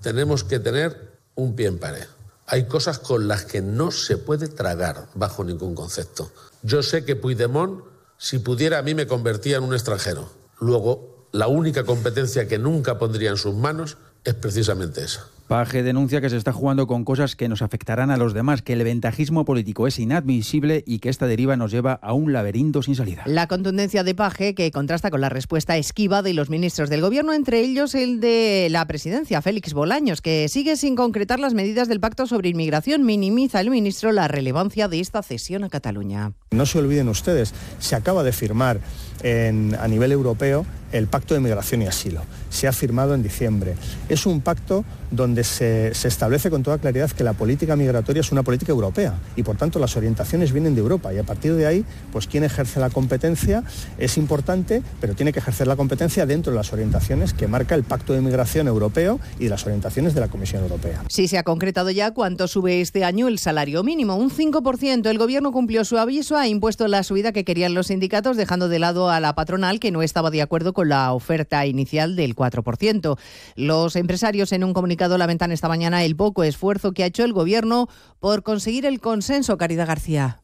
tenemos 0.00 0.44
que 0.44 0.60
tener 0.60 1.18
un 1.34 1.56
pie 1.56 1.66
en 1.66 1.80
pared. 1.80 2.06
Hay 2.46 2.66
cosas 2.66 3.00
con 3.00 3.26
las 3.26 3.46
que 3.46 3.62
no 3.62 3.90
se 3.90 4.16
puede 4.16 4.46
tragar 4.46 5.08
bajo 5.14 5.42
ningún 5.42 5.74
concepto. 5.74 6.30
Yo 6.62 6.84
sé 6.84 7.04
que 7.04 7.16
Puigdemont, 7.16 7.89
si 8.20 8.38
pudiera, 8.38 8.78
a 8.78 8.82
mí 8.82 8.94
me 8.94 9.06
convertía 9.06 9.56
en 9.56 9.64
un 9.64 9.72
extranjero. 9.72 10.30
Luego, 10.60 11.26
la 11.32 11.48
única 11.48 11.84
competencia 11.84 12.46
que 12.46 12.58
nunca 12.58 12.98
pondría 12.98 13.30
en 13.30 13.38
sus 13.38 13.54
manos 13.54 13.96
es 14.24 14.34
precisamente 14.34 15.02
esa. 15.02 15.26
Paje 15.50 15.82
denuncia 15.82 16.20
que 16.20 16.30
se 16.30 16.36
está 16.36 16.52
jugando 16.52 16.86
con 16.86 17.04
cosas 17.04 17.34
que 17.34 17.48
nos 17.48 17.60
afectarán 17.60 18.12
a 18.12 18.16
los 18.16 18.34
demás, 18.34 18.62
que 18.62 18.72
el 18.72 18.84
ventajismo 18.84 19.44
político 19.44 19.88
es 19.88 19.98
inadmisible 19.98 20.84
y 20.86 21.00
que 21.00 21.08
esta 21.08 21.26
deriva 21.26 21.56
nos 21.56 21.72
lleva 21.72 21.94
a 21.94 22.12
un 22.12 22.32
laberinto 22.32 22.84
sin 22.84 22.94
salida. 22.94 23.24
La 23.26 23.48
contundencia 23.48 24.04
de 24.04 24.14
Paje, 24.14 24.54
que 24.54 24.70
contrasta 24.70 25.10
con 25.10 25.20
la 25.20 25.28
respuesta 25.28 25.76
esquiva 25.76 26.22
de 26.22 26.34
los 26.34 26.50
ministros 26.50 26.88
del 26.88 27.00
Gobierno, 27.00 27.32
entre 27.32 27.58
ellos 27.62 27.96
el 27.96 28.20
de 28.20 28.68
la 28.70 28.86
presidencia, 28.86 29.42
Félix 29.42 29.72
Bolaños, 29.72 30.22
que 30.22 30.48
sigue 30.48 30.76
sin 30.76 30.94
concretar 30.94 31.40
las 31.40 31.52
medidas 31.52 31.88
del 31.88 31.98
pacto 31.98 32.28
sobre 32.28 32.50
inmigración. 32.50 33.02
Minimiza 33.02 33.60
el 33.60 33.70
ministro 33.70 34.12
la 34.12 34.28
relevancia 34.28 34.86
de 34.86 35.00
esta 35.00 35.20
cesión 35.24 35.64
a 35.64 35.68
Cataluña. 35.68 36.32
No 36.52 36.64
se 36.64 36.78
olviden 36.78 37.08
ustedes, 37.08 37.54
se 37.80 37.96
acaba 37.96 38.22
de 38.22 38.30
firmar 38.30 38.78
a 39.22 39.88
nivel 39.88 40.12
europeo 40.12 40.64
el 40.92 41.06
Pacto 41.06 41.34
de 41.34 41.40
Migración 41.40 41.82
y 41.82 41.86
Asilo. 41.86 42.22
Se 42.48 42.66
ha 42.66 42.72
firmado 42.72 43.14
en 43.14 43.22
diciembre. 43.22 43.74
Es 44.08 44.26
un 44.26 44.40
pacto 44.40 44.84
donde 45.10 45.44
se, 45.44 45.94
se, 45.94 46.08
establece 46.08 46.50
con 46.50 46.62
toda 46.62 46.78
claridad 46.78 47.10
que 47.10 47.24
la 47.24 47.32
política 47.32 47.76
migratoria 47.76 48.20
es 48.20 48.30
una 48.32 48.42
política 48.42 48.72
europea 48.72 49.14
y 49.34 49.42
por 49.42 49.56
tanto 49.56 49.78
las 49.78 49.96
orientaciones 49.96 50.52
vienen 50.52 50.74
de 50.74 50.80
Europa 50.80 51.12
y 51.12 51.18
a 51.18 51.24
partir 51.24 51.54
de 51.54 51.66
ahí, 51.66 51.84
pues 52.12 52.26
quien 52.28 52.44
ejerce 52.44 52.78
la 52.78 52.90
competencia 52.90 53.64
es 53.98 54.16
importante, 54.18 54.82
pero 55.00 55.14
tiene 55.14 55.32
que 55.32 55.40
ejercer 55.40 55.66
la 55.66 55.76
competencia 55.76 56.26
dentro 56.26 56.52
de 56.52 56.56
las 56.56 56.72
orientaciones 56.72 57.34
que 57.34 57.48
marca 57.48 57.74
el 57.74 57.82
Pacto 57.82 58.12
de 58.12 58.20
Migración 58.20 58.68
Europeo 58.68 59.18
y 59.38 59.48
las 59.48 59.64
orientaciones 59.66 60.14
de 60.14 60.20
la 60.20 60.28
Comisión 60.28 60.62
Europea. 60.62 61.02
Sí, 61.08 61.28
se 61.28 61.38
ha 61.38 61.42
concretado 61.42 61.90
ya 61.90 62.12
cuánto 62.12 62.46
sube 62.46 62.80
este 62.80 63.04
año 63.04 63.28
el 63.28 63.38
salario 63.38 63.82
mínimo, 63.82 64.14
un 64.16 64.30
5%. 64.30 65.08
El 65.08 65.18
Gobierno 65.18 65.52
cumplió 65.52 65.84
su 65.84 65.98
aviso, 65.98 66.36
ha 66.36 66.46
impuesto 66.46 66.86
la 66.88 67.02
subida 67.02 67.32
que 67.32 67.44
querían 67.44 67.74
los 67.74 67.88
sindicatos, 67.88 68.36
dejando 68.36 68.68
de 68.68 68.78
lado 68.78 69.09
a 69.10 69.20
la 69.20 69.34
patronal 69.34 69.80
que 69.80 69.90
no 69.90 70.02
estaba 70.02 70.30
de 70.30 70.42
acuerdo 70.42 70.72
con 70.72 70.88
la 70.88 71.12
oferta 71.12 71.66
inicial 71.66 72.16
del 72.16 72.34
4%. 72.34 73.18
Los 73.56 73.96
empresarios 73.96 74.52
en 74.52 74.64
un 74.64 74.72
comunicado 74.72 75.18
lamentan 75.18 75.52
esta 75.52 75.68
mañana 75.68 76.04
el 76.04 76.16
poco 76.16 76.44
esfuerzo 76.44 76.92
que 76.92 77.04
ha 77.04 77.06
hecho 77.06 77.24
el 77.24 77.32
Gobierno 77.32 77.88
por 78.18 78.42
conseguir 78.42 78.86
el 78.86 79.00
consenso. 79.00 79.56
Caridad 79.56 79.86
García. 79.86 80.42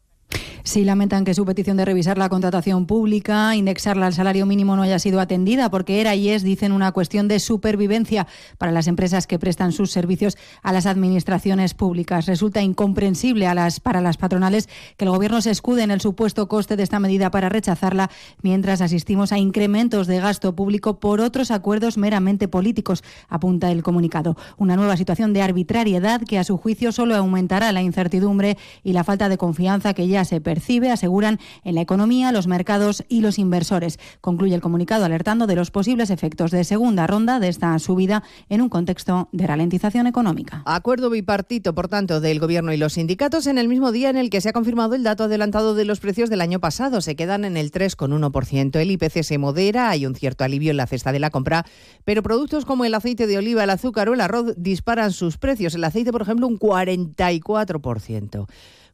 Sí, 0.67 0.85
lamentan 0.85 1.25
que 1.25 1.33
su 1.33 1.45
petición 1.45 1.77
de 1.77 1.85
revisar 1.85 2.19
la 2.19 2.29
contratación 2.29 2.87
pública, 2.87 3.55
indexarla 3.55 4.07
al 4.07 4.15
salario 4.15 4.47
mínimo 4.47 4.75
no 4.75 4.83
haya 4.83 4.99
sido 4.99 5.21
atendida 5.21 5.71
porque 5.71 6.01
era 6.01 6.17
y 6.17 6.31
es, 6.31 6.43
dicen, 6.43 6.73
una 6.73 6.91
cuestión 6.91 7.29
de 7.29 7.39
supervivencia 7.39 8.27
para 8.59 8.73
las 8.73 8.89
empresas 8.89 9.29
que 9.29 9.39
prestan 9.39 9.71
sus 9.71 9.93
servicios 9.93 10.37
a 10.65 10.73
las 10.73 10.87
administraciones 10.87 11.75
públicas. 11.75 12.27
Resulta 12.27 12.63
incomprensible 12.63 13.47
para 13.81 14.01
las 14.01 14.17
patronales 14.17 14.69
que 14.97 15.05
el 15.05 15.13
Gobierno 15.13 15.41
se 15.41 15.53
escude 15.53 15.85
en 15.85 15.93
el 15.93 16.01
supuesto 16.01 16.49
coste 16.49 16.75
de 16.75 16.83
esta 16.83 16.99
medida 16.99 17.31
para 17.31 17.49
rechazarla, 17.49 18.11
mientras 18.43 18.81
asistimos 18.81 19.31
a 19.31 19.39
incrementos 19.39 20.09
de 20.09 20.19
gasto 20.19 20.57
público 20.57 20.99
por 20.99 21.21
otros 21.21 21.53
acuerdos 21.53 21.97
meramente 21.97 22.49
políticos, 22.49 23.05
apunta 23.29 23.71
el 23.71 23.85
comunicado. 23.85 24.37
Una 24.57 24.75
nueva 24.75 24.97
situación 24.97 25.33
de 25.33 25.43
arbitrariedad 25.43 26.23
que, 26.23 26.41
a 26.41 26.45
su 26.45 26.57
juicio, 26.57 26.91
solo 26.91 27.15
aumentará 27.15 27.71
la 27.71 27.83
incertidumbre 27.83 28.59
y 28.83 28.95
la 28.95 29.05
falta 29.05 29.29
de 29.29 29.39
confianza 29.39 29.95
que 29.95 30.09
ya 30.09 30.16
se 30.25 30.41
percibe, 30.41 30.91
aseguran, 30.91 31.39
en 31.65 31.75
la 31.75 31.81
economía, 31.81 32.33
los 32.33 32.47
mercados 32.47 33.05
y 33.09 33.21
los 33.21 33.39
inversores. 33.39 33.99
Concluye 34.21 34.55
el 34.55 34.61
comunicado 34.61 35.05
alertando 35.05 35.47
de 35.47 35.57
los 35.57 35.71
posibles 35.71 36.11
efectos 36.11 36.51
de 36.51 36.65
segunda 36.65 37.07
ronda 37.07 37.41
de 37.41 37.49
esta 37.49 37.79
subida 37.79 38.23
en 38.49 38.63
un 38.63 38.69
contexto 38.69 39.29
de 39.33 39.47
ralentización 39.47 40.07
económica. 40.07 40.63
Acuerdo 40.65 41.11
bipartito, 41.11 41.75
por 41.75 41.89
tanto, 41.89 42.21
del 42.21 42.41
Gobierno 42.41 42.73
y 42.73 42.77
los 42.77 42.95
sindicatos 42.95 43.47
en 43.47 43.59
el 43.59 43.69
mismo 43.69 43.93
día 43.93 44.11
en 44.11 44.17
el 44.17 44.31
que 44.31 44.41
se 44.41 44.49
ha 44.51 44.53
confirmado 44.53 44.95
el 44.95 45.03
dato 45.03 45.25
adelantado 45.25 45.75
de 45.75 45.85
los 45.85 46.01
precios 46.01 46.31
del 46.31 46.41
año 46.41 46.61
pasado. 46.61 47.01
Se 47.01 47.17
quedan 47.17 47.45
en 47.45 47.57
el 47.57 47.71
3,1%. 47.71 48.81
El 48.81 48.91
IPC 48.91 49.23
se 49.23 49.39
modera, 49.39 49.91
hay 49.91 50.07
un 50.07 50.15
cierto 50.15 50.45
alivio 50.45 50.71
en 50.71 50.77
la 50.77 50.87
cesta 50.87 51.13
de 51.13 51.19
la 51.19 51.31
compra, 51.31 51.65
pero 52.05 52.23
productos 52.23 52.65
como 52.65 52.85
el 52.85 52.95
aceite 52.95 53.27
de 53.27 53.39
oliva, 53.39 53.65
el 53.65 53.71
azúcar 53.71 54.09
o 54.09 54.15
el 54.15 54.21
arroz 54.21 54.55
disparan 54.57 55.13
sus 55.13 55.39
precios. 55.39 55.75
El 55.75 55.85
aceite, 55.85 56.13
por 56.13 56.23
ejemplo, 56.23 56.47
un 56.47 56.59
44%. 56.59 58.47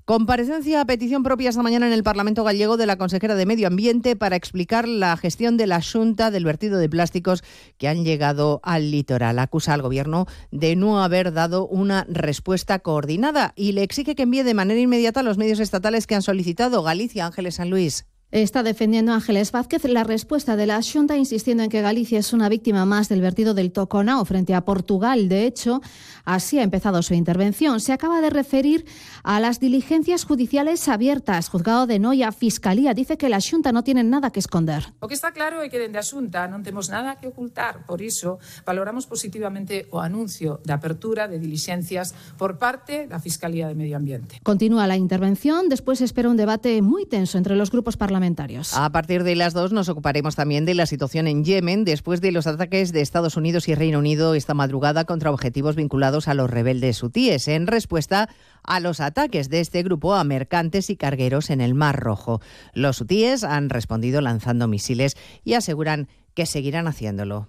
Comparecencia 0.05 0.81
a 0.81 0.85
petición 0.85 1.23
propia 1.23 1.51
esta 1.51 1.63
mañana 1.63 1.87
en 1.87 1.93
el 1.93 2.03
Parlamento 2.03 2.43
gallego 2.43 2.77
de 2.77 2.87
la 2.87 2.99
consejera 2.99 3.37
de 3.37 3.47
Medio 3.47 3.69
Ambiente 3.69 4.17
para 4.17 4.35
explicar 4.35 4.89
la 4.89 5.17
gestión 5.17 5.57
de 5.57 5.69
la 5.69 5.81
Junta 5.81 6.33
del 6.33 6.45
vertido 6.45 6.79
de 6.79 6.89
plásticos 6.89 7.45
que 7.79 7.87
han 7.87 8.05
llegado 8.05 8.61
al 8.65 8.91
litoral. 8.91 9.39
Acusa 9.39 9.75
al 9.75 9.83
Gobierno 9.83 10.27
de 10.51 10.75
no 10.75 11.05
haber 11.05 11.33
dado 11.33 11.69
una 11.69 12.05
respuesta 12.09 12.81
coordinada 12.81 13.53
y 13.55 13.73
le 13.73 13.85
exige 13.85 14.17
que 14.17 14.25
envíe 14.25 14.43
de 14.43 14.55
manera 14.55 14.81
inmediata 14.81 15.23
los 15.23 15.39
medios 15.39 15.61
estatales 15.61 16.09
que 16.09 16.17
han 16.17 16.23
solicitado 16.23 16.83
Galicia, 16.83 17.27
Ángeles 17.27 17.55
San 17.55 17.71
Luis. 17.71 18.05
Está 18.33 18.63
defendiendo 18.63 19.13
Ángeles 19.13 19.53
Vázquez 19.53 19.85
la 19.85 20.05
respuesta 20.05 20.57
de 20.57 20.65
la 20.65 20.81
Xunta, 20.81 21.19
insistiendo 21.19 21.65
en 21.65 21.69
que 21.69 21.83
Galicia 21.83 22.19
es 22.19 22.33
una 22.33 22.49
víctima 22.49 22.87
más 22.87 23.11
del 23.11 23.21
vertido 23.21 23.53
del 23.53 23.73
Toconao 23.73 24.25
frente 24.25 24.55
a 24.55 24.65
Portugal. 24.65 25.29
De 25.29 25.45
hecho, 25.45 25.83
así 26.25 26.59
ha 26.59 26.63
empezado 26.63 27.03
su 27.03 27.13
intervención. 27.13 27.79
Se 27.79 27.93
acaba 27.93 28.23
de 28.23 28.31
referir 28.31 28.87
a 29.23 29.39
las 29.39 29.61
diligencias 29.61 30.25
judiciales 30.25 30.89
abiertas. 30.89 31.51
Juzgado 31.51 31.87
de 31.87 31.99
Noia, 31.99 32.33
Fiscalía, 32.33 32.95
dice 32.95 33.19
que 33.19 33.29
la 33.29 33.39
Xunta 33.39 33.71
no 33.71 33.85
tiene 33.85 34.03
nada 34.03 34.31
que 34.31 34.41
esconder. 34.41 34.95
O 35.01 35.09
que 35.09 35.15
está 35.15 35.37
claro 35.37 35.61
é 35.61 35.69
que 35.69 35.77
dende 35.77 36.01
a 36.01 36.03
Xunta 36.03 36.49
non 36.49 36.65
temos 36.65 36.89
nada 36.89 37.21
que 37.21 37.29
ocultar. 37.29 37.85
Por 37.85 38.01
iso, 38.01 38.41
valoramos 38.65 39.05
positivamente 39.05 39.93
o 39.93 40.01
anuncio 40.01 40.65
de 40.65 40.73
apertura 40.73 41.29
de 41.29 41.37
diligencias 41.37 42.17
por 42.41 42.57
parte 42.57 43.05
da 43.13 43.21
Fiscalía 43.21 43.69
de 43.69 43.77
Medio 43.77 44.01
Ambiente. 44.01 44.41
Continúa 44.41 44.89
la 44.89 44.97
intervención. 44.97 45.69
Después 45.69 46.01
espera 46.01 46.33
un 46.33 46.41
debate 46.41 46.81
muy 46.81 47.05
tenso 47.05 47.37
entre 47.37 47.61
los 47.61 47.69
grupos 47.69 48.01
parlamentarios. 48.01 48.22
A 48.77 48.91
partir 48.91 49.25
de 49.25 49.37
las 49.37 49.53
dos 49.53 49.73
nos 49.73 49.89
ocuparemos 49.89 50.37
también 50.37 50.65
de 50.65 50.75
la 50.75 50.87
situación 50.87 51.27
en 51.27 51.45
Yemen 51.45 51.85
después 51.85 52.21
de 52.21 52.33
los 52.33 52.47
ataques 52.47 52.93
de 52.93 53.01
Estados 53.01 53.37
Unidos 53.37 53.69
y 53.69 53.75
Reino 53.75 53.99
Unido 53.99 54.35
esta 54.35 54.55
madrugada 54.55 55.05
contra 55.05 55.31
objetivos 55.31 55.77
vinculados 55.77 56.29
a 56.29 56.35
los 56.35 56.51
rebeldes 56.51 57.03
hutíes 57.03 57.49
en 57.49 57.67
respuesta 57.67 58.29
a 58.63 58.81
los 58.81 59.01
ataques 59.01 59.49
de 59.49 59.61
este 59.61 59.83
grupo 59.83 60.15
a 60.15 60.25
mercantes 60.25 60.91
y 60.91 60.97
cargueros 60.97 61.51
en 61.51 61.61
el 61.61 61.75
Mar 61.75 61.99
Rojo. 61.99 62.41
Los 62.75 63.01
hutíes 63.01 63.45
han 63.45 63.71
respondido 63.71 64.21
lanzando 64.21 64.69
misiles 64.69 65.17
y 65.45 65.55
aseguran 65.55 66.09
que 66.35 66.47
seguirán 66.47 66.89
haciéndolo. 66.89 67.49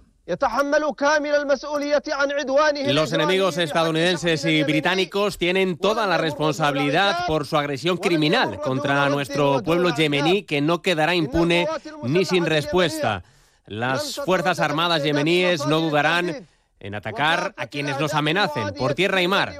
Los 2.94 3.12
enemigos 3.12 3.58
estadounidenses 3.58 4.44
y 4.46 4.62
británicos 4.62 5.36
tienen 5.36 5.76
toda 5.76 6.06
la 6.06 6.16
responsabilidad 6.16 7.26
por 7.26 7.46
su 7.46 7.58
agresión 7.58 7.98
criminal 7.98 8.58
contra 8.60 9.08
nuestro 9.10 9.62
pueblo 9.62 9.94
yemení 9.94 10.44
que 10.44 10.62
no 10.62 10.80
quedará 10.80 11.14
impune 11.14 11.68
ni 12.04 12.24
sin 12.24 12.46
respuesta. 12.46 13.22
Las 13.66 14.20
Fuerzas 14.24 14.60
Armadas 14.60 15.02
yemeníes 15.02 15.66
no 15.66 15.80
dudarán 15.80 16.46
en 16.80 16.94
atacar 16.94 17.54
a 17.56 17.66
quienes 17.66 17.98
nos 18.00 18.14
amenacen 18.14 18.74
por 18.74 18.94
tierra 18.94 19.20
y 19.20 19.28
mar. 19.28 19.54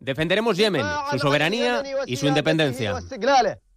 Defenderemos 0.00 0.56
Yemen, 0.56 0.86
su 1.10 1.18
soberanía 1.18 1.82
y 2.06 2.16
su 2.16 2.26
independencia. 2.26 3.00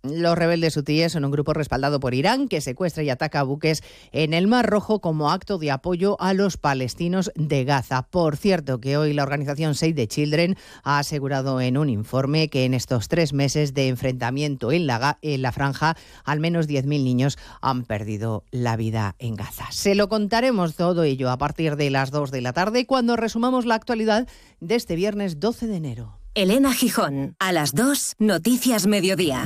Los 0.01 0.37
rebeldes 0.37 0.77
hutíes 0.77 1.11
son 1.11 1.25
un 1.25 1.31
grupo 1.31 1.53
respaldado 1.53 1.99
por 1.99 2.13
Irán 2.13 2.47
que 2.47 2.61
secuestra 2.61 3.03
y 3.03 3.09
ataca 3.09 3.43
buques 3.43 3.83
en 4.13 4.33
el 4.33 4.47
Mar 4.47 4.65
Rojo 4.65 5.01
como 5.01 5.29
acto 5.29 5.57
de 5.57 5.71
apoyo 5.71 6.15
a 6.21 6.33
los 6.33 6.55
palestinos 6.55 7.31
de 7.35 7.65
Gaza. 7.65 8.03
Por 8.03 8.37
cierto, 8.37 8.79
que 8.79 8.95
hoy 8.95 9.11
la 9.11 9.23
organización 9.23 9.75
Save 9.75 9.93
the 9.93 10.07
Children 10.07 10.55
ha 10.83 10.99
asegurado 10.99 11.59
en 11.59 11.77
un 11.77 11.89
informe 11.89 12.47
que 12.47 12.63
en 12.63 12.73
estos 12.73 13.09
tres 13.09 13.33
meses 13.33 13.73
de 13.73 13.89
enfrentamiento 13.89 14.71
en 14.71 14.87
la, 14.87 15.51
franja, 15.51 15.97
al 16.23 16.39
menos 16.39 16.69
10.000 16.69 17.03
niños 17.03 17.37
han 17.61 17.83
perdido 17.83 18.45
la 18.51 18.77
vida 18.77 19.15
en 19.19 19.35
Gaza. 19.35 19.67
Se 19.71 19.95
lo 19.95 20.07
contaremos 20.07 20.75
todo 20.75 21.03
ello 21.03 21.29
a 21.29 21.37
partir 21.37 21.75
de 21.75 21.89
las 21.89 22.09
2 22.11 22.31
de 22.31 22.41
la 22.41 22.53
tarde 22.53 22.85
cuando 22.85 23.17
resumamos 23.17 23.65
la 23.65 23.75
actualidad 23.75 24.27
de 24.61 24.75
este 24.75 24.95
viernes 24.95 25.41
12 25.41 25.67
de 25.67 25.75
enero. 25.75 26.19
Elena 26.35 26.73
Gijón, 26.73 27.35
a 27.39 27.51
las 27.51 27.73
2, 27.73 28.15
Noticias 28.19 28.87
Mediodía. 28.87 29.45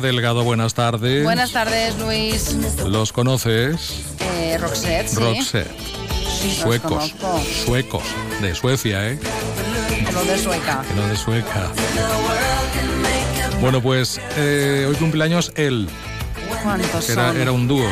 Delgado, 0.00 0.42
buenas 0.44 0.74
tardes. 0.74 1.22
Buenas 1.24 1.52
tardes, 1.52 1.98
Luis. 1.98 2.54
¿Los 2.86 3.12
conoces? 3.12 4.02
Eh, 4.20 4.56
Roxette, 4.58 5.08
sí. 5.08 5.16
Roxette. 5.16 5.70
Suecos. 6.62 7.14
Suecos. 7.64 8.02
De 8.40 8.54
Suecia, 8.54 9.08
¿eh? 9.10 9.18
No 10.12 10.24
de 10.24 10.38
sueca. 10.38 10.82
No 10.96 11.06
de 11.08 11.16
Sueca. 11.16 11.70
Bueno, 13.60 13.82
pues 13.82 14.20
eh, 14.36 14.86
hoy 14.88 14.96
cumpleaños 14.96 15.52
él, 15.54 15.88
¿Cuántos 16.62 17.08
era, 17.10 17.28
son? 17.28 17.40
era 17.40 17.52
un 17.52 17.68
dúo. 17.68 17.86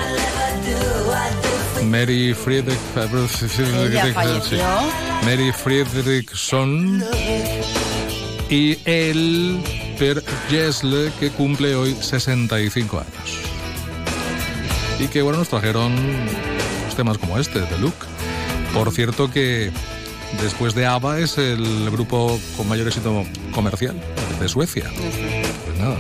Mary 1.85 2.35
Friedrich. 2.35 2.79
Falleció. 4.15 4.59
Mary 5.25 5.53
Friedrichson. 5.53 7.05
Y 8.51 8.79
él, 8.87 9.63
Per 9.99 10.23
Gessle, 10.49 11.11
que 11.19 11.31
cumple 11.31 11.75
hoy 11.75 11.95
65 11.95 12.99
años. 12.99 13.41
Y 15.01 15.09
que, 15.09 15.23
bueno, 15.23 15.39
nos 15.39 15.49
trajeron 15.49 15.95
temas 16.99 17.17
como 17.17 17.39
este, 17.39 17.61
de 17.61 17.79
Look. 17.79 17.95
Por 18.75 18.93
cierto 18.93 19.31
que 19.31 19.71
después 20.43 20.75
de 20.75 20.85
ABBA 20.85 21.21
es 21.21 21.39
el 21.39 21.91
grupo 21.91 22.41
con 22.57 22.69
mayor 22.69 22.89
éxito 22.89 23.25
comercial 23.53 23.95
de 24.41 24.49
Suecia. 24.49 24.91
Pues 25.65 25.79
nada. 25.79 25.97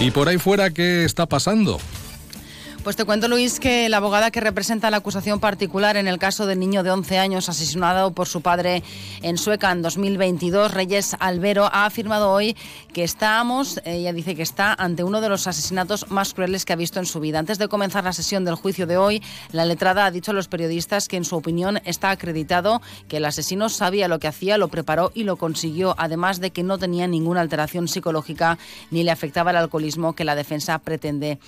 Y 0.00 0.10
por 0.10 0.28
ahí 0.28 0.38
fuera, 0.38 0.70
¿qué 0.70 1.04
está 1.04 1.26
pasando? 1.26 1.78
Pues 2.82 2.96
te 2.96 3.04
cuento, 3.04 3.28
Luis, 3.28 3.60
que 3.60 3.90
la 3.90 3.98
abogada 3.98 4.30
que 4.30 4.40
representa 4.40 4.90
la 4.90 4.96
acusación 4.96 5.38
particular 5.38 5.98
en 5.98 6.08
el 6.08 6.18
caso 6.18 6.46
del 6.46 6.58
niño 6.58 6.82
de 6.82 6.90
11 6.90 7.18
años 7.18 7.50
asesinado 7.50 8.12
por 8.12 8.26
su 8.26 8.40
padre 8.40 8.82
en 9.20 9.36
Sueca 9.36 9.70
en 9.70 9.82
2022, 9.82 10.72
Reyes 10.72 11.14
Albero, 11.20 11.66
ha 11.66 11.84
afirmado 11.84 12.30
hoy 12.32 12.56
que 12.94 13.04
estamos, 13.04 13.82
ella 13.84 14.14
dice 14.14 14.34
que 14.34 14.42
está 14.42 14.72
ante 14.72 15.04
uno 15.04 15.20
de 15.20 15.28
los 15.28 15.46
asesinatos 15.46 16.10
más 16.10 16.32
crueles 16.32 16.64
que 16.64 16.72
ha 16.72 16.76
visto 16.76 16.98
en 16.98 17.04
su 17.04 17.20
vida. 17.20 17.38
Antes 17.38 17.58
de 17.58 17.68
comenzar 17.68 18.04
la 18.04 18.14
sesión 18.14 18.46
del 18.46 18.54
juicio 18.54 18.86
de 18.86 18.96
hoy, 18.96 19.22
la 19.52 19.66
letrada 19.66 20.06
ha 20.06 20.10
dicho 20.10 20.30
a 20.30 20.34
los 20.34 20.48
periodistas 20.48 21.06
que 21.06 21.18
en 21.18 21.26
su 21.26 21.36
opinión 21.36 21.82
está 21.84 22.08
acreditado 22.08 22.80
que 23.08 23.18
el 23.18 23.26
asesino 23.26 23.68
sabía 23.68 24.08
lo 24.08 24.18
que 24.20 24.28
hacía, 24.28 24.56
lo 24.56 24.68
preparó 24.68 25.12
y 25.14 25.24
lo 25.24 25.36
consiguió, 25.36 25.94
además 25.98 26.40
de 26.40 26.50
que 26.50 26.62
no 26.62 26.78
tenía 26.78 27.06
ninguna 27.06 27.42
alteración 27.42 27.88
psicológica 27.88 28.56
ni 28.90 29.04
le 29.04 29.10
afectaba 29.10 29.50
el 29.50 29.58
alcoholismo 29.58 30.14
que 30.14 30.24
la 30.24 30.34
defensa 30.34 30.78
pretende 30.78 31.38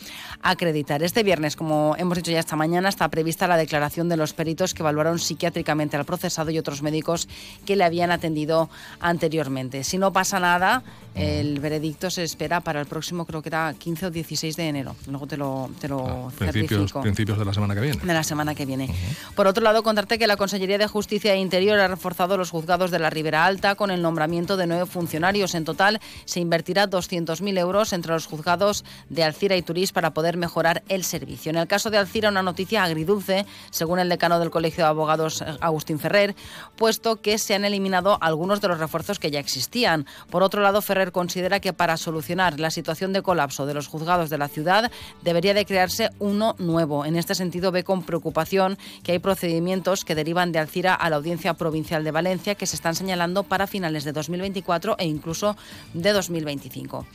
acreditar. 0.43 1.03
Este 1.03 1.22
viernes, 1.23 1.57
como 1.57 1.95
hemos 1.99 2.17
dicho 2.17 2.31
ya 2.31 2.41
esta 2.41 2.57
mañana, 2.57 2.89
está 2.89 3.09
prevista 3.09 3.47
la 3.47 3.57
declaración 3.57 4.09
de 4.09 4.17
los 4.17 4.33
peritos 4.33 4.75
que 4.75 4.83
evaluaron 4.83 5.19
psiquiátricamente 5.19 5.97
al 5.97 6.05
procesado 6.05 6.51
y 6.51 6.59
otros 6.59 6.83
médicos 6.83 7.29
que 7.65 7.77
le 7.77 7.85
habían 7.85 8.11
atendido 8.11 8.69
anteriormente. 9.01 9.85
Si 9.85 9.99
no 9.99 10.13
pasa 10.13 10.41
nada, 10.41 10.83
el 11.15 11.61
veredicto 11.61 12.11
se 12.11 12.23
espera 12.25 12.61
para 12.61 12.81
el 12.81 12.87
próximo, 12.87 13.27
creo 13.27 13.43
que 13.43 13.51
era 13.51 13.75
15 13.79 14.07
o 14.07 14.11
16 14.11 14.57
de 14.57 14.69
enero. 14.69 14.97
Luego 15.09 15.27
te 15.27 15.37
lo, 15.37 15.71
te 15.79 15.89
lo 15.89 16.33
Principios, 16.39 16.69
certifico. 16.71 17.01
principios 17.03 17.39
de 17.39 17.45
la 17.45 17.53
semana 17.53 17.75
que 17.75 17.81
viene. 17.81 18.01
De 18.03 18.15
la 18.15 18.23
semana 18.23 18.55
que 18.55 18.65
viene. 18.65 18.89
Por 19.35 19.47
otro 19.47 19.63
lado, 19.63 19.83
contarte 19.83 20.19
que 20.19 20.27
la 20.27 20.37
Consellería 20.37 20.79
de 20.79 20.87
Justicia 20.87 21.35
e 21.35 21.39
Interior 21.39 21.79
ha 21.79 21.89
reforzado 21.89 22.37
los 22.37 22.51
juzgados 22.51 22.91
de 22.91 22.99
la 22.99 23.11
Ribera 23.11 23.45
Alta 23.45 23.75
con 23.75 23.91
el 23.91 24.01
nombramiento 24.01 24.57
de 24.57 24.67
nueve 24.67 24.87
funcionarios. 24.87 25.55
En 25.55 25.65
total, 25.65 26.01
se 26.25 26.41
invertirá 26.41 26.89
200.000 26.89 27.59
euros 27.59 27.93
entre 27.93 28.13
los 28.13 28.27
juzgados 28.27 28.85
de 29.11 29.25
Alcira 29.25 29.57
y 29.57 29.63
Turís 29.63 29.93
para 29.93 30.15
poder 30.15 30.37
mejorar 30.37 30.83
el 30.89 31.05
En 31.13 31.57
el 31.57 31.67
caso 31.67 31.91
de 31.91 31.99
Alcira, 31.99 32.29
una 32.29 32.43
noticia 32.43 32.83
agridulce, 32.83 33.47
según 33.71 33.99
el 33.99 34.09
decano 34.09 34.39
del 34.39 34.51
Colegio 34.51 34.85
de 34.85 34.89
Abogados, 34.91 35.43
eh, 35.43 35.57
Agustín 35.61 35.99
Ferrer, 35.99 36.35
puesto 36.77 37.21
que 37.21 37.39
se 37.39 37.55
han 37.55 37.65
eliminado 37.65 38.19
algunos 38.21 38.61
de 38.61 38.69
los 38.69 38.79
refuerzos 38.79 39.19
que 39.19 39.31
ya 39.31 39.41
existían. 39.41 40.07
Por 40.31 40.43
otro 40.43 40.63
lado, 40.63 40.81
Ferrer 40.81 41.13
considera 41.13 41.61
que 41.61 41.73
para 41.73 41.97
solucionar 41.97 42.61
la 42.61 42.71
situación 42.71 43.13
de 43.13 43.23
colapso 43.23 43.67
de 43.67 43.75
los 43.75 43.89
juzgados 43.89 44.31
de 44.31 44.39
la 44.39 44.49
ciudad 44.49 44.91
debería 45.23 45.55
de 45.55 45.67
crearse 45.67 46.11
uno 46.19 46.55
nuevo. 46.59 47.05
En 47.05 47.17
este 47.17 47.35
sentido, 47.35 47.73
ve 47.73 47.85
con 47.85 48.03
preocupación 48.03 48.79
que 49.03 49.13
hay 49.13 49.19
procedimientos 49.19 50.05
que 50.05 50.15
derivan 50.15 50.53
de 50.53 50.61
Alcira 50.61 50.95
a 50.95 51.11
la 51.11 51.17
Audiencia 51.17 51.55
Provincial 51.55 52.05
de 52.05 52.11
Valencia 52.11 52.55
que 52.55 52.67
se 52.67 52.77
están 52.77 52.95
señalando 52.95 53.43
para 53.43 53.67
finales 53.67 54.05
de 54.05 54.13
2024 54.13 54.97
e 54.99 55.07
incluso 55.07 55.57
de 55.93 56.13
2025. 56.13 57.07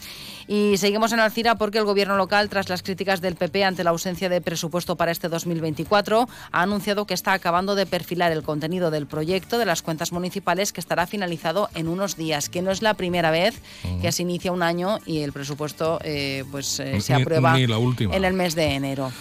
Y 0.47 0.77
seguimos 0.77 1.11
en 1.11 1.19
Alcira 1.19 1.55
porque 1.55 1.77
el 1.77 1.83
gobierno 1.83 2.15
local, 2.15 2.47
tras 2.47 2.69
las 2.69 2.81
críticas 2.81 3.19
del 3.19 3.35
PP 3.35 3.65
ante 3.65 3.83
la 3.83 3.89
ausencia 3.89 4.29
de 4.29 4.39
presupuesto 4.39 4.95
para 4.95 5.11
este 5.11 5.27
2024, 5.27 6.29
ha 6.51 6.61
anunciado 6.61 7.05
que 7.05 7.13
está 7.13 7.33
acabando 7.33 7.75
de 7.75 7.85
perfilar 7.85 8.31
el 8.31 8.43
contenido 8.43 8.89
del 8.89 9.07
proyecto 9.07 9.57
de 9.57 9.65
las 9.65 9.81
cuentas 9.81 10.13
municipales 10.13 10.71
que 10.71 10.79
estará 10.79 11.05
finalizado 11.05 11.69
en 11.75 11.89
unos 11.89 12.15
días, 12.15 12.47
que 12.47 12.61
no 12.61 12.71
es 12.71 12.81
la 12.81 12.93
primera 12.93 13.29
vez 13.29 13.61
que 14.01 14.11
se 14.13 14.21
inicia 14.21 14.51
un 14.53 14.63
año 14.63 14.99
y 15.05 15.19
el 15.19 15.33
presupuesto 15.33 15.99
eh, 16.03 16.45
pues 16.49 16.79
eh, 16.79 17.01
se 17.01 17.15
Ni- 17.15 17.21
aprueba 17.23 17.53
ni 17.57 17.67
la 17.67 17.77
última. 17.77 18.15
en 18.15 18.23
el 18.23 18.33
mes 18.33 18.55
de 18.55 18.73
enero. 18.73 19.11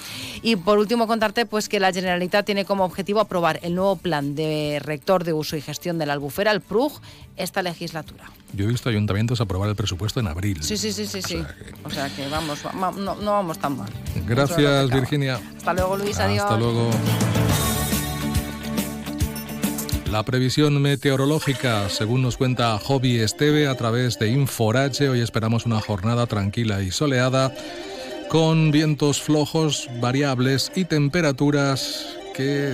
Y 0.43 0.55
por 0.55 0.79
último 0.79 1.09
contarte 1.09 1.45
pues 1.45 1.69
que 1.69 1.81
la 1.81 1.93
Generalitat 1.93 2.47
tiene 2.47 2.65
como 2.65 2.85
objetivo 2.85 3.19
aprobar 3.19 3.59
el 3.63 3.75
nuevo 3.75 3.97
plan 3.97 4.37
de 4.37 4.79
rector 4.81 5.25
de 5.25 5.33
uso 5.33 5.57
y 5.57 5.61
gestión 5.61 5.99
de 5.99 6.07
la 6.07 6.13
albufera, 6.13 6.53
el 6.53 6.61
PRUG, 6.61 7.01
esta 7.37 7.63
legislatura. 7.63 8.31
Yo 8.53 8.65
he 8.65 8.69
visto 8.69 8.89
ayuntamientos 8.89 9.41
aprobar 9.41 9.69
el 9.69 9.77
presupuesto 9.77 10.21
en 10.21 10.29
abril. 10.29 10.63
Sí, 10.63 10.77
sí, 10.79 10.93
sí, 10.93 11.07
sí, 11.07 11.21
sí. 11.21 11.43
O 11.85 11.91
sea 11.91 12.09
que 12.09 12.27
vamos, 12.29 12.61
va- 12.65 12.73
va- 12.73 12.93
no, 12.93 13.15
no 13.17 13.33
vamos 13.33 13.59
tan 13.59 13.77
mal. 13.77 13.91
Gracias, 14.27 14.91
Virginia. 14.91 15.41
Hasta 15.59 15.75
luego, 15.75 15.97
Luis, 15.97 16.19
adiós. 16.19 16.45
Hasta 16.45 16.57
luego. 16.57 16.91
La 20.11 20.23
previsión 20.23 20.81
meteorológica, 20.81 21.89
según 21.91 22.23
nos 22.23 22.37
cuenta 22.37 22.79
Hobby 22.79 23.19
Esteve 23.19 23.67
a 23.67 23.75
través 23.77 24.19
de 24.19 24.29
Inforache, 24.29 25.09
hoy 25.09 25.21
esperamos 25.21 25.67
una 25.67 25.81
jornada 25.81 26.27
tranquila 26.27 26.81
y 26.81 26.91
soleada, 26.91 27.53
con 28.31 28.71
vientos 28.71 29.21
flojos, 29.21 29.89
variables 30.01 30.71
y 30.75 30.85
temperaturas 30.85 32.07
que 32.35 32.73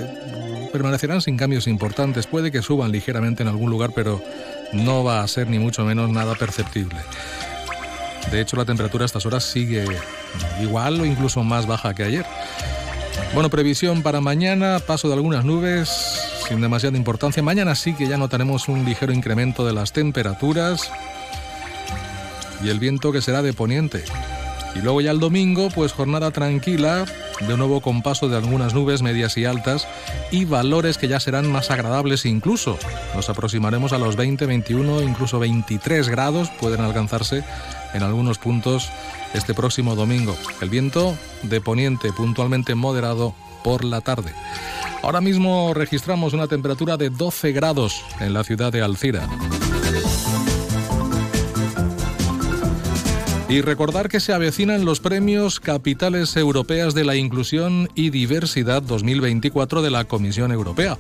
permanecerán 0.73 1.21
sin 1.23 1.37
cambios 1.37 1.67
importantes. 1.67 2.27
Puede 2.27 2.53
que 2.53 2.63
suban 2.63 2.93
ligeramente 2.93 3.43
en 3.43 3.49
algún 3.49 3.71
lugar, 3.71 3.93
pero 3.95 4.21
no 4.73 5.05
va 5.05 5.23
a 5.23 5.29
ser 5.29 5.49
ni 5.49 5.59
mucho 5.59 5.85
menos 5.85 6.11
nada 6.11 6.35
perceptible. 6.35 6.99
De 8.31 8.41
hecho, 8.41 8.57
la 8.57 8.65
temperatura 8.65 9.05
a 9.05 9.07
estas 9.07 9.27
horas 9.27 9.45
sigue 9.45 9.85
igual 10.61 11.01
o 11.01 11.05
incluso 11.05 11.43
más 11.43 11.67
baja 11.67 11.95
que 11.95 12.05
ayer. 12.05 12.27
Bueno, 13.35 13.51
previsión 13.51 14.03
para 14.03 14.21
mañana, 14.21 14.79
paso 14.87 15.09
de 15.09 15.15
algunas 15.15 15.45
nubes 15.45 15.89
sin 16.49 16.61
demasiada 16.61 16.97
importancia. 16.97 17.43
Mañana 17.43 17.75
sí 17.75 17.95
que 17.95 18.09
ya 18.09 18.19
notaremos 18.19 18.69
un 18.69 18.85
ligero 18.85 19.13
incremento 19.13 19.65
de 19.65 19.73
las 19.73 19.93
temperaturas 19.93 20.91
y 22.63 22.69
el 22.69 22.79
viento 22.79 23.13
que 23.13 23.23
será 23.23 23.43
de 23.43 23.53
poniente. 23.53 24.05
Y 24.75 24.81
luego 24.81 25.01
ya 25.01 25.11
el 25.11 25.21
domingo, 25.21 25.69
pues 25.75 25.93
jornada 25.93 26.31
tranquila, 26.31 27.05
de 27.47 27.57
nuevo 27.57 27.81
con 27.81 28.03
paso 28.03 28.29
de 28.29 28.37
algunas 28.37 28.75
nubes 28.75 29.03
medias 29.03 29.37
y 29.37 29.45
altas 29.45 29.87
y 30.31 30.45
valores 30.45 30.99
que 30.99 31.09
ya 31.09 31.21
serán 31.21 31.51
más 31.51 31.71
agradables 31.71 32.25
incluso. 32.25 32.79
Nos 33.15 33.29
aproximaremos 33.29 33.93
a 33.93 33.99
los 33.99 34.17
20, 34.17 34.47
21, 34.47 35.03
incluso 35.03 35.39
23 35.39 36.09
grados 36.09 36.51
pueden 36.61 36.81
alcanzarse 36.81 37.45
en 37.93 38.03
algunos 38.03 38.39
puntos 38.39 38.91
este 39.35 39.55
próximo 39.55 39.95
domingo. 39.95 40.37
El 40.61 40.71
viento 40.71 41.17
de 41.43 41.61
poniente 41.61 42.13
puntualmente 42.13 42.75
moderado 42.75 43.35
por 43.63 43.85
la 43.85 44.01
tarde. 44.01 44.33
Ahora 45.03 45.21
mismo 45.21 45.75
registramos 45.75 46.33
una 46.33 46.47
temperatura 46.47 46.97
de 46.97 47.11
12 47.11 47.53
grados 47.53 48.05
en 48.21 48.35
la 48.35 48.45
ciudad 48.45 48.73
de 48.73 48.83
Alcira. 48.83 49.29
Y 53.53 53.61
recordar 53.61 54.09
que 54.09 54.19
se 54.19 54.33
avecinan 54.33 54.87
los 54.87 55.01
premios 55.01 55.61
Capitales 55.61 56.39
Europeas 56.39 56.95
de 56.95 57.05
la 57.05 57.17
Inclusión 57.17 57.91
y 57.95 58.09
Diversidad 58.09 58.81
2024 58.81 59.83
de 59.83 59.91
la 59.91 60.05
Comisión 60.05 60.53
Europea. 60.53 60.97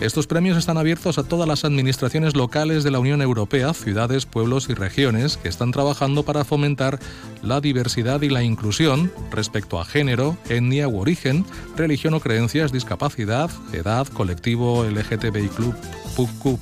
Estos 0.00 0.26
premios 0.26 0.56
están 0.56 0.78
abiertos 0.78 1.18
a 1.18 1.24
todas 1.24 1.46
las 1.46 1.66
administraciones 1.66 2.34
locales 2.34 2.84
de 2.84 2.90
la 2.90 3.00
Unión 3.00 3.20
Europea, 3.20 3.74
ciudades, 3.74 4.24
pueblos 4.24 4.70
y 4.70 4.74
regiones 4.74 5.36
que 5.36 5.50
están 5.50 5.72
trabajando 5.72 6.22
para 6.22 6.46
fomentar 6.46 6.98
la 7.42 7.60
diversidad 7.60 8.22
y 8.22 8.30
la 8.30 8.42
inclusión 8.42 9.12
respecto 9.30 9.78
a 9.78 9.84
género, 9.84 10.38
etnia 10.48 10.88
u 10.88 11.00
origen, 11.00 11.44
religión 11.76 12.14
o 12.14 12.20
creencias, 12.20 12.72
discapacidad, 12.72 13.50
edad, 13.74 14.06
colectivo 14.08 14.84
LGTBI 14.84 15.48
Club 15.48 15.74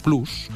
Plus 0.03 0.49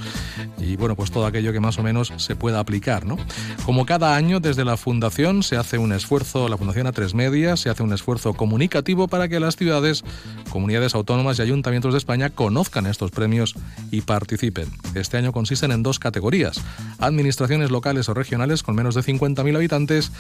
y 0.59 0.77
bueno, 0.77 0.95
pues 0.95 1.11
todo 1.11 1.27
aquello 1.27 1.53
que 1.53 1.61
más 1.61 1.79
o 1.79 1.83
menos 1.83 2.13
se 2.17 2.37
pueda 2.37 2.61
aplicar, 2.61 3.05
¿no? 3.05 3.17
Como 3.65 3.85
cada 3.85 4.15
año 4.15 4.39
desde 4.39 4.65
la 4.65 4.77
Fundación 4.77 5.43
se 5.43 5.57
hace 5.57 5.79
un 5.79 5.93
esfuerzo, 5.93 6.49
la 6.49 6.57
Fundación 6.57 6.87
A3 6.87 7.15
Media 7.15 7.57
se 7.57 7.69
hace 7.69 7.83
un 7.83 7.93
esfuerzo 7.93 8.35
comunicativo 8.35 9.09
para 9.09 9.29
que 9.29 9.41
las 9.41 9.57
ciudades, 9.57 10.05
comunidades 10.51 10.95
autónomas 10.95 11.39
y 11.39 11.43
ayuntamientos 11.43 11.95
de 11.95 11.99
España 11.99 12.31
conozcan 12.31 12.72
estos 12.87 13.11
premios 13.11 13.55
y 13.91 14.01
participen. 14.01 14.69
Este 14.95 15.17
año 15.17 15.33
consisten 15.33 15.73
en 15.73 15.83
dos 15.83 15.99
categorías: 15.99 16.61
administraciones 16.99 17.71
locales 17.71 18.09
o 18.09 18.15
regionales 18.15 18.63
con 18.63 18.75
menos 18.75 18.95
de 18.95 19.03
50.000 19.03 19.57
habitantes 19.57 20.13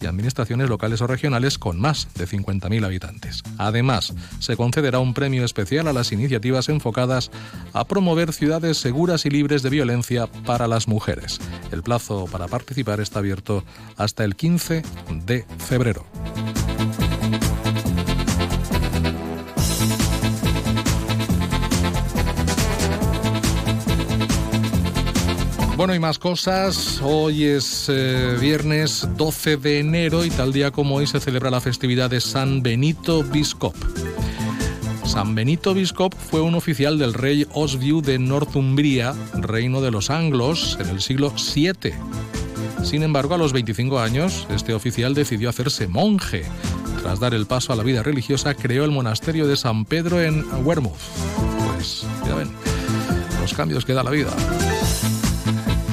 y 0.00 0.06
administraciones 0.06 0.68
locales 0.68 1.00
o 1.00 1.06
regionales 1.06 1.58
con 1.58 1.80
más 1.80 2.08
de 2.14 2.26
50.000 2.26 2.84
habitantes. 2.84 3.42
Además, 3.58 4.14
se 4.38 4.56
concederá 4.56 4.98
un 4.98 5.14
premio 5.14 5.44
especial 5.44 5.88
a 5.88 5.92
las 5.92 6.12
iniciativas 6.12 6.68
enfocadas 6.68 7.30
a 7.72 7.84
promover 7.84 8.32
ciudades 8.32 8.78
seguras 8.78 9.26
y 9.26 9.30
libres 9.30 9.62
de 9.62 9.70
violencia 9.70 10.26
para 10.26 10.68
las 10.68 10.88
mujeres. 10.88 11.40
El 11.72 11.82
plazo 11.82 12.26
para 12.30 12.48
participar 12.48 13.00
está 13.00 13.18
abierto 13.18 13.64
hasta 13.96 14.24
el 14.24 14.36
15 14.36 14.82
de 15.26 15.44
febrero. 15.58 16.06
Bueno, 25.78 25.94
y 25.94 26.00
más 26.00 26.18
cosas. 26.18 27.00
Hoy 27.04 27.44
es 27.44 27.86
eh, 27.88 28.36
viernes 28.40 29.06
12 29.16 29.58
de 29.58 29.78
enero 29.78 30.24
y 30.24 30.30
tal 30.30 30.52
día 30.52 30.72
como 30.72 30.96
hoy 30.96 31.06
se 31.06 31.20
celebra 31.20 31.52
la 31.52 31.60
festividad 31.60 32.10
de 32.10 32.20
San 32.20 32.64
Benito 32.64 33.22
Biscop. 33.22 33.76
San 35.04 35.36
Benito 35.36 35.74
Biscop 35.74 36.12
fue 36.14 36.40
un 36.40 36.56
oficial 36.56 36.98
del 36.98 37.14
rey 37.14 37.46
Oswiu 37.54 38.02
de 38.02 38.18
Northumbria, 38.18 39.14
reino 39.34 39.80
de 39.80 39.92
los 39.92 40.10
anglos, 40.10 40.76
en 40.80 40.88
el 40.88 41.00
siglo 41.00 41.32
VII. 41.54 41.92
Sin 42.82 43.04
embargo, 43.04 43.36
a 43.36 43.38
los 43.38 43.52
25 43.52 44.00
años, 44.00 44.48
este 44.50 44.74
oficial 44.74 45.14
decidió 45.14 45.48
hacerse 45.48 45.86
monje. 45.86 46.42
Tras 47.02 47.20
dar 47.20 47.34
el 47.34 47.46
paso 47.46 47.72
a 47.72 47.76
la 47.76 47.84
vida 47.84 48.02
religiosa, 48.02 48.54
creó 48.54 48.84
el 48.84 48.90
monasterio 48.90 49.46
de 49.46 49.56
San 49.56 49.84
Pedro 49.84 50.20
en 50.20 50.44
Wearmouth. 50.64 50.98
Pues 51.72 52.04
ya 52.26 52.34
ven, 52.34 52.50
los 53.40 53.54
cambios 53.54 53.84
que 53.84 53.92
da 53.92 54.02
la 54.02 54.10
vida. 54.10 54.30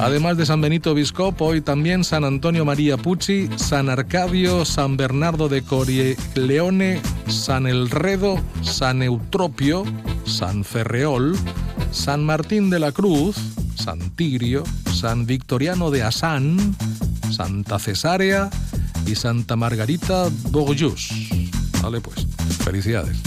Además 0.05 0.37
de 0.37 0.45
San 0.45 0.61
Benito 0.61 0.93
Biscop, 0.93 1.41
hoy 1.41 1.61
también 1.61 2.03
San 2.03 2.25
Antonio 2.25 2.63
María 2.63 2.95
Pucci, 2.95 3.49
San 3.55 3.89
Arcadio, 3.89 4.63
San 4.63 4.97
Bernardo 4.97 5.49
de 5.49 5.63
Corileone, 5.63 7.01
San 7.27 7.65
Elredo, 7.65 8.39
San 8.61 9.01
Eutropio, 9.01 9.83
San 10.27 10.63
Ferreol, 10.63 11.35
San 11.89 12.23
Martín 12.23 12.69
de 12.69 12.77
la 12.77 12.91
Cruz, 12.91 13.35
San 13.73 14.11
Tigrio, 14.11 14.63
San 14.93 15.25
Victoriano 15.25 15.89
de 15.89 16.03
Asán, 16.03 16.75
Santa 17.31 17.79
Cesárea 17.79 18.51
y 19.07 19.15
Santa 19.15 19.55
Margarita 19.55 20.29
Bourjus. 20.51 21.09
Vale, 21.81 21.99
pues, 21.99 22.27
felicidades. 22.63 23.17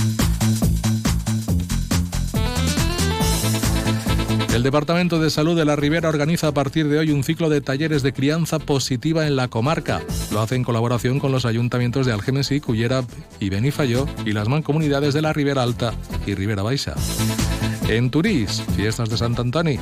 El 4.59 4.65
Departamento 4.65 5.21
de 5.21 5.31
Salud 5.31 5.57
de 5.57 5.65
la 5.65 5.77
Ribera 5.77 6.09
organiza 6.09 6.49
a 6.49 6.53
partir 6.53 6.89
de 6.89 6.99
hoy 6.99 7.13
un 7.13 7.23
ciclo 7.23 7.49
de 7.49 7.61
talleres 7.61 8.03
de 8.03 8.13
crianza 8.13 8.59
positiva 8.59 9.25
en 9.25 9.37
la 9.37 9.47
comarca. 9.47 10.03
Lo 10.33 10.41
hace 10.41 10.57
en 10.57 10.65
colaboración 10.65 11.21
con 11.21 11.31
los 11.31 11.45
ayuntamientos 11.45 12.07
de 12.07 12.13
Algemesí, 12.13 12.59
Cullera 12.59 13.05
y 13.39 13.51
Benifayó 13.51 14.09
y 14.27 14.33
las 14.33 14.49
mancomunidades 14.49 15.15
de 15.15 15.23
la 15.23 15.33
Ribera 15.33 15.63
Alta 15.63 15.95
y 16.27 16.35
Ribera 16.35 16.65
Baixa. 16.65 16.97
En 17.89 18.11
Turís, 18.11 18.65
fiestas 18.75 19.09
de 19.09 19.17
Sant 19.17 19.39
Antoni. 19.39 19.79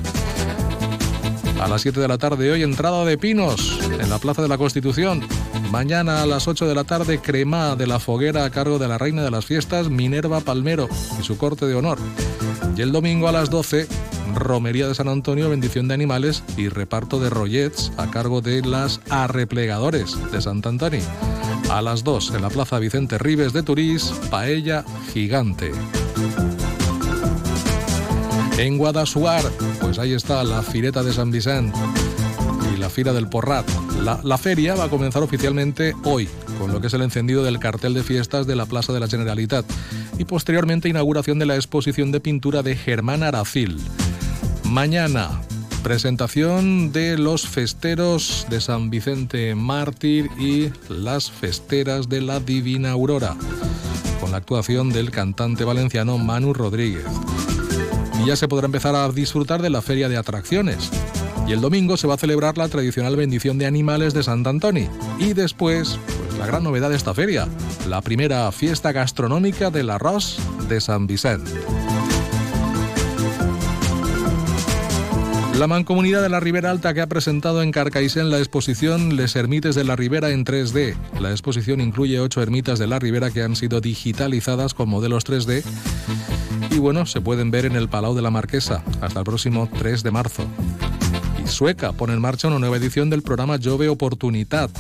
A 1.59 1.69
las 1.69 1.81
7 1.81 1.99
de 1.99 2.09
la 2.09 2.19
tarde 2.19 2.53
hoy, 2.53 2.63
entrada 2.63 3.03
de 3.07 3.17
pinos 3.17 3.81
en 3.99 4.11
la 4.11 4.19
Plaza 4.19 4.43
de 4.43 4.49
la 4.49 4.59
Constitución. 4.59 5.23
Mañana 5.73 6.23
a 6.23 6.27
las 6.27 6.49
8 6.49 6.67
de 6.67 6.75
la 6.75 6.85
tarde, 6.85 7.19
crema 7.19 7.77
de 7.77 7.87
la 7.87 7.99
foguera 7.99 8.45
a 8.45 8.51
cargo 8.51 8.79
de 8.79 8.89
la 8.89 8.99
reina 8.99 9.25
de 9.25 9.31
las 9.31 9.47
fiestas, 9.47 9.89
Minerva 9.89 10.41
Palmero, 10.41 10.87
y 11.19 11.23
su 11.25 11.39
corte 11.39 11.65
de 11.65 11.75
honor. 11.75 11.99
Y 12.77 12.83
el 12.83 12.93
domingo 12.93 13.27
a 13.27 13.33
las 13.33 13.49
12, 13.49 13.89
romería 14.35 14.87
de 14.87 14.95
San 14.95 15.09
Antonio, 15.09 15.49
bendición 15.49 15.89
de 15.89 15.95
animales 15.95 16.43
y 16.59 16.69
reparto 16.69 17.19
de 17.19 17.31
rollets 17.31 17.91
a 17.97 18.11
cargo 18.11 18.43
de 18.43 18.61
las 18.61 19.01
arreplegadores 19.09 20.15
de 20.31 20.43
Sant 20.43 20.67
Antoni. 20.67 21.01
A 21.71 21.81
las 21.81 22.05
2 22.05 22.35
en 22.35 22.43
la 22.43 22.51
Plaza 22.51 22.79
Vicente 22.79 23.17
Ribes 23.17 23.55
de 23.55 23.63
Turís, 23.63 24.13
paella 24.31 24.85
gigante. 25.13 25.73
En 28.59 28.77
Guadasuar, 28.77 29.43
pues 29.81 29.99
ahí 29.99 30.13
está 30.13 30.45
la 30.45 30.63
Fireta 30.63 31.03
de 31.03 31.15
San 31.15 31.31
Vicente 31.31 31.79
la 32.87 32.91
Fira 32.91 33.13
del 33.13 33.29
Porrat. 33.29 33.69
La, 34.01 34.21
la, 34.23 34.39
feria 34.39 34.77
va 34.77 34.85
a 34.85 34.89
comenzar 34.89 35.21
oficialmente 35.21 35.93
hoy, 36.05 36.29
con 36.57 36.71
lo 36.71 36.81
que 36.81 36.87
es 36.87 36.95
el 36.95 37.03
encendido 37.03 37.43
del 37.43 37.59
cartel 37.59 37.95
de 37.95 38.05
fiestas 38.05 38.47
de 38.47 38.55
la 38.55 38.65
Plaza 38.65 38.93
de 38.93 39.01
la 39.01 39.09
Generalitat 39.09 39.67
y 40.19 40.25
posteriormente 40.25 40.89
inauguración 40.89 41.41
de 41.41 41.47
la 41.47 41.57
exposición 41.57 42.13
de 42.13 42.21
pintura 42.21 42.63
de 42.63 42.77
Germán 42.77 43.25
Aracil. 43.25 43.81
Mañana, 44.63 45.43
presentación 45.83 46.93
de 46.93 47.19
los 47.19 47.49
festeros 47.49 48.47
de 48.51 48.61
San 48.61 48.89
Vicente 48.89 49.57
Mártir 49.57 50.31
y 50.39 50.71
las 50.89 51.29
festeras 51.29 52.09
de 52.09 52.21
la 52.21 52.39
Divina 52.39 52.93
Aurora, 52.93 53.35
con 54.21 54.31
la 54.31 54.37
actuación 54.37 54.91
del 54.91 55.11
cantante 55.11 55.65
valenciano 55.65 56.19
Manu 56.19 56.55
Rodríguez. 56.55 57.05
Y 58.23 58.29
ya 58.29 58.37
se 58.37 58.47
podrá 58.47 58.67
empezar 58.67 58.95
a 58.95 59.09
disfrutar 59.09 59.61
de 59.61 59.71
la 59.71 59.83
feria 59.83 60.09
de 60.09 60.17
atracciones. 60.17 60.89
Y 61.47 61.53
el 61.53 61.61
domingo 61.61 61.97
se 61.97 62.07
va 62.07 62.15
a 62.15 62.19
celebrar 62.19 62.59
la 62.59 62.69
tradicional 62.69 63.15
bendición 63.17 63.57
de 63.59 63.67
animales 63.67 64.15
de 64.15 64.23
Sant 64.23 64.47
Antoni. 64.47 64.89
Y 65.19 65.33
después, 65.33 65.99
pues 66.07 66.39
la 66.39 66.47
gran 66.47 66.65
novedad 66.65 66.91
de 66.91 66.97
esta 66.97 67.15
feria, 67.15 67.47
la 67.89 68.03
primera 68.03 68.51
fiesta 68.53 68.93
gastronómica 68.93 69.71
del 69.71 69.91
arroz 69.91 70.39
de 70.69 70.81
San 70.81 71.07
Vicente. 71.07 71.51
La 75.59 75.67
Mancomunidad 75.67 76.21
de 76.21 76.29
la 76.29 76.39
Ribera 76.39 76.71
Alta 76.71 76.93
que 76.93 77.01
ha 77.01 77.07
presentado 77.07 77.63
en 77.63 77.71
Carcaixent 77.71 78.31
la 78.31 78.39
exposición 78.39 79.17
Les 79.17 79.37
Ermites 79.37 79.75
de 79.75 79.85
la 79.85 79.97
Ribera 79.97 80.31
en 80.31 80.45
3D. 80.45 80.95
La 81.19 81.31
exposición 81.31 81.81
incluye 81.81 82.21
ocho 82.21 82.43
ermitas 82.43 82.79
de 82.79 82.87
la 82.87 82.99
Ribera 82.99 83.31
que 83.31 83.43
han 83.43 83.57
sido 83.57 83.81
digitalizadas 83.81 84.75
con 84.75 84.91
modelos 84.91 85.25
3D 85.25 85.65
y 86.71 86.79
bueno, 86.79 87.07
se 87.07 87.23
pueden 87.23 87.51
ver 87.51 87.65
en 87.65 87.75
el 87.75 87.89
Palau 87.89 88.15
de 88.15 88.21
la 88.21 88.31
Marquesa 88.31 88.85
hasta 89.01 89.21
el 89.21 89.25
próximo 89.25 89.67
3 89.79 90.03
de 90.03 90.11
marzo. 90.11 90.47
Sueca 91.49 91.93
pone 91.93 92.13
en 92.13 92.21
marcha 92.21 92.49
una 92.49 92.59
nueva 92.59 92.77
edición 92.77 93.11
del 93.11 93.23
programa 93.23 93.59
Jove 93.63 93.89
Oportunidad 93.89 94.71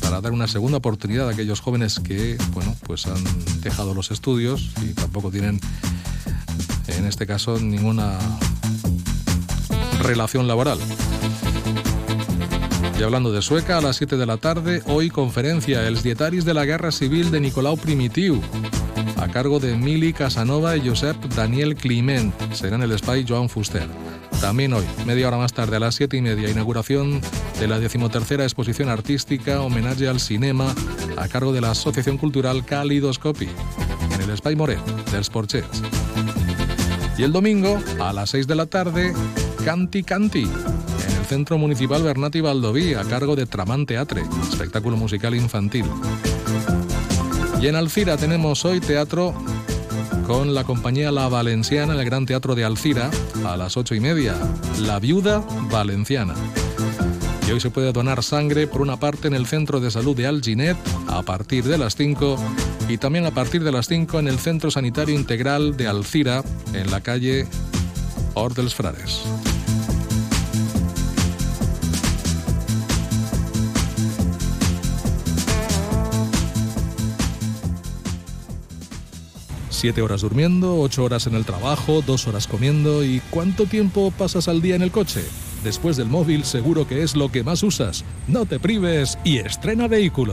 para 0.00 0.20
dar 0.20 0.32
una 0.32 0.46
segunda 0.46 0.78
oportunidad 0.78 1.28
a 1.28 1.32
aquellos 1.32 1.60
jóvenes 1.60 2.00
que, 2.00 2.38
bueno, 2.52 2.74
pues 2.86 3.06
han 3.06 3.22
dejado 3.60 3.94
los 3.94 4.10
estudios 4.10 4.70
y 4.82 4.94
tampoco 4.94 5.30
tienen, 5.30 5.60
en 6.86 7.06
este 7.06 7.26
caso, 7.26 7.58
ninguna 7.58 8.18
relación 10.02 10.48
laboral. 10.48 10.78
Y 12.98 13.02
hablando 13.02 13.30
de 13.30 13.42
Sueca, 13.42 13.78
a 13.78 13.80
las 13.80 13.96
7 13.96 14.16
de 14.16 14.26
la 14.26 14.38
tarde, 14.38 14.82
hoy 14.86 15.10
conferencia 15.10 15.86
Els 15.86 16.02
dietaris 16.02 16.44
de 16.44 16.54
la 16.54 16.64
Guerra 16.64 16.90
Civil 16.90 17.30
de 17.30 17.40
Nicolau 17.40 17.76
Primitiu, 17.76 18.40
a 19.18 19.28
cargo 19.28 19.60
de 19.60 19.76
Mili 19.76 20.12
Casanova 20.12 20.76
y 20.76 20.88
Josep 20.88 21.16
Daniel 21.34 21.76
Climent. 21.76 22.34
Será 22.52 22.76
en 22.76 22.82
el 22.82 22.98
Spy 22.98 23.24
Joan 23.28 23.48
Fuster. 23.48 24.07
También 24.40 24.72
hoy, 24.72 24.84
media 25.04 25.28
hora 25.28 25.36
más 25.36 25.52
tarde, 25.52 25.76
a 25.76 25.80
las 25.80 25.96
7 25.96 26.16
y 26.16 26.22
media, 26.22 26.48
inauguración 26.48 27.20
de 27.58 27.66
la 27.66 27.80
decimotercera 27.80 28.44
exposición 28.44 28.88
artística 28.88 29.60
Homenaje 29.62 30.06
al 30.06 30.20
Cinema 30.20 30.74
a 31.16 31.28
cargo 31.28 31.52
de 31.52 31.60
la 31.60 31.72
Asociación 31.72 32.18
Cultural 32.18 32.64
Calidoscopy, 32.64 33.48
en 34.14 34.20
el 34.20 34.36
Spy 34.36 34.54
Moret 34.54 34.84
del 35.10 35.24
Sporchets. 35.24 35.82
Y 37.18 37.24
el 37.24 37.32
domingo, 37.32 37.82
a 38.00 38.12
las 38.12 38.30
6 38.30 38.46
de 38.46 38.54
la 38.54 38.66
tarde, 38.66 39.12
Canti 39.64 40.04
Canti, 40.04 40.44
en 40.44 41.16
el 41.18 41.26
Centro 41.26 41.58
Municipal 41.58 42.04
Bernati 42.04 42.40
Baldoví, 42.40 42.94
a 42.94 43.02
cargo 43.02 43.34
de 43.34 43.46
Tramán 43.46 43.86
Teatre, 43.86 44.22
espectáculo 44.50 44.96
musical 44.96 45.34
infantil. 45.34 45.86
Y 47.60 47.66
en 47.66 47.74
Alcira 47.74 48.16
tenemos 48.16 48.64
hoy 48.64 48.78
teatro 48.78 49.34
con 50.28 50.52
la 50.52 50.62
compañía 50.62 51.10
La 51.10 51.26
Valenciana, 51.28 51.94
el 51.94 52.04
Gran 52.04 52.26
Teatro 52.26 52.54
de 52.54 52.62
Alcira, 52.62 53.10
a 53.46 53.56
las 53.56 53.78
ocho 53.78 53.94
y 53.94 54.00
media, 54.00 54.36
La 54.78 55.00
Viuda 55.00 55.42
Valenciana. 55.70 56.34
Y 57.48 57.50
hoy 57.50 57.60
se 57.60 57.70
puede 57.70 57.92
donar 57.92 58.22
sangre 58.22 58.66
por 58.66 58.82
una 58.82 59.00
parte 59.00 59.26
en 59.26 59.34
el 59.34 59.46
Centro 59.46 59.80
de 59.80 59.90
Salud 59.90 60.14
de 60.14 60.26
Alginet 60.26 60.76
a 61.06 61.22
partir 61.22 61.64
de 61.64 61.78
las 61.78 61.96
5 61.96 62.36
y 62.90 62.98
también 62.98 63.24
a 63.24 63.30
partir 63.30 63.64
de 63.64 63.72
las 63.72 63.88
5 63.88 64.18
en 64.18 64.28
el 64.28 64.38
Centro 64.38 64.70
Sanitario 64.70 65.14
Integral 65.14 65.78
de 65.78 65.88
Alcira, 65.88 66.44
en 66.74 66.90
la 66.90 67.00
calle 67.00 67.46
Hort 68.34 68.54
dels 68.54 68.74
Frares. 68.74 69.22
Siete 79.78 80.02
horas 80.02 80.22
durmiendo, 80.22 80.80
ocho 80.80 81.04
horas 81.04 81.28
en 81.28 81.36
el 81.36 81.44
trabajo, 81.44 82.02
dos 82.04 82.26
horas 82.26 82.48
comiendo 82.48 83.04
y 83.04 83.22
¿cuánto 83.30 83.64
tiempo 83.64 84.10
pasas 84.10 84.48
al 84.48 84.60
día 84.60 84.74
en 84.74 84.82
el 84.82 84.90
coche? 84.90 85.22
Después 85.62 85.96
del 85.96 86.08
móvil 86.08 86.42
seguro 86.44 86.88
que 86.88 87.04
es 87.04 87.14
lo 87.14 87.30
que 87.30 87.44
más 87.44 87.62
usas. 87.62 88.04
No 88.26 88.44
te 88.44 88.58
prives 88.58 89.20
y 89.22 89.38
estrena 89.38 89.86
vehículo. 89.86 90.32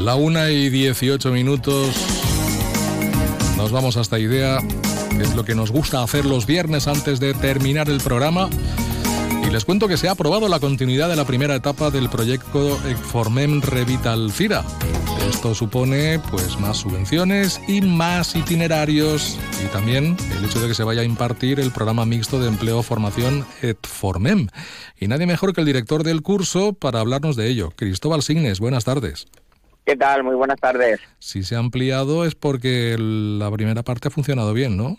La 0.00 0.14
una 0.14 0.50
y 0.50 0.70
18 0.70 1.30
minutos. 1.30 1.94
Nos 3.58 3.70
vamos 3.70 3.98
a 3.98 4.00
esta 4.00 4.18
idea, 4.18 4.58
es 5.20 5.34
lo 5.34 5.44
que 5.44 5.54
nos 5.54 5.70
gusta 5.70 6.02
hacer 6.02 6.24
los 6.24 6.46
viernes 6.46 6.88
antes 6.88 7.20
de 7.20 7.34
terminar 7.34 7.90
el 7.90 8.00
programa. 8.00 8.48
Y 9.46 9.50
les 9.50 9.66
cuento 9.66 9.88
que 9.88 9.98
se 9.98 10.08
ha 10.08 10.12
aprobado 10.12 10.48
la 10.48 10.58
continuidad 10.58 11.10
de 11.10 11.16
la 11.16 11.26
primera 11.26 11.54
etapa 11.54 11.90
del 11.90 12.08
proyecto 12.08 12.78
Formem 13.12 13.60
Revital 13.60 14.32
Cira. 14.32 14.64
Esto 15.28 15.54
supone 15.54 16.18
pues 16.30 16.58
más 16.58 16.78
subvenciones 16.78 17.60
y 17.68 17.82
más 17.82 18.34
itinerarios 18.34 19.38
y 19.62 19.68
también 19.68 20.16
el 20.38 20.44
hecho 20.46 20.60
de 20.60 20.68
que 20.68 20.74
se 20.74 20.82
vaya 20.84 21.02
a 21.02 21.04
impartir 21.04 21.60
el 21.60 21.72
programa 21.72 22.06
mixto 22.06 22.40
de 22.40 22.48
empleo 22.48 22.82
formación 22.82 23.44
ETFormem. 23.60 24.48
Y 24.98 25.08
nadie 25.08 25.26
mejor 25.26 25.52
que 25.52 25.60
el 25.60 25.66
director 25.66 26.04
del 26.04 26.22
curso 26.22 26.72
para 26.72 27.00
hablarnos 27.00 27.36
de 27.36 27.48
ello. 27.48 27.70
Cristóbal 27.76 28.22
Signes, 28.22 28.60
buenas 28.60 28.84
tardes. 28.84 29.26
¿Qué 29.90 29.96
tal? 29.96 30.22
Muy 30.22 30.36
buenas 30.36 30.60
tardes. 30.60 31.00
Si 31.18 31.42
se 31.42 31.56
ha 31.56 31.58
ampliado 31.58 32.24
es 32.24 32.36
porque 32.36 32.94
la 32.96 33.50
primera 33.50 33.82
parte 33.82 34.06
ha 34.06 34.12
funcionado 34.12 34.54
bien, 34.54 34.76
¿no? 34.76 34.96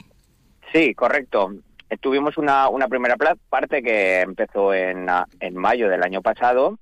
Sí, 0.73 0.93
correcto. 0.93 1.53
Tuvimos 2.01 2.37
una, 2.37 2.67
una 2.67 2.89
primera 2.89 3.15
parte 3.49 3.81
que 3.81 4.19
empezó 4.19 4.73
en, 4.73 5.09
ah, 5.09 5.25
en 5.39 5.55
mayo 5.55 5.87
del 5.87 6.03
año 6.03 6.21
pasado 6.21 6.77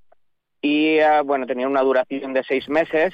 y 0.59 0.97
ah, 1.01 1.21
bueno, 1.21 1.45
tenía 1.45 1.67
una 1.67 1.83
duración 1.83 2.33
de 2.33 2.43
seis 2.43 2.67
meses 2.67 3.13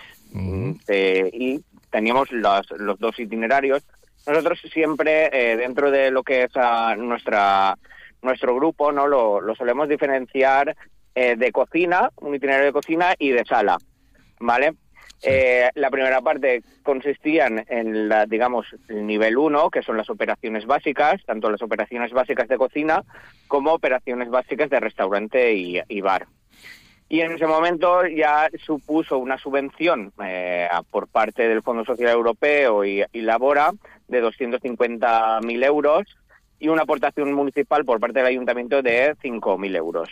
eh, 0.87 1.29
y 1.33 1.59
teníamos 1.89 2.31
los, 2.31 2.65
los 2.77 2.97
dos 2.97 3.19
itinerarios 3.19 3.83
nosotros 4.25 4.61
siempre 4.71 5.29
eh, 5.33 5.57
dentro 5.57 5.91
de 5.91 6.09
lo 6.09 6.23
que 6.23 6.43
es 6.43 6.51
ah, 6.55 6.95
nuestra 6.97 7.77
nuestro 8.21 8.55
grupo, 8.55 8.93
no 8.93 9.07
lo, 9.07 9.41
lo 9.41 9.55
solemos 9.55 9.89
diferenciar 9.89 10.73
eh, 11.15 11.35
de 11.35 11.51
cocina, 11.51 12.11
un 12.15 12.33
itinerario 12.33 12.67
de 12.67 12.71
cocina 12.71 13.13
y 13.19 13.31
de 13.31 13.43
sala, 13.43 13.77
¿vale? 14.39 14.73
Eh, 15.21 15.69
la 15.75 15.89
primera 15.89 16.21
parte 16.21 16.61
consistían 16.83 17.65
en, 17.67 18.09
la, 18.09 18.25
digamos, 18.25 18.67
el 18.87 19.07
nivel 19.07 19.37
1, 19.37 19.69
que 19.69 19.81
son 19.81 19.97
las 19.97 20.09
operaciones 20.09 20.65
básicas, 20.65 21.23
tanto 21.25 21.49
las 21.49 21.61
operaciones 21.61 22.11
básicas 22.11 22.47
de 22.47 22.57
cocina 22.57 23.03
como 23.47 23.73
operaciones 23.73 24.29
básicas 24.29 24.69
de 24.69 24.79
restaurante 24.79 25.53
y, 25.53 25.81
y 25.87 26.01
bar. 26.01 26.27
Y 27.07 27.21
en 27.21 27.33
ese 27.33 27.45
momento 27.45 28.07
ya 28.07 28.49
supuso 28.65 29.19
una 29.19 29.37
subvención 29.37 30.11
eh, 30.23 30.67
por 30.89 31.07
parte 31.07 31.47
del 31.47 31.61
Fondo 31.61 31.85
Social 31.85 32.09
Europeo 32.09 32.83
y, 32.83 33.03
y 33.11 33.21
Labora 33.21 33.71
de 34.07 34.23
250.000 34.23 35.65
euros 35.65 36.03
y 36.59 36.67
una 36.69 36.83
aportación 36.83 37.33
municipal 37.33 37.85
por 37.85 37.99
parte 37.99 38.19
del 38.19 38.27
ayuntamiento 38.27 38.81
de 38.81 39.15
5.000 39.17 39.75
euros. 39.75 40.09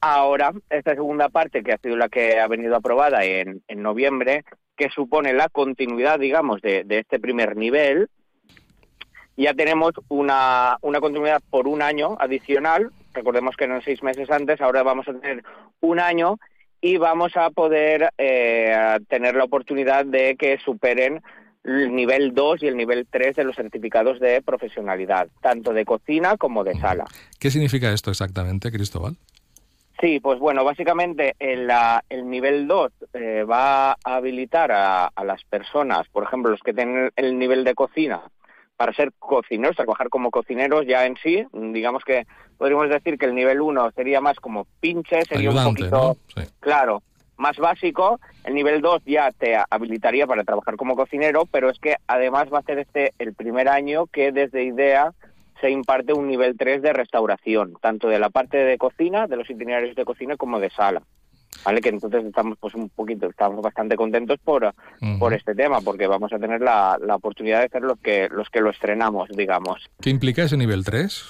Ahora, 0.00 0.52
esta 0.70 0.94
segunda 0.94 1.28
parte, 1.28 1.62
que 1.62 1.72
ha 1.72 1.78
sido 1.78 1.96
la 1.96 2.08
que 2.08 2.38
ha 2.38 2.46
venido 2.48 2.76
aprobada 2.76 3.24
en, 3.24 3.62
en 3.66 3.82
noviembre, 3.82 4.44
que 4.76 4.90
supone 4.90 5.32
la 5.32 5.48
continuidad, 5.48 6.18
digamos, 6.20 6.60
de, 6.60 6.84
este 6.88 7.18
primer 7.18 7.56
nivel, 7.56 8.08
ya 9.36 9.54
tenemos 9.54 9.92
una, 10.08 10.76
una 10.82 11.00
continuidad 11.00 11.42
por 11.50 11.66
un 11.66 11.82
año 11.82 12.16
adicional. 12.20 12.90
Recordemos 13.14 13.56
que 13.56 13.64
eran 13.64 13.82
seis 13.82 14.02
meses 14.02 14.30
antes, 14.30 14.60
ahora 14.60 14.82
vamos 14.82 15.08
a 15.08 15.14
tener 15.14 15.42
un 15.80 15.98
año 16.00 16.38
y 16.80 16.98
vamos 16.98 17.36
a 17.36 17.50
poder 17.50 18.10
eh, 18.18 18.98
tener 19.08 19.34
la 19.34 19.44
oportunidad 19.44 20.04
de 20.04 20.36
que 20.36 20.58
superen 20.58 21.22
el 21.64 21.94
nivel 21.94 22.32
2 22.32 22.62
y 22.62 22.68
el 22.68 22.76
nivel 22.76 23.08
3 23.10 23.36
de 23.36 23.44
los 23.44 23.56
certificados 23.56 24.20
de 24.20 24.40
profesionalidad, 24.40 25.28
tanto 25.40 25.72
de 25.72 25.84
cocina 25.84 26.36
como 26.36 26.62
de 26.62 26.74
sala. 26.78 27.06
¿Qué 27.40 27.50
significa 27.50 27.92
esto 27.92 28.10
exactamente, 28.10 28.70
Cristóbal? 28.70 29.16
Sí, 30.00 30.20
pues 30.20 30.38
bueno, 30.38 30.62
básicamente 30.64 31.34
el, 31.38 31.70
el 32.10 32.28
nivel 32.28 32.66
2 32.68 32.92
eh, 33.14 33.44
va 33.44 33.92
a 33.92 33.96
habilitar 34.04 34.70
a, 34.70 35.06
a 35.06 35.24
las 35.24 35.42
personas, 35.44 36.06
por 36.08 36.24
ejemplo, 36.24 36.50
los 36.50 36.60
que 36.60 36.74
tienen 36.74 37.10
el 37.16 37.38
nivel 37.38 37.64
de 37.64 37.74
cocina, 37.74 38.22
para 38.76 38.92
ser 38.92 39.12
cocineros, 39.18 39.76
trabajar 39.76 40.08
como 40.10 40.30
cocineros 40.30 40.86
ya 40.86 41.06
en 41.06 41.16
sí. 41.22 41.46
Digamos 41.52 42.04
que 42.04 42.26
podríamos 42.58 42.90
decir 42.90 43.18
que 43.18 43.26
el 43.26 43.34
nivel 43.34 43.60
1 43.60 43.90
sería 43.92 44.20
más 44.20 44.38
como 44.38 44.66
pinche, 44.80 45.24
sería 45.24 45.50
un 45.50 45.64
poquito, 45.64 45.90
¿no? 45.90 46.16
Sí. 46.34 46.48
claro, 46.60 47.02
más 47.36 47.56
básico. 47.56 48.20
El 48.44 48.54
nivel 48.54 48.80
2 48.80 49.02
ya 49.06 49.30
te 49.32 49.56
habilitaría 49.70 50.26
para 50.26 50.44
trabajar 50.44 50.76
como 50.76 50.94
cocinero, 50.94 51.46
pero 51.50 51.70
es 51.70 51.78
que 51.78 51.96
además 52.06 52.48
va 52.52 52.58
a 52.58 52.62
ser 52.62 52.78
este 52.78 53.12
el 53.18 53.34
primer 53.34 53.68
año 53.68 54.06
que 54.06 54.32
desde 54.32 54.64
IDEA 54.64 55.12
se 55.60 55.70
imparte 55.70 56.12
un 56.12 56.28
nivel 56.28 56.56
3 56.56 56.82
de 56.82 56.92
restauración, 56.92 57.74
tanto 57.80 58.08
de 58.08 58.18
la 58.18 58.30
parte 58.30 58.58
de 58.58 58.76
cocina, 58.78 59.26
de 59.26 59.36
los 59.36 59.48
itinerarios 59.50 59.96
de 59.96 60.04
cocina, 60.04 60.36
como 60.36 60.58
de 60.60 60.70
sala. 60.70 61.02
¿Vale? 61.64 61.80
Que 61.80 61.88
entonces 61.88 62.22
estamos 62.24 62.58
pues 62.60 62.74
un 62.74 62.90
poquito, 62.90 63.26
estamos 63.28 63.62
bastante 63.62 63.96
contentos 63.96 64.38
por, 64.44 64.74
por 65.18 65.32
este 65.32 65.54
tema, 65.54 65.80
porque 65.80 66.06
vamos 66.06 66.30
a 66.32 66.38
tener 66.38 66.60
la, 66.60 66.98
la 67.00 67.16
oportunidad 67.16 67.62
de 67.62 67.68
ser 67.70 67.82
los 67.82 67.98
que, 67.98 68.28
los 68.30 68.50
que 68.50 68.60
lo 68.60 68.70
estrenamos, 68.70 69.28
digamos. 69.30 69.88
¿Qué 70.00 70.10
implica 70.10 70.42
ese 70.44 70.56
nivel 70.58 70.84
3? 70.84 71.24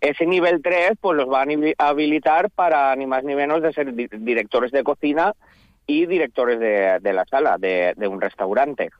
Ese 0.00 0.26
nivel 0.26 0.60
3 0.62 0.92
pues 1.00 1.16
los 1.16 1.28
van 1.28 1.50
a 1.50 1.52
habi- 1.54 1.74
habilitar 1.78 2.50
para 2.50 2.94
ni 2.96 3.06
más 3.06 3.22
ni 3.24 3.34
menos 3.36 3.62
de 3.62 3.72
ser 3.72 3.94
di- 3.94 4.08
directores 4.10 4.70
de 4.72 4.82
cocina 4.84 5.32
y 5.86 6.06
directores 6.06 6.58
de, 6.60 6.98
de 7.00 7.12
la 7.12 7.24
sala 7.24 7.56
de, 7.58 7.94
de 7.96 8.08
un 8.08 8.20
restaurante. 8.20 8.90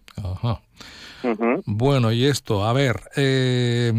Bueno, 1.67 2.13
y 2.13 2.27
esto, 2.27 2.65
a 2.65 2.73
ver, 2.73 2.97
eh, 3.17 3.93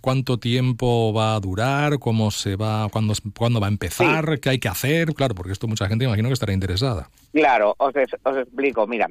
¿cuánto 0.00 0.38
tiempo 0.38 1.12
va 1.12 1.34
a 1.34 1.40
durar? 1.40 1.98
¿Cómo 1.98 2.30
se 2.30 2.56
va? 2.56 2.88
¿Cuándo, 2.90 3.14
cuándo 3.36 3.60
va 3.60 3.66
a 3.66 3.70
empezar? 3.70 4.38
¿Qué 4.40 4.50
hay 4.50 4.58
que 4.58 4.68
hacer? 4.68 5.14
Claro, 5.14 5.34
porque 5.34 5.52
esto 5.52 5.66
mucha 5.66 5.88
gente 5.88 6.04
imagino 6.04 6.28
que 6.28 6.34
estará 6.34 6.52
interesada. 6.52 7.08
Claro, 7.32 7.74
os, 7.78 7.94
es- 7.96 8.16
os 8.22 8.36
explico. 8.36 8.86
Mira, 8.86 9.08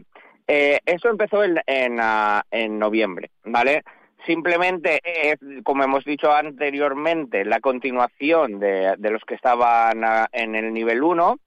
eh, 0.47 0.80
esto 0.86 1.10
empezó 1.10 1.43
en, 1.43 1.58
en, 1.68 1.97
ah, 1.99 2.43
en 2.52 2.80
noviembre, 2.80 3.32
¿vale? 3.43 3.84
Simplemente 4.26 5.02
es, 5.04 5.39
como 5.64 5.84
hemos 5.84 6.06
dicho 6.06 6.32
anteriormente, 6.32 7.43
la 7.43 7.60
continuación 7.60 8.60
de, 8.60 8.93
de 8.97 9.10
los 9.12 9.24
que 9.26 9.34
estaban 9.36 10.04
ah, 10.04 10.28
en 10.32 10.56
el 10.56 10.72
nivel 10.74 11.02
1. 11.04 11.39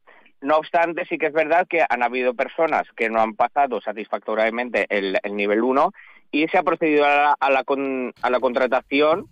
No 0.44 0.56
obstante, 0.58 1.04
sí 1.06 1.18
que 1.18 1.26
es 1.26 1.32
verdad 1.32 1.66
que 1.68 1.84
han 1.88 2.02
habido 2.02 2.34
personas 2.34 2.82
que 2.96 3.08
no 3.10 3.20
han 3.20 3.34
pasado 3.34 3.80
satisfactoriamente 3.80 4.86
el, 4.90 5.18
el 5.22 5.34
nivel 5.36 5.62
1 5.62 5.90
y 6.30 6.46
se 6.48 6.58
ha 6.58 6.62
procedido 6.62 7.04
a 7.04 7.08
la, 7.08 7.36
a 7.40 7.50
la, 7.50 7.64
con- 7.64 8.12
a 8.22 8.30
la 8.30 8.38
contratación 8.40 9.26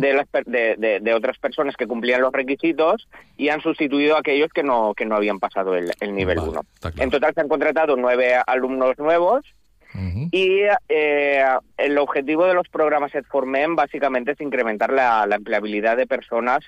de, 0.00 0.12
las 0.12 0.26
de, 0.46 0.76
de- 0.76 1.00
de 1.00 1.14
otras 1.14 1.38
personas 1.38 1.74
que 1.76 1.86
cumplían 1.86 2.20
los 2.20 2.32
requisitos 2.32 3.08
y 3.36 3.48
han 3.48 3.62
sustituido 3.62 4.14
a 4.16 4.20
aquellos 4.20 4.50
que 4.52 4.62
no, 4.62 4.92
que 4.94 5.06
no 5.06 5.16
habían 5.16 5.40
pasado 5.40 5.74
el, 5.74 5.90
el 6.00 6.14
nivel 6.14 6.38
1. 6.38 6.60
En 7.02 7.10
total 7.10 7.32
se 7.34 7.40
han 7.40 7.48
contratado 7.48 7.96
nueve 7.96 8.34
alumnos 8.46 8.98
nuevos 8.98 9.44
y 10.32 10.60
eh, 10.88 11.44
el 11.78 11.98
objetivo 11.98 12.46
de 12.46 12.54
los 12.54 12.68
programas 12.68 13.14
EdForMem 13.14 13.76
básicamente 13.76 14.32
es 14.32 14.40
incrementar 14.40 14.92
la, 14.92 15.24
la 15.26 15.36
empleabilidad 15.36 15.96
de 15.96 16.06
personas 16.06 16.64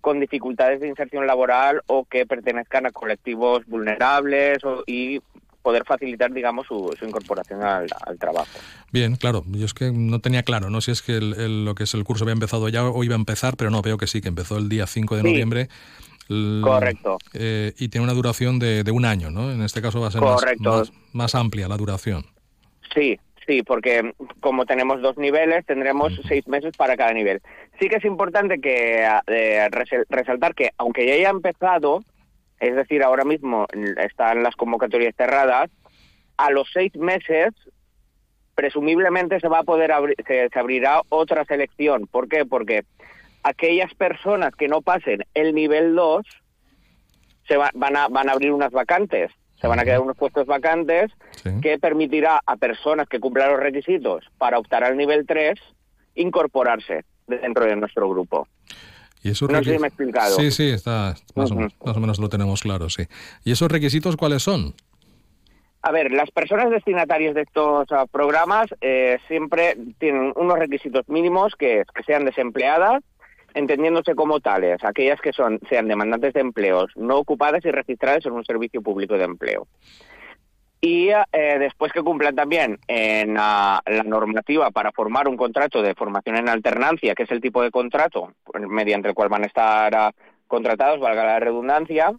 con 0.00 0.20
dificultades 0.20 0.80
de 0.80 0.88
inserción 0.88 1.26
laboral 1.26 1.82
o 1.86 2.04
que 2.04 2.26
pertenezcan 2.26 2.86
a 2.86 2.90
colectivos 2.92 3.64
vulnerables 3.66 4.62
o- 4.64 4.82
y 4.86 5.20
poder 5.62 5.84
facilitar, 5.84 6.32
digamos, 6.32 6.66
su, 6.66 6.94
su 6.98 7.04
incorporación 7.04 7.62
al, 7.62 7.86
al 8.06 8.18
trabajo. 8.18 8.58
Bien, 8.92 9.16
claro, 9.16 9.42
yo 9.48 9.66
es 9.66 9.74
que 9.74 9.90
no 9.92 10.20
tenía 10.20 10.42
claro, 10.42 10.70
no 10.70 10.80
si 10.80 10.92
es 10.92 11.02
que 11.02 11.16
el- 11.16 11.34
el- 11.34 11.64
lo 11.64 11.74
que 11.74 11.82
es 11.84 11.92
el 11.94 12.04
curso 12.04 12.24
había 12.24 12.32
empezado 12.32 12.68
ya 12.68 12.84
o 12.86 13.04
iba 13.04 13.14
a 13.14 13.18
empezar, 13.18 13.56
pero 13.56 13.68
no, 13.70 13.82
veo 13.82 13.98
que 13.98 14.06
sí, 14.06 14.20
que 14.20 14.28
empezó 14.28 14.56
el 14.56 14.68
día 14.68 14.86
5 14.86 15.16
de 15.16 15.22
Sí. 15.22 15.28
noviembre. 15.28 15.68
L- 16.30 16.60
Correcto. 16.62 17.18
eh, 17.34 17.72
y 17.78 17.88
tiene 17.88 18.04
una 18.04 18.12
duración 18.14 18.58
de, 18.58 18.84
de 18.84 18.90
un 18.92 19.04
año, 19.04 19.30
¿no? 19.30 19.50
En 19.50 19.62
este 19.62 19.80
caso 19.82 20.00
va 20.00 20.08
a 20.08 20.10
ser 20.10 20.20
más, 20.20 20.40
Correcto. 20.40 20.70
más, 20.70 20.92
más 21.12 21.34
amplia 21.34 21.68
la 21.68 21.76
duración. 21.76 22.24
Sí, 22.94 23.18
sí, 23.48 23.62
porque 23.64 24.12
como 24.40 24.64
tenemos 24.66 25.00
dos 25.02 25.16
niveles, 25.16 25.64
tendremos 25.66 26.12
seis 26.28 26.46
meses 26.46 26.76
para 26.76 26.96
cada 26.96 27.12
nivel. 27.12 27.40
Sí 27.80 27.88
que 27.88 27.96
es 27.96 28.04
importante 28.04 28.60
que 28.60 29.04
eh, 29.26 29.68
resaltar 30.10 30.54
que 30.54 30.70
aunque 30.78 31.04
ya 31.06 31.14
haya 31.14 31.30
empezado, 31.30 32.04
es 32.60 32.76
decir, 32.76 33.02
ahora 33.02 33.24
mismo 33.24 33.66
están 33.96 34.42
las 34.44 34.54
convocatorias 34.54 35.14
cerradas, 35.16 35.70
a 36.36 36.50
los 36.50 36.68
seis 36.72 36.94
meses 36.96 37.52
presumiblemente 38.54 39.40
se 39.40 39.48
va 39.48 39.60
a 39.60 39.64
poder 39.64 39.92
abrir, 39.92 40.16
se, 40.26 40.48
se 40.48 40.58
abrirá 40.58 41.00
otra 41.08 41.44
selección. 41.44 42.06
¿Por 42.06 42.28
qué? 42.28 42.44
Porque 42.44 42.84
aquellas 43.44 43.94
personas 43.94 44.54
que 44.56 44.68
no 44.68 44.82
pasen 44.82 45.24
el 45.34 45.54
nivel 45.54 45.94
2 45.94 46.26
se 47.46 47.56
va- 47.56 47.70
van, 47.74 47.96
a, 47.96 48.08
van 48.08 48.28
a 48.28 48.32
abrir 48.32 48.52
unas 48.52 48.72
vacantes. 48.72 49.30
Se 49.60 49.66
van 49.66 49.80
a 49.80 49.84
quedar 49.84 50.00
unos 50.00 50.16
puestos 50.16 50.46
vacantes 50.46 51.10
que 51.62 51.78
permitirá 51.78 52.40
a 52.46 52.56
personas 52.56 53.08
que 53.08 53.18
cumplan 53.18 53.50
los 53.50 53.60
requisitos 53.60 54.24
para 54.38 54.58
optar 54.58 54.84
al 54.84 54.96
nivel 54.96 55.26
3 55.26 55.58
incorporarse 56.14 57.04
dentro 57.26 57.64
de 57.64 57.76
nuestro 57.76 58.08
grupo. 58.08 58.46
Y 59.22 59.30
esos 59.30 59.50
No 59.50 59.58
sé 59.62 59.72
si 59.72 59.78
me 59.78 59.86
he 59.86 59.88
explicado. 59.88 60.36
Sí, 60.36 60.50
sí, 60.50 60.70
está, 60.70 61.14
más, 61.34 61.50
o, 61.50 61.54
Ujú. 61.54 61.68
más 61.84 61.96
o 61.96 62.00
menos 62.00 62.18
lo 62.18 62.28
tenemos 62.28 62.62
claro, 62.62 62.88
sí. 62.88 63.04
¿Y 63.44 63.52
esos 63.52 63.70
requisitos 63.70 64.16
cuáles 64.16 64.42
son? 64.42 64.74
A 65.82 65.92
ver, 65.92 66.12
las 66.12 66.30
personas 66.30 66.70
destinatarias 66.70 67.34
de 67.34 67.42
estos 67.42 67.86
ah, 67.90 68.06
programas 68.06 68.66
eh, 68.80 69.18
siempre 69.28 69.76
tienen 69.98 70.32
unos 70.36 70.58
requisitos 70.58 71.08
mínimos 71.08 71.54
que, 71.56 71.84
que 71.94 72.02
sean 72.04 72.24
desempleadas, 72.24 73.02
entendiéndose 73.58 74.14
como 74.14 74.40
tales, 74.40 74.82
aquellas 74.84 75.20
que 75.20 75.32
son 75.32 75.58
sean 75.68 75.88
demandantes 75.88 76.32
de 76.32 76.40
empleos 76.40 76.92
no 76.96 77.16
ocupadas 77.16 77.64
y 77.64 77.70
registradas 77.70 78.24
en 78.24 78.32
un 78.32 78.44
servicio 78.44 78.80
público 78.82 79.18
de 79.18 79.24
empleo. 79.24 79.66
Y 80.80 81.08
eh, 81.08 81.58
después 81.58 81.92
que 81.92 82.02
cumplan 82.02 82.36
también 82.36 82.78
en 82.86 83.34
ah, 83.36 83.80
la 83.84 84.04
normativa 84.04 84.70
para 84.70 84.92
formar 84.92 85.26
un 85.26 85.36
contrato 85.36 85.82
de 85.82 85.96
formación 85.96 86.36
en 86.36 86.48
alternancia, 86.48 87.16
que 87.16 87.24
es 87.24 87.30
el 87.32 87.40
tipo 87.40 87.60
de 87.62 87.72
contrato 87.72 88.32
mediante 88.54 89.08
el 89.08 89.14
cual 89.14 89.28
van 89.28 89.42
a 89.42 89.46
estar 89.46 89.92
ah, 89.96 90.12
contratados, 90.46 91.00
valga 91.00 91.24
la 91.24 91.40
redundancia, 91.40 92.12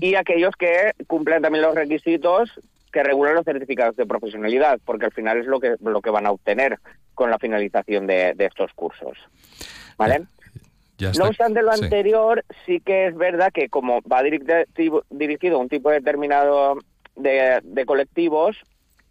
y 0.00 0.14
aquellos 0.14 0.54
que 0.56 0.92
cumplen 1.06 1.42
también 1.42 1.64
los 1.64 1.74
requisitos 1.74 2.60
que 2.92 3.02
regulan 3.02 3.34
los 3.34 3.44
certificados 3.44 3.96
de 3.96 4.06
profesionalidad, 4.06 4.78
porque 4.84 5.06
al 5.06 5.12
final 5.12 5.38
es 5.38 5.46
lo 5.46 5.58
que, 5.58 5.74
lo 5.80 6.00
que 6.00 6.10
van 6.10 6.26
a 6.26 6.30
obtener 6.30 6.78
con 7.14 7.30
la 7.30 7.38
finalización 7.38 8.06
de, 8.06 8.34
de 8.34 8.46
estos 8.46 8.72
cursos. 8.74 9.18
¿Vale? 9.96 10.26
Ya. 10.98 11.12
No 11.12 11.26
obstante 11.26 11.62
lo 11.62 11.72
Sí. 11.72 11.84
anterior, 11.84 12.44
sí 12.66 12.80
que 12.80 13.06
es 13.06 13.16
verdad 13.16 13.50
que 13.52 13.68
como 13.68 14.00
va 14.02 14.22
dirigido 14.22 15.56
a 15.56 15.60
un 15.60 15.68
tipo 15.68 15.90
determinado 15.90 16.76
de, 17.16 17.60
de 17.62 17.86
colectivos, 17.86 18.56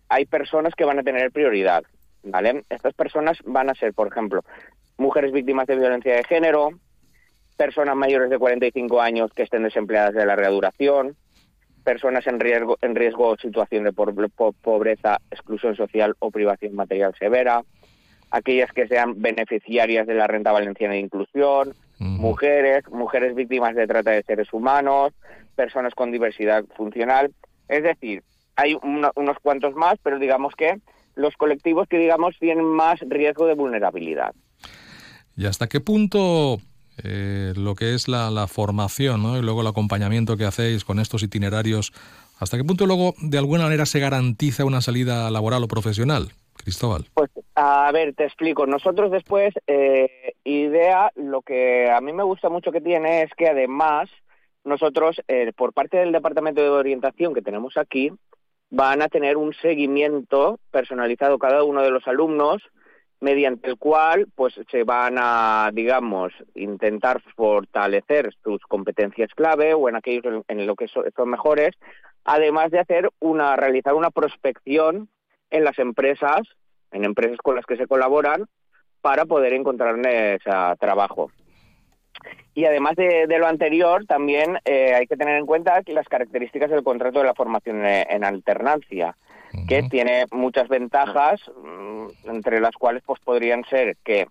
hay 0.10 0.26
personas 0.26 0.74
que 0.76 0.86
van 0.86 1.00
a 1.00 1.04
tener 1.04 1.32
prioridad, 1.32 1.84
¿vale? 2.24 2.64
Estas 2.70 2.94
personas 2.94 3.38
van 3.46 3.70
a 3.70 3.76
ser, 3.76 3.94
por 3.94 4.08
ejemplo, 4.08 4.44
mujeres 4.98 5.32
víctimas 5.32 5.68
de 5.68 5.78
violencia 5.78 6.16
de 6.16 6.24
género, 6.24 6.72
personas 7.58 7.96
mayores 7.96 8.30
de 8.30 8.38
45 8.38 9.02
años 9.02 9.32
que 9.34 9.44
estén 9.44 9.64
desempleadas 9.64 10.14
de 10.14 10.26
larga 10.26 10.50
duración, 10.50 11.16
personas 11.84 12.28
en 12.28 12.40
riesgo, 12.40 12.78
en 12.82 12.96
riesgo 12.96 13.30
o 13.30 13.38
situación 13.38 13.86
de 13.86 13.94
pobreza, 13.94 15.20
exclusión 15.32 15.76
social 15.76 16.16
o 16.20 16.32
privación 16.32 16.76
material 16.76 17.16
severa, 17.18 17.64
aquellas 18.32 18.72
que 18.74 18.88
sean 18.88 19.22
beneficiarias 19.22 20.06
de 20.08 20.16
la 20.16 20.28
renta 20.28 20.52
valenciana 20.52 20.94
de 20.94 21.00
inclusión, 21.00 21.74
mujeres, 22.00 22.84
mujeres 22.92 23.34
víctimas 23.36 23.76
de 23.76 23.88
trata 23.88 24.12
de 24.12 24.24
seres 24.24 24.52
humanos, 24.54 25.14
personas 25.56 25.94
con 25.96 26.12
diversidad 26.12 26.64
funcional. 26.76 27.32
Es 27.68 27.84
decir, 27.84 28.24
hay 28.56 28.76
uno- 28.84 29.12
unos 29.16 29.38
cuantos 29.42 29.74
más, 29.76 29.96
pero 30.04 30.20
digamos 30.20 30.54
que 30.56 30.76
los 31.16 31.36
colectivos 31.36 31.88
que 31.88 31.98
digamos 31.98 32.36
tienen 32.40 32.66
más 32.66 33.00
riesgo 33.08 33.48
de 33.48 33.56
vulnerabilidad. 33.56 34.34
¿Y 35.36 35.46
hasta 35.46 35.68
qué 35.68 35.80
punto 35.80 36.60
eh, 37.04 37.54
lo 37.56 37.76
que 37.76 37.94
es 37.94 38.08
la, 38.08 38.30
la 38.32 38.48
formación 38.48 39.22
¿no? 39.24 39.38
y 39.38 39.42
luego 39.42 39.62
el 39.62 39.68
acompañamiento 39.68 40.38
que 40.38 40.46
hacéis 40.46 40.84
con 40.84 41.00
estos 41.00 41.24
itinerarios, 41.24 41.94
hasta 42.40 42.58
qué 42.58 42.64
punto 42.64 42.86
luego 42.86 43.14
de 43.22 43.38
alguna 43.38 43.64
manera 43.64 43.86
se 43.86 44.00
garantiza 44.00 44.66
una 44.66 44.82
salida 44.82 45.30
laboral 45.32 45.64
o 45.64 45.68
profesional? 45.68 46.30
Cristóbal. 46.58 47.06
Pues 47.14 47.30
a 47.56 47.92
ver, 47.92 48.14
te 48.14 48.26
explico. 48.26 48.66
Nosotros 48.66 49.12
después, 49.12 49.54
eh, 49.68 50.34
IDEA, 50.44 51.12
lo 51.16 51.42
que 51.42 51.90
a 51.90 52.02
mí 52.02 52.14
me 52.14 52.24
gusta 52.24 52.50
mucho 52.50 52.72
que 52.72 52.82
tiene 52.82 53.22
es 53.24 53.32
que 53.36 53.48
además 53.48 54.10
nosotros, 54.64 55.22
eh, 55.28 55.54
por 55.56 55.74
parte 55.74 55.98
del 55.98 56.12
Departamento 56.12 56.62
de 56.62 56.70
Orientación 56.70 57.34
que 57.34 57.42
tenemos 57.42 57.78
aquí, 57.78 58.12
van 58.70 59.02
a 59.02 59.08
tener 59.08 59.38
un 59.38 59.54
seguimiento 59.54 60.60
personalizado 60.72 61.40
cada 61.40 61.64
uno 61.64 61.82
de 61.82 61.90
los 61.92 62.06
alumnos 62.08 62.62
mediante 63.22 63.70
el 63.70 63.78
cual 63.78 64.28
pues 64.36 64.60
se 64.70 64.84
van 64.84 65.16
a 65.18 65.72
digamos 65.74 66.34
intentar 66.54 67.22
fortalecer 67.36 68.36
sus 68.44 68.62
competencias 68.64 69.30
clave 69.34 69.74
o 69.74 69.90
en 69.90 69.96
aquellos 69.96 70.44
en, 70.48 70.68
lo 70.68 70.76
que 70.76 70.88
so- 70.88 71.04
son 71.16 71.30
mejores 71.30 71.72
además 72.26 72.70
de 72.70 72.80
hacer 72.80 73.10
una 73.20 73.56
realizar 73.56 73.96
una 73.96 74.12
prospección 74.12 75.10
en 75.50 75.64
las 75.64 75.78
empresas 75.80 76.42
en 76.92 77.04
empresas 77.04 77.38
con 77.38 77.56
las 77.56 77.66
que 77.66 77.78
se 77.78 77.88
colaboran 77.88 78.46
para 79.02 79.26
poder 79.26 79.54
encontrarles 79.54 80.42
trabajo. 80.80 81.32
Y 82.54 82.66
además 82.66 82.96
de, 82.96 83.28
de 83.28 83.40
lo 83.40 83.48
anterior, 83.48 84.06
también 84.06 84.58
eh, 84.66 84.94
hay 84.96 85.06
que 85.06 85.18
tener 85.18 85.38
en 85.38 85.46
cuenta 85.46 85.84
que 85.84 85.94
las 85.94 86.08
características 86.08 86.72
del 86.72 86.84
contrato 86.84 87.20
de 87.20 87.26
la 87.26 87.36
formación 87.36 87.86
en, 87.86 88.06
en 88.10 88.24
alternancia, 88.24 89.16
que 89.68 89.84
tiene 89.84 90.26
muchas 90.32 90.68
ventajas, 90.68 91.40
mm, 91.64 92.30
entre 92.30 92.60
las 92.60 92.76
cuales 92.76 93.04
pues 93.06 93.20
podrían 93.22 93.64
ser 93.66 93.96
que 94.04 94.28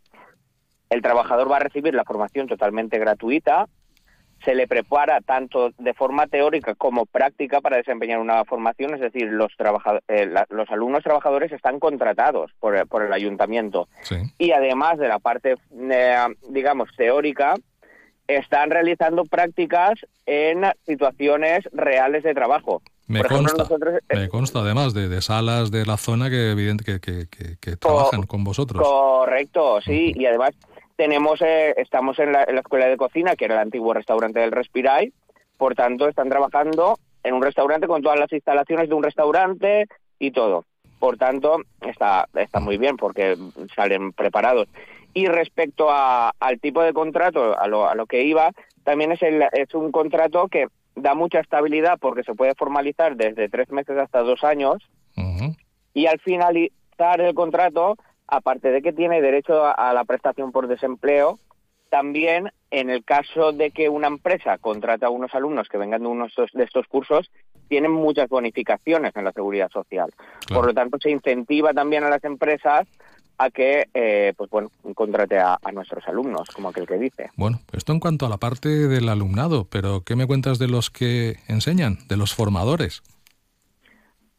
el 0.90 1.02
trabajador 1.02 1.50
va 1.50 1.56
a 1.56 1.60
recibir 1.60 1.94
la 1.94 2.04
formación 2.04 2.48
totalmente 2.48 2.98
gratuita, 2.98 3.66
se 4.45 4.55
le 4.55 4.68
prepara 4.68 5.20
tanto 5.22 5.70
de 5.78 5.95
forma 5.95 6.26
teórica 6.26 6.74
como 6.74 7.07
práctica 7.07 7.61
para 7.61 7.78
desempeñar 7.78 8.18
una 8.20 8.45
formación, 8.45 8.95
es 8.95 9.01
decir, 9.01 9.28
los, 9.32 9.51
eh, 10.09 10.26
la- 10.26 10.47
los 10.51 10.70
alumnos 10.70 11.03
trabajadores 11.03 11.51
están 11.53 11.80
contratados 11.80 12.53
por, 12.61 12.76
el- 12.76 12.87
por 12.87 13.03
el 13.03 13.12
ayuntamiento 13.12 13.89
y 14.39 14.53
además 14.53 14.99
de 14.99 15.09
la 15.09 15.18
parte, 15.18 15.57
eh, 15.91 16.16
digamos, 16.51 16.89
teórica, 16.97 17.55
están 18.28 18.70
realizando 18.70 19.24
prácticas 19.24 19.95
en 20.26 20.64
situaciones 20.84 21.61
reales 21.72 22.24
de 22.24 22.34
trabajo. 22.34 22.82
Me 23.07 23.20
ejemplo, 23.20 23.39
consta, 23.39 23.62
nosotros, 23.62 23.95
eh, 24.09 24.16
me 24.16 24.28
consta 24.28 24.59
además 24.61 24.93
de, 24.95 25.09
de 25.09 25.22
salas 25.22 25.70
de 25.70 25.87
la 25.87 25.97
zona 25.97 26.28
que 26.28 26.51
evidente 26.51 26.82
que, 26.84 26.99
que- 26.99 27.28
que- 27.28 27.57
que 27.61 27.76
trabajan 27.76 28.24
con 28.24 28.43
vosotros. 28.43 28.82
Correcto, 28.87 29.80
sí, 29.80 30.12
y 30.16 30.26
además 30.26 30.51
tenemos, 30.97 31.40
eh, 31.42 31.74
estamos 31.76 32.18
en 32.18 32.32
la, 32.32 32.44
en 32.44 32.55
la 32.55 32.61
escuela 32.61 32.86
de 32.86 32.97
cocina, 32.97 33.36
que 33.36 33.44
era 33.44 33.55
el 33.55 33.61
antiguo 33.61 33.92
restaurante 33.94 34.40
del 34.40 34.53
Respirai, 34.53 35.12
por 35.59 35.74
tanto 35.74 36.09
están 36.09 36.28
trabajando 36.28 36.99
en 37.22 37.34
un 37.34 37.42
restaurante 37.42 37.86
con 37.86 38.03
todas 38.03 38.18
las 38.18 38.32
instalaciones 38.32 38.88
de 38.88 38.94
un 38.94 39.03
restaurante 39.03 39.86
y 40.18 40.30
todo. 40.30 40.64
Por 40.99 41.18
tanto, 41.18 41.59
está, 41.86 42.26
está 42.34 42.61
muy 42.61 42.78
bien 42.78 42.97
porque 42.97 43.36
salen 43.74 44.12
preparados. 44.12 44.68
Y 45.12 45.26
respecto 45.26 45.90
a- 45.90 46.32
al 46.40 46.61
tipo 46.61 46.82
de 46.82 46.92
contrato, 46.92 47.59
a 47.59 47.66
lo, 47.68 47.88
a 47.88 47.94
lo 47.94 48.07
que 48.07 48.22
iba, 48.22 48.51
también 48.84 49.12
es, 49.12 49.22
el- 49.22 49.44
es 49.53 49.74
un 49.74 49.90
contrato 49.92 50.49
que 50.49 50.66
da 50.94 51.14
mucha 51.14 51.40
estabilidad 51.40 51.99
porque 52.01 52.22
se 52.22 52.34
puede 52.34 52.55
formalizar 52.55 53.16
desde 53.16 53.49
tres 53.49 53.70
meses 53.70 53.99
hasta 53.99 54.20
dos 54.22 54.42
años 54.44 54.76
y 55.94 56.07
al 56.07 56.18
finalizar 56.20 57.20
el 57.20 57.34
contrato, 57.34 57.97
aparte 58.28 58.70
de 58.70 58.82
que 58.82 58.92
tiene 58.92 59.20
derecho 59.20 59.64
a, 59.64 59.72
a 59.72 59.92
la 59.94 60.04
prestación 60.04 60.52
por 60.52 60.66
desempleo, 60.68 61.38
también 61.90 62.50
en 62.70 62.90
el 62.90 63.04
caso 63.04 63.52
de 63.52 63.70
que 63.70 63.88
una 63.88 64.08
empresa 64.08 64.58
contrata 64.58 65.06
a 65.06 65.10
unos 65.10 65.34
alumnos 65.34 65.68
que 65.68 65.78
vengan 65.78 66.02
de 66.02 66.08
unos 66.08 66.34
de 66.34 66.44
estos- 66.44 66.52
de 66.58 66.64
estos 66.64 66.86
cursos, 66.88 67.30
tienen 67.68 67.92
muchas 67.92 68.28
bonificaciones 68.28 69.14
en 69.16 69.24
la 69.24 69.32
seguridad 69.32 69.70
social. 69.70 70.12
Por 70.48 70.66
lo 70.66 70.74
tanto, 70.74 70.98
se 71.00 71.10
incentiva 71.10 71.72
también 71.72 72.04
a 72.04 72.10
las 72.10 72.22
empresas 72.24 72.86
a 73.38 73.50
que, 73.50 73.86
eh, 73.92 74.32
pues 74.36 74.48
bueno, 74.50 74.70
contrate 74.94 75.38
a, 75.38 75.58
a 75.62 75.72
nuestros 75.72 76.06
alumnos, 76.08 76.48
como 76.54 76.70
aquel 76.70 76.86
que 76.86 76.96
dice. 76.96 77.30
Bueno, 77.36 77.60
esto 77.72 77.92
en 77.92 78.00
cuanto 78.00 78.24
a 78.24 78.28
la 78.30 78.38
parte 78.38 78.68
del 78.88 79.08
alumnado, 79.08 79.66
pero 79.70 80.02
¿qué 80.02 80.16
me 80.16 80.26
cuentas 80.26 80.58
de 80.58 80.68
los 80.68 80.90
que 80.90 81.36
enseñan, 81.48 81.98
de 82.08 82.16
los 82.16 82.34
formadores? 82.34 83.02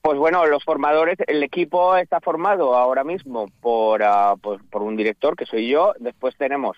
Pues 0.08 0.20
bueno, 0.20 0.46
los 0.46 0.64
formadores, 0.64 1.18
el 1.28 1.44
equipo 1.44 1.98
está 1.98 2.22
formado 2.22 2.76
ahora 2.76 3.04
mismo 3.04 3.48
por, 3.60 4.02
pues, 4.42 4.62
por 4.72 4.82
un 4.82 4.96
director, 4.96 5.36
que 5.36 5.46
soy 5.46 5.68
yo. 5.68 5.92
Después 6.00 6.34
tenemos 6.38 6.78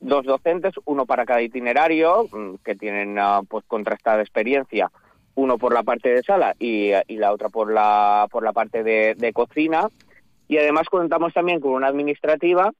dos 0.00 0.24
docentes, 0.24 0.72
uno 0.86 1.04
para 1.04 1.26
cada 1.26 1.42
itinerario, 1.42 2.24
mm, 2.32 2.54
que 2.64 2.74
tienen 2.76 3.18
ah, 3.18 3.42
pues 3.46 3.66
contrastada 3.66 4.22
experiencia, 4.22 4.90
uno 5.34 5.58
por 5.58 5.74
la 5.74 5.82
parte 5.82 6.08
de 6.08 6.22
sala 6.22 6.54
y, 6.58 6.92
y 7.06 7.16
la 7.18 7.34
otra 7.34 7.50
por 7.50 7.70
la, 7.70 8.26
por 8.30 8.42
la 8.42 8.54
parte 8.54 8.82
de, 8.82 9.14
de 9.14 9.32
cocina. 9.34 9.88
Y 10.48 10.56
además 10.56 10.88
contamos 10.88 11.34
también 11.34 11.60
con 11.60 11.72
una 11.72 11.88
administrativa 11.88 12.72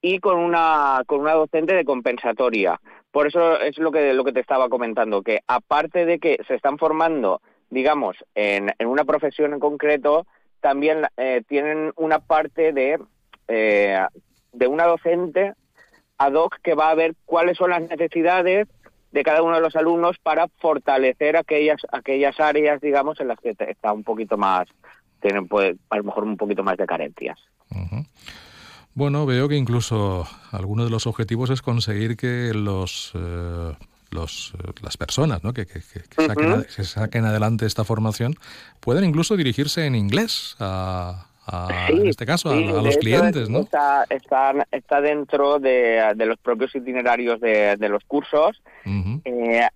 y 0.00 0.18
con 0.20 0.38
una, 0.38 1.02
con 1.06 1.20
una 1.20 1.34
docente 1.34 1.74
de 1.74 1.84
compensatoria. 1.84 2.80
Por 3.10 3.26
eso 3.26 3.60
es 3.60 3.76
lo 3.76 3.92
que, 3.92 4.14
lo 4.14 4.24
que 4.24 4.32
te 4.32 4.40
estaba 4.40 4.70
comentando, 4.70 5.20
que 5.20 5.40
aparte 5.46 6.06
de 6.06 6.18
que 6.18 6.38
se 6.48 6.54
están 6.54 6.78
formando, 6.78 7.42
digamos, 7.72 8.16
en, 8.34 8.70
una 8.84 9.04
profesión 9.04 9.54
en 9.54 9.58
concreto, 9.58 10.26
también 10.60 11.06
eh, 11.16 11.42
tienen 11.48 11.92
una 11.96 12.18
parte 12.18 12.74
de, 12.74 13.00
eh, 13.48 13.98
de 14.52 14.66
una 14.66 14.84
docente 14.84 15.54
ad 16.18 16.34
hoc 16.34 16.58
que 16.62 16.74
va 16.74 16.90
a 16.90 16.94
ver 16.94 17.14
cuáles 17.24 17.56
son 17.56 17.70
las 17.70 17.80
necesidades 17.80 18.68
de 19.10 19.22
cada 19.22 19.42
uno 19.42 19.54
de 19.54 19.62
los 19.62 19.74
alumnos 19.74 20.18
para 20.22 20.48
fortalecer 20.60 21.34
aquellas, 21.38 21.80
aquellas 21.90 22.38
áreas, 22.40 22.78
digamos, 22.82 23.18
en 23.20 23.28
las 23.28 23.40
que 23.40 23.56
está 23.58 23.92
un 23.94 24.04
poquito 24.04 24.36
más, 24.36 24.68
tienen 25.22 25.48
pues, 25.48 25.74
a 25.88 25.96
lo 25.96 26.04
mejor 26.04 26.24
un 26.24 26.36
poquito 26.36 26.62
más 26.62 26.76
de 26.76 26.84
carencias. 26.84 27.38
Bueno, 28.92 29.24
veo 29.24 29.48
que 29.48 29.56
incluso 29.56 30.26
alguno 30.50 30.84
de 30.84 30.90
los 30.90 31.06
objetivos 31.06 31.48
es 31.48 31.62
conseguir 31.62 32.18
que 32.18 32.52
los, 32.54 33.12
eh, 33.14 33.74
los 34.12 34.52
eh, 34.58 34.72
las 34.82 34.96
personas 34.96 35.42
¿no? 35.44 35.52
que, 35.52 35.66
que- 35.66 35.80
que- 35.80 36.02
que 36.08 36.26
saquen, 36.26 36.50
Ujú. 36.52 36.60
a- 36.60 36.64
que 36.64 36.84
saquen 36.84 37.24
adelante 37.24 37.66
esta 37.66 37.84
formación 37.84 38.34
puedan 38.80 39.04
incluso 39.04 39.36
dirigirse 39.36 39.86
en 39.86 39.94
inglés 39.94 40.56
a, 40.60 41.26
a- 41.46 41.86
Sí, 41.88 42.00
en 42.00 42.08
este 42.08 42.26
caso 42.26 42.50
a- 42.50 42.56
sí, 42.58 42.66
a, 42.68 42.72
de 42.74 42.82
los 42.82 42.96
clientes, 42.98 43.48
¿no? 43.50 43.60
Está, 43.60 44.04
está, 44.10 44.66
está 44.70 45.00
dentro 45.00 45.58
de, 45.58 46.12
de 46.14 46.26
los 46.26 46.38
propios 46.38 46.74
itinerarios 46.74 47.40
de, 47.40 47.76
de 47.76 47.88
los 47.88 48.04
cursos. 48.04 48.62
Eh, 49.24 49.66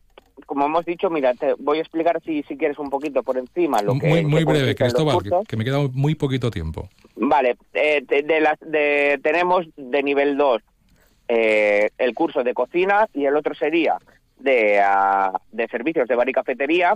como 0.44 0.66
hemos 0.66 0.84
dicho, 0.84 1.08
mira, 1.10 1.32
te 1.34 1.54
voy 1.58 1.78
a 1.78 1.80
explicar 1.80 2.20
si, 2.24 2.42
si 2.44 2.56
quieres 2.56 2.78
un 2.78 2.90
poquito 2.90 3.22
por 3.22 3.36
encima 3.38 3.80
lo 3.82 3.98
que 3.98 4.06
Muy, 4.06 4.24
muy 4.24 4.44
que 4.44 4.52
breve, 4.52 4.74
Cristóbal, 4.74 5.18
que 5.48 5.56
me 5.56 5.64
queda 5.64 5.78
muy 5.92 6.14
poquito 6.14 6.50
tiempo. 6.50 6.88
Vale, 7.16 7.56
eh, 7.72 8.04
de, 8.06 8.22
de 8.22 8.40
las, 8.40 8.60
de, 8.60 9.18
tenemos 9.22 9.66
de 9.76 10.02
nivel 10.02 10.36
2 10.36 10.62
eh, 11.28 11.90
el 11.98 12.14
curso 12.14 12.44
de 12.44 12.54
cocina 12.54 13.08
y 13.14 13.24
el 13.24 13.34
otro 13.36 13.54
sería 13.54 13.96
de, 14.38 14.80
ah, 14.80 15.32
de 15.52 15.66
servicios 15.68 16.08
de 16.08 16.14
bar 16.16 16.28
y 16.28 16.32
cafetería. 16.32 16.94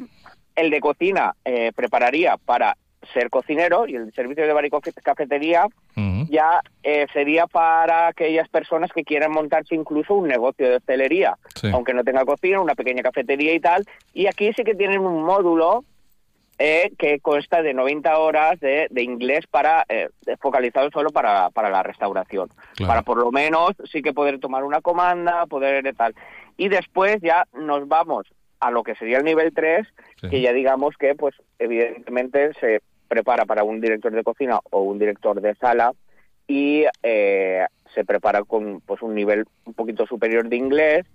El 0.54 0.70
de 0.70 0.80
cocina 0.80 1.34
eh, 1.44 1.72
prepararía 1.74 2.36
para 2.36 2.76
ser 3.14 3.30
cocinero 3.30 3.86
y 3.88 3.94
el 3.96 4.12
servicio 4.12 4.46
de 4.46 4.52
bar 4.52 4.64
y 4.66 4.70
cafetería 5.02 5.66
ya 6.28 6.60
eh, 6.82 7.06
sería 7.12 7.46
para 7.46 8.06
aquellas 8.08 8.48
personas 8.48 8.90
que 8.92 9.02
quieran 9.04 9.32
montarse 9.32 9.74
incluso 9.74 10.14
un 10.14 10.28
negocio 10.28 10.68
de 10.68 10.76
hostelería, 10.76 11.36
Sí. 11.56 11.70
aunque 11.72 11.92
no 11.92 12.04
tenga 12.04 12.24
cocina, 12.24 12.60
una 12.60 12.74
pequeña 12.74 13.02
cafetería 13.02 13.52
y 13.54 13.58
tal. 13.60 13.84
Y 14.14 14.26
aquí 14.26 14.52
sí 14.54 14.62
que 14.62 14.74
tienen 14.74 15.00
un 15.00 15.22
módulo 15.24 15.84
eh, 16.58 16.92
que 16.98 17.20
consta 17.20 17.62
de 17.62 17.72
90 17.74 18.18
horas 18.18 18.60
de, 18.60 18.86
de 18.90 19.02
inglés 19.02 19.46
para 19.50 19.84
eh, 19.88 20.08
focalizado 20.40 20.90
solo 20.90 21.10
para, 21.10 21.50
para 21.50 21.70
la 21.70 21.82
restauración. 21.82 22.48
Para 22.86 23.02
por 23.02 23.16
lo 23.16 23.32
menos 23.32 23.70
sí 23.90 24.02
que 24.02 24.12
poder 24.12 24.38
tomar 24.38 24.62
una 24.64 24.80
comanda, 24.82 25.46
poder 25.46 25.86
eh, 25.86 25.92
tal. 25.94 26.14
Y 26.60 26.68
después 26.68 27.22
ya 27.22 27.46
nos 27.54 27.88
vamos 27.88 28.26
a 28.60 28.70
lo 28.70 28.82
que 28.82 28.94
sería 28.94 29.16
el 29.16 29.24
nivel 29.24 29.54
3, 29.54 29.86
que 30.28 30.42
ya 30.42 30.52
digamos 30.52 30.94
que 30.98 31.14
pues 31.14 31.34
evidentemente 31.58 32.52
se 32.60 32.82
prepara 33.08 33.46
para 33.46 33.64
un 33.64 33.80
director 33.80 34.12
de 34.12 34.22
cocina 34.22 34.60
o 34.70 34.82
un 34.82 34.98
director 34.98 35.40
de 35.40 35.54
sala 35.54 35.94
y 36.46 36.84
eh, 37.02 37.64
se 37.94 38.04
prepara 38.04 38.44
con 38.44 38.82
pues 38.82 39.00
un 39.00 39.14
nivel 39.14 39.46
un 39.64 39.72
poquito 39.72 40.04
superior 40.06 40.50
de 40.50 40.56
inglés 40.56 41.06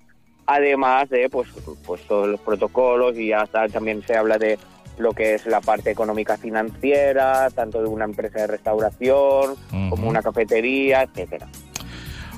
además 0.45 1.09
de 1.09 1.29
pues, 1.29 1.47
pues 1.85 2.01
todos 2.07 2.27
los 2.27 2.39
protocolos 2.39 3.15
y 3.15 3.27
ya 3.27 3.43
está, 3.43 3.67
también 3.67 4.03
se 4.03 4.15
habla 4.15 4.37
de 4.37 4.57
lo 4.97 5.11
que 5.13 5.35
es 5.35 5.45
la 5.45 5.61
parte 5.61 5.91
económica 5.91 6.37
financiera, 6.37 7.49
tanto 7.49 7.81
de 7.81 7.89
una 7.89 8.05
empresa 8.05 8.39
de 8.39 8.47
restauración 8.47 9.55
como 9.89 10.07
una 10.07 10.21
cafetería, 10.21 11.03
etcétera. 11.03 11.47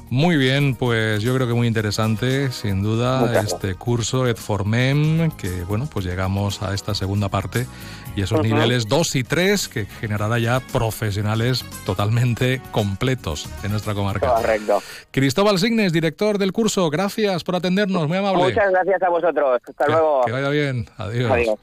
Muy 0.09 0.37
bien, 0.37 0.75
pues 0.75 1.21
yo 1.21 1.35
creo 1.35 1.47
que 1.47 1.53
muy 1.53 1.67
interesante, 1.67 2.51
sin 2.51 2.81
duda, 2.81 3.41
este 3.41 3.75
curso 3.75 4.25
Edformem, 4.25 5.31
que 5.31 5.63
bueno, 5.63 5.89
pues 5.91 6.05
llegamos 6.05 6.61
a 6.63 6.73
esta 6.73 6.95
segunda 6.95 7.27
parte 7.27 7.67
y 8.15 8.21
esos 8.21 8.39
Ujú. 8.39 8.47
niveles 8.47 8.87
2 8.87 9.15
y 9.17 9.23
3 9.25 9.67
que 9.67 9.85
generará 9.85 10.39
ya 10.39 10.61
profesionales 10.61 11.65
totalmente 11.85 12.61
completos 12.71 13.49
en 13.63 13.71
nuestra 13.71 13.93
comarca. 13.93 14.33
Correcto. 14.33 14.81
Cristóbal 15.11 15.59
Signes, 15.59 15.91
director 15.91 16.37
del 16.37 16.53
curso, 16.53 16.89
gracias 16.89 17.43
por 17.43 17.57
atendernos, 17.57 18.07
muy 18.07 18.17
amable. 18.17 18.43
Muchas 18.43 18.71
gracias 18.71 19.03
a 19.03 19.09
vosotros. 19.09 19.61
Hasta 19.67 19.87
luego. 19.87 20.21
Que 20.25 20.31
vaya 20.31 20.49
bien, 20.49 20.87
adiós. 20.97 21.31
Adiós. 21.31 21.59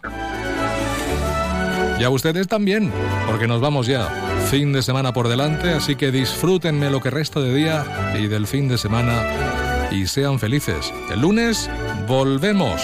Y 1.98 2.04
a 2.04 2.10
ustedes 2.10 2.46
también, 2.46 2.92
porque 3.26 3.46
nos 3.46 3.60
vamos 3.60 3.86
ya. 3.86 4.08
Fin 4.55 4.72
de 4.72 4.85
semana 4.85 5.12
por 5.12 5.26
delante, 5.26 5.70
así 5.70 5.97
que 5.97 6.12
disfrútenme 6.12 6.89
lo 6.89 7.01
que 7.01 7.10
resta 7.10 7.40
de 7.40 7.52
día 7.52 8.14
y 8.16 8.28
del 8.28 8.47
fin 8.47 8.68
de 8.68 8.78
semana 8.78 9.89
y 9.90 10.06
sean 10.06 10.39
felices. 10.39 10.94
El 11.10 11.22
lunes 11.22 11.68
volvemos. 12.06 12.81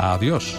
Adiós. 0.00 0.58